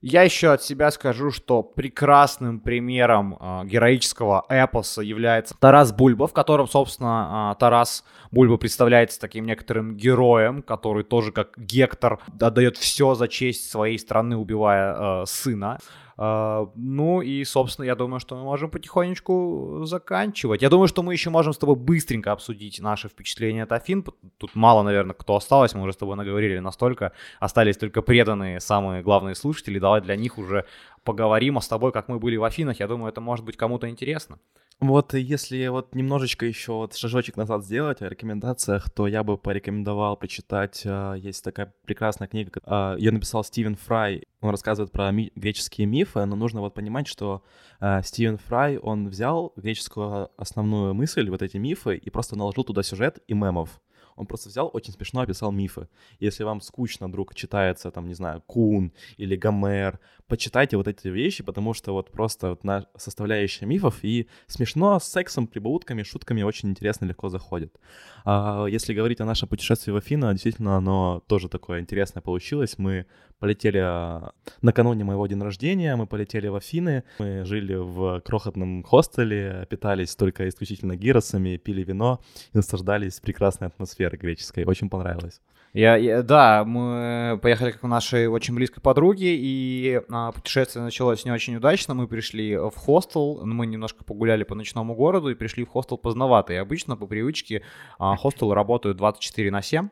Я 0.00 0.22
еще 0.22 0.52
от 0.52 0.62
себя 0.62 0.92
скажу, 0.92 1.32
что 1.32 1.64
прекрасным 1.64 2.60
примером 2.60 3.36
э, 3.40 3.64
героического 3.64 4.46
эпоса 4.48 5.02
является 5.02 5.56
Тарас 5.58 5.92
Бульба, 5.92 6.28
в 6.28 6.32
котором, 6.32 6.68
собственно, 6.68 7.52
э, 7.52 7.58
Тарас 7.58 8.04
Бульба 8.30 8.58
представляется 8.58 9.18
таким 9.20 9.44
некоторым 9.44 9.96
героем, 9.96 10.62
который 10.62 11.02
тоже 11.02 11.32
как 11.32 11.58
Гектор 11.58 12.20
отдает 12.40 12.76
все 12.76 13.16
за 13.16 13.26
честь 13.26 13.68
своей 13.68 13.98
страны, 13.98 14.36
убивая 14.36 15.22
э, 15.22 15.26
сына. 15.26 15.80
А, 16.20 16.68
ну 16.74 17.22
и, 17.22 17.44
собственно, 17.44 17.86
я 17.86 17.94
думаю, 17.94 18.18
что 18.18 18.34
мы 18.34 18.42
можем 18.42 18.70
потихонечку 18.70 19.82
заканчивать. 19.84 20.62
Я 20.62 20.68
думаю, 20.68 20.88
что 20.88 21.04
мы 21.04 21.12
еще 21.12 21.30
можем 21.30 21.52
с 21.52 21.58
тобой 21.58 21.76
быстренько 21.76 22.32
обсудить 22.32 22.80
наши 22.80 23.08
впечатления 23.08 23.62
от 23.62 23.72
Афин. 23.72 24.04
Тут 24.36 24.56
мало, 24.56 24.82
наверное, 24.82 25.14
кто 25.14 25.36
осталось, 25.36 25.74
мы 25.74 25.82
уже 25.82 25.92
с 25.92 25.96
тобой 25.96 26.16
наговорили 26.16 26.58
настолько. 26.58 27.12
Остались 27.38 27.76
только 27.76 28.02
преданные 28.02 28.58
самые 28.58 29.02
главные 29.02 29.36
слушатели. 29.36 29.78
Давай 29.78 30.00
для 30.00 30.16
них 30.16 30.38
уже 30.38 30.64
поговорим 31.04 31.56
а 31.56 31.60
с 31.60 31.68
тобой, 31.68 31.92
как 31.92 32.08
мы 32.08 32.18
были 32.18 32.36
в 32.36 32.42
Афинах. 32.42 32.80
Я 32.80 32.88
думаю, 32.88 33.10
это 33.10 33.20
может 33.20 33.44
быть 33.44 33.56
кому-то 33.56 33.88
интересно. 33.88 34.40
Вот 34.80 35.12
если 35.14 35.66
вот 35.66 35.92
немножечко 35.96 36.46
еще 36.46 36.72
вот 36.72 36.94
шажочек 36.94 37.36
назад 37.36 37.64
сделать 37.64 38.00
о 38.00 38.08
рекомендациях, 38.08 38.88
то 38.90 39.08
я 39.08 39.24
бы 39.24 39.36
порекомендовал 39.36 40.16
почитать, 40.16 40.82
а, 40.86 41.14
есть 41.14 41.42
такая 41.42 41.74
прекрасная 41.84 42.28
книга, 42.28 42.60
а, 42.62 42.94
ее 42.96 43.10
написал 43.10 43.42
Стивен 43.42 43.74
Фрай, 43.74 44.28
он 44.40 44.50
рассказывает 44.50 44.92
про 44.92 45.10
ми- 45.10 45.32
греческие 45.34 45.88
мифы, 45.88 46.24
но 46.26 46.36
нужно 46.36 46.60
вот 46.60 46.74
понимать, 46.74 47.08
что 47.08 47.42
а, 47.80 48.02
Стивен 48.02 48.38
Фрай, 48.38 48.78
он 48.78 49.08
взял 49.08 49.52
греческую 49.56 50.30
основную 50.36 50.94
мысль, 50.94 51.28
вот 51.28 51.42
эти 51.42 51.56
мифы, 51.56 51.96
и 51.96 52.08
просто 52.08 52.36
наложил 52.36 52.62
туда 52.62 52.84
сюжет 52.84 53.18
и 53.26 53.34
мемов. 53.34 53.80
Он 54.18 54.26
просто 54.26 54.48
взял, 54.48 54.70
очень 54.72 54.92
смешно 54.92 55.20
описал 55.20 55.52
мифы. 55.52 55.88
Если 56.20 56.44
вам 56.44 56.60
скучно 56.60 57.08
вдруг 57.08 57.34
читается, 57.34 57.90
там, 57.90 58.08
не 58.08 58.14
знаю, 58.14 58.42
Кун 58.46 58.92
или 59.16 59.36
Гомер, 59.36 60.00
почитайте 60.26 60.76
вот 60.76 60.88
эти 60.88 61.08
вещи, 61.08 61.42
потому 61.42 61.74
что 61.74 61.92
вот 61.92 62.10
просто 62.10 62.50
вот 62.50 62.64
на 62.64 62.86
составляющая 62.96 63.66
мифов 63.66 63.98
и 64.02 64.28
смешно 64.46 64.98
с 64.98 65.04
сексом, 65.04 65.46
прибаутками, 65.46 66.02
шутками 66.02 66.42
очень 66.42 66.68
интересно, 66.70 67.06
легко 67.06 67.28
заходит. 67.28 67.78
А 68.24 68.66
если 68.66 68.94
говорить 68.94 69.20
о 69.20 69.24
нашем 69.24 69.48
путешествии 69.48 69.92
в 69.92 69.96
Афины, 69.96 70.32
действительно 70.32 70.76
оно 70.76 71.22
тоже 71.26 71.48
такое 71.48 71.80
интересное 71.80 72.20
получилось. 72.20 72.78
Мы 72.78 73.06
полетели 73.38 73.78
а, 73.78 74.32
накануне 74.62 75.04
моего 75.04 75.26
дня 75.26 75.44
рождения, 75.44 75.96
мы 75.96 76.06
полетели 76.06 76.48
в 76.48 76.56
Афины, 76.56 77.04
мы 77.18 77.44
жили 77.44 77.74
в 77.74 78.20
крохотном 78.20 78.82
хостеле, 78.82 79.66
питались 79.70 80.16
только 80.16 80.48
исключительно 80.48 80.96
гиросами, 80.96 81.56
пили 81.56 81.82
вино 81.82 82.20
и 82.52 82.56
наслаждались 82.56 83.20
прекрасной 83.20 83.68
атмосферой 83.68 84.07
греческой. 84.16 84.64
Очень 84.64 84.88
понравилось. 84.88 85.40
Я, 85.74 85.96
я, 85.96 86.22
да, 86.22 86.64
мы 86.64 87.38
поехали 87.42 87.72
как 87.72 87.84
у 87.84 87.88
нашей 87.88 88.26
очень 88.26 88.54
близкой 88.54 88.80
подруги, 88.80 89.26
и 89.26 90.00
а, 90.10 90.32
путешествие 90.32 90.82
началось 90.82 91.24
не 91.26 91.30
очень 91.30 91.56
удачно. 91.56 91.92
Мы 91.92 92.08
пришли 92.08 92.56
в 92.56 92.74
хостел, 92.74 93.44
мы 93.44 93.66
немножко 93.66 94.02
погуляли 94.02 94.44
по 94.44 94.54
ночному 94.54 94.94
городу 94.94 95.28
и 95.28 95.34
пришли 95.34 95.64
в 95.64 95.68
хостел 95.68 95.98
поздновато. 95.98 96.54
И 96.54 96.56
обычно 96.56 96.96
по 96.96 97.06
привычке 97.06 97.62
а, 97.98 98.16
хостелы 98.16 98.54
работают 98.54 98.96
24 98.96 99.50
на 99.50 99.60
7, 99.60 99.88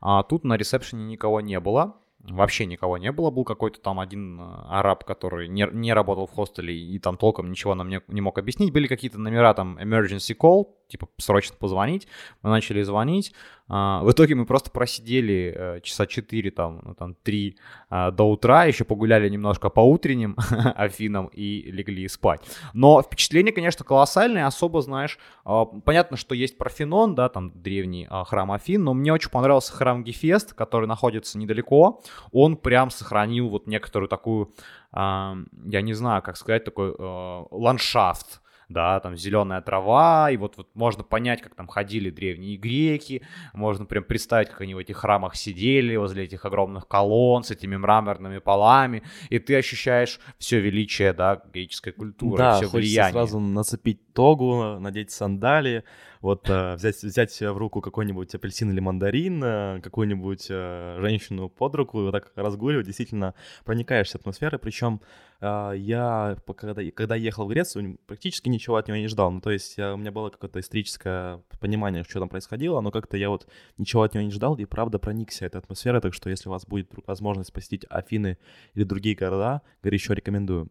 а 0.00 0.22
тут 0.22 0.44
на 0.44 0.56
ресепшене 0.56 1.04
никого 1.04 1.40
не 1.40 1.58
было 1.58 1.96
вообще 2.30 2.66
никого 2.66 2.98
не 2.98 3.12
было. 3.12 3.30
Был 3.30 3.44
какой-то 3.44 3.80
там 3.80 4.00
один 4.00 4.40
э, 4.40 4.44
араб, 4.68 5.04
который 5.04 5.48
не, 5.48 5.68
не 5.72 5.92
работал 5.92 6.26
в 6.26 6.32
хостеле 6.32 6.76
и 6.76 6.98
там 6.98 7.16
толком 7.16 7.50
ничего 7.50 7.74
нам 7.74 7.88
не, 7.88 8.00
не 8.08 8.20
мог 8.20 8.38
объяснить. 8.38 8.72
Были 8.72 8.86
какие-то 8.86 9.18
номера 9.18 9.54
там 9.54 9.78
emergency 9.78 10.36
call, 10.36 10.66
типа, 10.88 11.08
срочно 11.18 11.56
позвонить. 11.58 12.06
Мы 12.42 12.50
начали 12.50 12.82
звонить. 12.82 13.32
А, 13.68 14.02
в 14.02 14.10
итоге 14.12 14.34
мы 14.34 14.46
просто 14.46 14.70
просидели 14.70 15.52
э, 15.56 15.80
часа 15.82 16.06
4, 16.06 16.50
там, 16.52 16.80
ну, 16.84 16.94
там 16.94 17.14
3 17.14 17.56
а, 17.90 18.10
до 18.12 18.30
утра, 18.30 18.64
еще 18.64 18.84
погуляли 18.84 19.28
немножко 19.28 19.70
по 19.70 19.80
утренним 19.80 20.36
Афинам 20.76 21.26
и 21.32 21.62
легли 21.72 22.06
спать. 22.08 22.42
Но 22.74 23.02
впечатление, 23.02 23.52
конечно, 23.52 23.84
колоссальное, 23.84 24.46
особо, 24.46 24.82
знаешь, 24.82 25.18
а, 25.44 25.64
понятно, 25.64 26.16
что 26.16 26.34
есть 26.34 26.58
Парфенон, 26.58 27.14
да, 27.16 27.28
там 27.28 27.50
древний 27.60 28.08
храм 28.26 28.52
Афин, 28.52 28.84
но 28.84 28.94
мне 28.94 29.12
очень 29.12 29.30
понравился 29.30 29.72
храм 29.72 30.04
Гефест, 30.04 30.54
который 30.54 30.86
находится 30.86 31.38
недалеко. 31.38 32.02
Он 32.30 32.56
прям 32.56 32.90
сохранил 32.90 33.48
вот 33.48 33.66
некоторую 33.66 34.08
такую, 34.08 34.54
я 34.92 35.34
не 35.82 35.92
знаю, 35.92 36.22
как 36.22 36.36
сказать, 36.36 36.64
такой 36.64 36.94
э, 36.96 37.44
ландшафт, 37.50 38.40
да, 38.68 39.00
там 39.00 39.16
зеленая 39.16 39.60
трава, 39.60 40.30
и 40.30 40.36
вот, 40.36 40.56
вот 40.56 40.68
можно 40.74 41.04
понять, 41.04 41.40
как 41.40 41.54
там 41.54 41.68
ходили 41.68 42.10
древние 42.10 42.56
греки, 42.56 43.22
можно 43.52 43.84
прям 43.84 44.04
представить, 44.04 44.48
как 44.48 44.60
они 44.60 44.74
в 44.74 44.78
этих 44.78 44.96
храмах 44.96 45.36
сидели 45.36 45.96
возле 45.96 46.24
этих 46.24 46.44
огромных 46.44 46.88
колонн 46.88 47.44
с 47.44 47.50
этими 47.50 47.76
мраморными 47.76 48.38
полами, 48.38 49.02
и 49.30 49.38
ты 49.38 49.56
ощущаешь 49.56 50.20
все 50.38 50.60
величие, 50.60 51.12
да, 51.12 51.42
греческой 51.52 51.92
культуры, 51.92 52.38
да, 52.38 52.56
все 52.56 52.66
влияние. 52.68 53.12
сразу 53.12 53.38
нацепить 53.38 54.00
тогу, 54.16 54.78
надеть 54.80 55.10
сандалии, 55.10 55.84
вот 56.22 56.48
э, 56.48 56.74
взять, 56.76 57.02
взять 57.02 57.38
в 57.38 57.56
руку 57.58 57.82
какой-нибудь 57.82 58.34
апельсин 58.34 58.70
или 58.72 58.80
мандарин, 58.80 59.44
э, 59.44 59.80
какую-нибудь 59.82 60.46
э, 60.48 60.96
женщину 61.00 61.50
под 61.50 61.74
руку 61.74 62.00
вот 62.00 62.12
так 62.12 62.32
разгуливать, 62.34 62.86
действительно 62.86 63.34
проникаешься 63.66 64.16
атмосферой. 64.16 64.58
Причем 64.58 65.00
я, 65.42 66.38
когда, 66.56 67.14
ехал 67.14 67.44
в 67.44 67.48
Грецию, 67.50 67.98
практически 68.06 68.48
ничего 68.48 68.76
от 68.76 68.88
него 68.88 68.96
не 68.96 69.06
ждал. 69.06 69.30
Ну, 69.30 69.42
то 69.42 69.50
есть 69.50 69.78
у 69.78 69.96
меня 69.98 70.10
было 70.10 70.30
какое-то 70.30 70.60
историческое 70.60 71.42
понимание, 71.60 72.04
что 72.04 72.20
там 72.20 72.30
происходило, 72.30 72.80
но 72.80 72.90
как-то 72.90 73.18
я 73.18 73.28
вот 73.28 73.46
ничего 73.76 74.02
от 74.02 74.14
него 74.14 74.24
не 74.24 74.30
ждал 74.30 74.56
и 74.56 74.64
правда 74.64 74.98
проникся 74.98 75.44
этой 75.44 75.58
атмосферой. 75.58 76.00
Так 76.00 76.14
что 76.14 76.30
если 76.30 76.48
у 76.48 76.52
вас 76.52 76.64
будет 76.64 76.90
возможность 77.06 77.52
посетить 77.52 77.84
Афины 77.90 78.38
или 78.72 78.84
другие 78.84 79.14
города, 79.14 79.60
горячо 79.82 80.14
рекомендую. 80.14 80.70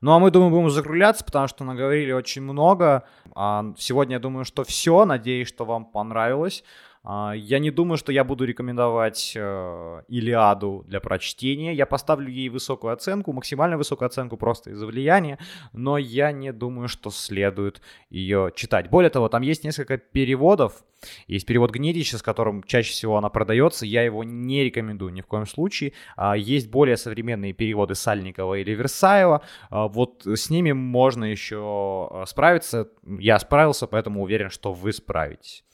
Ну, 0.00 0.12
а 0.12 0.18
мы, 0.18 0.30
думаю, 0.30 0.50
будем 0.50 0.70
закругляться, 0.70 1.24
потому 1.24 1.48
что 1.48 1.64
наговорили 1.64 2.12
очень 2.12 2.42
много. 2.42 3.04
А 3.34 3.64
сегодня, 3.76 4.14
я 4.14 4.20
думаю, 4.20 4.44
что 4.44 4.64
все. 4.64 5.04
Надеюсь, 5.04 5.48
что 5.48 5.64
вам 5.64 5.84
понравилось. 5.84 6.64
А, 7.10 7.32
я 7.34 7.58
не 7.58 7.70
думаю, 7.70 7.96
что 7.96 8.12
я 8.12 8.22
буду 8.22 8.44
рекомендовать 8.44 9.32
э, 9.34 10.02
Илиаду 10.08 10.84
для 10.86 11.00
прочтения. 11.00 11.72
Я 11.72 11.86
поставлю 11.86 12.28
ей 12.28 12.50
высокую 12.50 12.92
оценку, 12.92 13.32
максимально 13.32 13.78
высокую 13.78 14.08
оценку 14.08 14.36
просто 14.36 14.72
из-за 14.72 14.86
влияния, 14.86 15.38
но 15.72 15.96
я 15.96 16.32
не 16.32 16.52
думаю, 16.52 16.86
что 16.88 17.08
следует 17.08 17.80
ее 18.10 18.52
читать. 18.54 18.90
Более 18.90 19.08
того, 19.08 19.30
там 19.30 19.40
есть 19.40 19.64
несколько 19.64 19.96
переводов. 19.96 20.84
Есть 21.28 21.46
перевод 21.46 21.70
Гнедича, 21.70 22.18
с 22.18 22.22
которым 22.22 22.62
чаще 22.62 22.92
всего 22.92 23.16
она 23.16 23.30
продается. 23.30 23.86
Я 23.86 24.02
его 24.02 24.22
не 24.22 24.64
рекомендую 24.64 25.10
ни 25.14 25.22
в 25.22 25.26
коем 25.26 25.46
случае. 25.46 25.94
А, 26.14 26.36
есть 26.36 26.68
более 26.68 26.98
современные 26.98 27.54
переводы 27.54 27.94
Сальникова 27.94 28.56
или 28.56 28.72
Версаева. 28.72 29.40
А, 29.70 29.88
вот 29.88 30.26
с 30.26 30.50
ними 30.50 30.72
можно 30.72 31.24
еще 31.24 32.10
э, 32.10 32.24
справиться. 32.26 32.90
Я 33.18 33.38
справился, 33.38 33.86
поэтому 33.86 34.22
уверен, 34.22 34.50
что 34.50 34.74
вы 34.74 34.92
справитесь. 34.92 35.64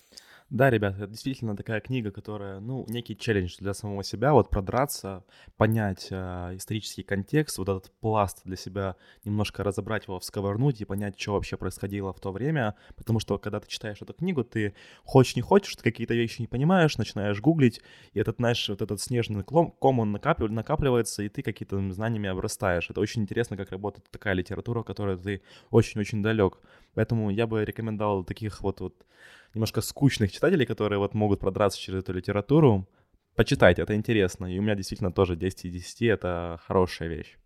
Да, 0.51 0.71
ребят, 0.71 0.95
это 0.97 1.09
действительно 1.09 1.57
такая 1.57 1.81
книга, 1.81 2.13
которая, 2.13 2.61
ну, 2.61 2.85
некий 2.89 3.17
челлендж 3.17 3.57
для 3.59 3.75
самого 3.75 4.05
себя, 4.05 4.33
вот 4.35 4.51
продраться, 4.51 5.25
понять 5.57 6.09
э, 6.11 6.53
исторический 6.55 7.03
контекст, 7.03 7.59
вот 7.59 7.69
этот 7.69 7.91
пласт 8.01 8.43
для 8.45 8.55
себя, 8.57 8.95
немножко 9.25 9.65
разобрать 9.65 10.07
его, 10.07 10.21
всковырнуть 10.21 10.81
и 10.81 10.85
понять, 10.85 11.19
что 11.19 11.33
вообще 11.33 11.57
происходило 11.57 12.13
в 12.13 12.21
то 12.21 12.31
время, 12.31 12.77
потому 12.95 13.19
что 13.19 13.39
когда 13.39 13.59
ты 13.59 13.69
читаешь 13.69 14.01
эту 14.01 14.13
книгу, 14.13 14.45
ты 14.45 14.75
хочешь 15.03 15.35
не 15.35 15.43
хочешь, 15.43 15.75
ты 15.75 15.83
какие-то 15.83 16.15
вещи 16.15 16.43
не 16.43 16.47
понимаешь, 16.47 16.99
начинаешь 16.99 17.41
гуглить, 17.41 17.81
и 18.13 18.21
этот, 18.21 18.37
знаешь, 18.37 18.69
вот 18.69 18.81
этот 18.81 19.01
снежный 19.01 19.43
ком, 19.43 19.73
ком 19.73 19.99
он 19.99 20.13
накапливается, 20.13 20.55
накапливается, 20.55 21.23
и 21.25 21.29
ты 21.29 21.43
какие-то 21.43 21.81
знаниями 21.91 22.29
обрастаешь. 22.29 22.91
Это 22.91 23.01
очень 23.01 23.23
интересно, 23.23 23.57
как 23.57 23.71
работает 23.73 24.09
такая 24.11 24.35
литература, 24.35 24.83
которой 24.85 25.17
ты 25.17 25.43
очень-очень 25.71 26.23
далек. 26.23 26.61
Поэтому 26.95 27.31
я 27.31 27.47
бы 27.47 27.65
рекомендовал 27.65 28.25
таких 28.25 28.61
вот, 28.61 28.81
вот 28.81 28.95
немножко 29.55 29.81
скучных 29.81 30.33
читателей, 30.33 30.67
которые 30.67 30.99
вот 30.99 31.15
могут 31.15 31.41
продраться 31.41 31.79
через 31.79 32.01
эту 32.01 32.13
литературу, 32.13 32.89
почитайте, 33.35 33.83
это 33.83 33.95
интересно. 33.95 34.47
И 34.47 34.59
у 34.59 34.63
меня 34.63 34.75
действительно 34.75 35.13
тоже 35.13 35.37
10 35.37 35.65
из 35.67 35.73
10— 35.73 36.03
это 36.03 36.61
хорошая 36.67 37.09
вещь. 37.09 37.37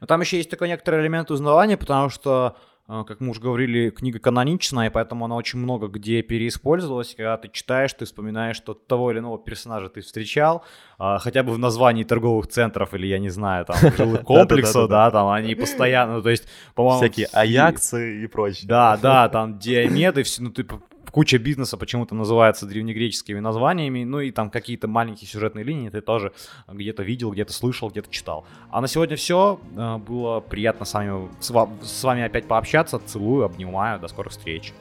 Но 0.00 0.06
там 0.06 0.20
еще 0.20 0.36
есть 0.36 0.50
такой 0.50 0.68
некоторый 0.68 1.02
элемент 1.02 1.30
узнавания, 1.30 1.76
потому 1.76 2.08
что 2.08 2.56
как 2.86 3.20
мы 3.20 3.30
уже 3.30 3.40
говорили, 3.40 3.90
книга 3.90 4.18
каноничная, 4.18 4.90
поэтому 4.90 5.24
она 5.24 5.36
очень 5.36 5.58
много 5.58 5.86
где 5.86 6.20
переиспользовалась. 6.22 7.14
Когда 7.14 7.36
ты 7.36 7.48
читаешь, 7.48 7.92
ты 7.92 8.04
вспоминаешь, 8.04 8.56
что 8.56 8.74
того 8.74 9.12
или 9.12 9.20
иного 9.20 9.38
персонажа 9.38 9.88
ты 9.88 10.00
встречал, 10.00 10.64
а, 10.98 11.18
хотя 11.18 11.42
бы 11.42 11.52
в 11.52 11.58
названии 11.58 12.04
торговых 12.04 12.48
центров 12.48 12.92
или, 12.94 13.06
я 13.06 13.18
не 13.18 13.30
знаю, 13.30 13.64
там, 13.64 13.76
жилых 13.96 14.22
комплексов, 14.22 14.88
да, 14.88 15.10
там 15.10 15.28
они 15.28 15.54
постоянно, 15.54 16.20
то 16.22 16.30
есть, 16.30 16.48
по-моему... 16.74 16.98
Всякие 16.98 17.26
аяксы 17.32 18.24
и 18.24 18.26
прочее. 18.26 18.68
Да, 18.68 18.96
да, 18.96 19.28
там 19.28 19.58
диамеды, 19.58 20.24
ну, 20.40 20.50
ты 20.50 20.66
куча 21.12 21.38
бизнеса 21.38 21.76
почему-то 21.76 22.16
называется 22.16 22.66
древнегреческими 22.66 23.38
названиями, 23.38 24.02
ну 24.02 24.18
и 24.18 24.32
там 24.32 24.50
какие-то 24.50 24.88
маленькие 24.88 25.28
сюжетные 25.28 25.64
линии 25.64 25.90
ты 25.90 26.00
тоже 26.00 26.32
где-то 26.66 27.04
видел, 27.04 27.30
где-то 27.30 27.52
слышал, 27.52 27.90
где-то 27.90 28.10
читал. 28.10 28.44
А 28.70 28.80
на 28.80 28.88
сегодня 28.88 29.16
все. 29.16 29.60
Э, 29.76 29.98
было 29.98 30.40
приятно 30.40 30.84
с 30.84 30.94
вами, 30.94 31.28
с 31.40 32.02
вами 32.04 32.22
опять 32.22 32.48
пообщаться. 32.48 32.98
Целую, 32.98 33.44
обнимаю. 33.44 34.00
До 34.00 34.08
скорых 34.08 34.32
встреч. 34.32 34.72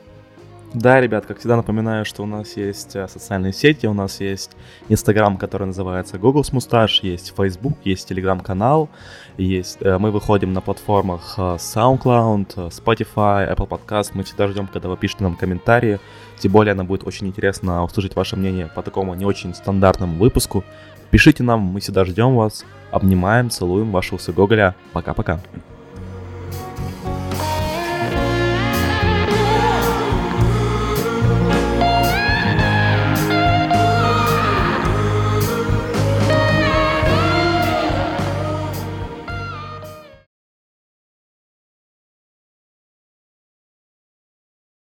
Да, 0.74 1.02
ребят, 1.02 1.26
как 1.26 1.40
всегда 1.40 1.58
напоминаю, 1.58 2.06
что 2.06 2.24
у 2.24 2.26
нас 2.26 2.56
есть 2.56 2.96
э, 2.96 3.06
социальные 3.10 3.52
сети, 3.52 3.88
у 3.88 3.94
нас 3.94 4.22
есть 4.22 4.52
Инстаграм, 4.88 5.36
который 5.36 5.68
называется 5.68 6.18
Google 6.18 6.46
с 6.46 6.54
Мусташ, 6.54 7.02
есть 7.04 7.34
Facebook, 7.36 7.78
есть 7.84 8.08
Телеграм-канал, 8.08 8.88
есть, 9.38 9.80
э, 9.82 9.98
мы 9.98 10.12
выходим 10.12 10.54
на 10.54 10.62
платформах 10.62 11.34
э, 11.38 11.42
SoundCloud, 11.42 12.70
Spotify, 12.70 13.54
Apple 13.54 13.68
Podcast, 13.68 14.12
мы 14.14 14.24
всегда 14.24 14.48
ждем, 14.48 14.68
когда 14.68 14.88
вы 14.88 14.96
пишете 14.96 15.26
нам 15.26 15.36
комментарии, 15.36 16.00
тем 16.40 16.54
более 16.54 16.74
нам 16.74 16.88
будет 16.88 17.06
очень 17.06 17.28
интересно 17.28 17.84
услышать 17.84 18.16
ваше 18.16 18.38
мнение 18.38 18.68
по 18.74 18.82
такому 18.82 19.14
не 19.14 19.26
очень 19.26 19.54
стандартному 19.54 20.18
выпуску. 20.18 20.64
Пишите 21.10 21.44
нам, 21.44 21.60
мы 21.60 21.82
всегда 21.82 22.06
ждем 22.06 22.36
вас, 22.36 22.64
обнимаем, 22.92 23.50
целуем 23.50 23.92
вашего 23.92 24.20
Гоголя, 24.32 24.76
пока-пока. 24.94 25.42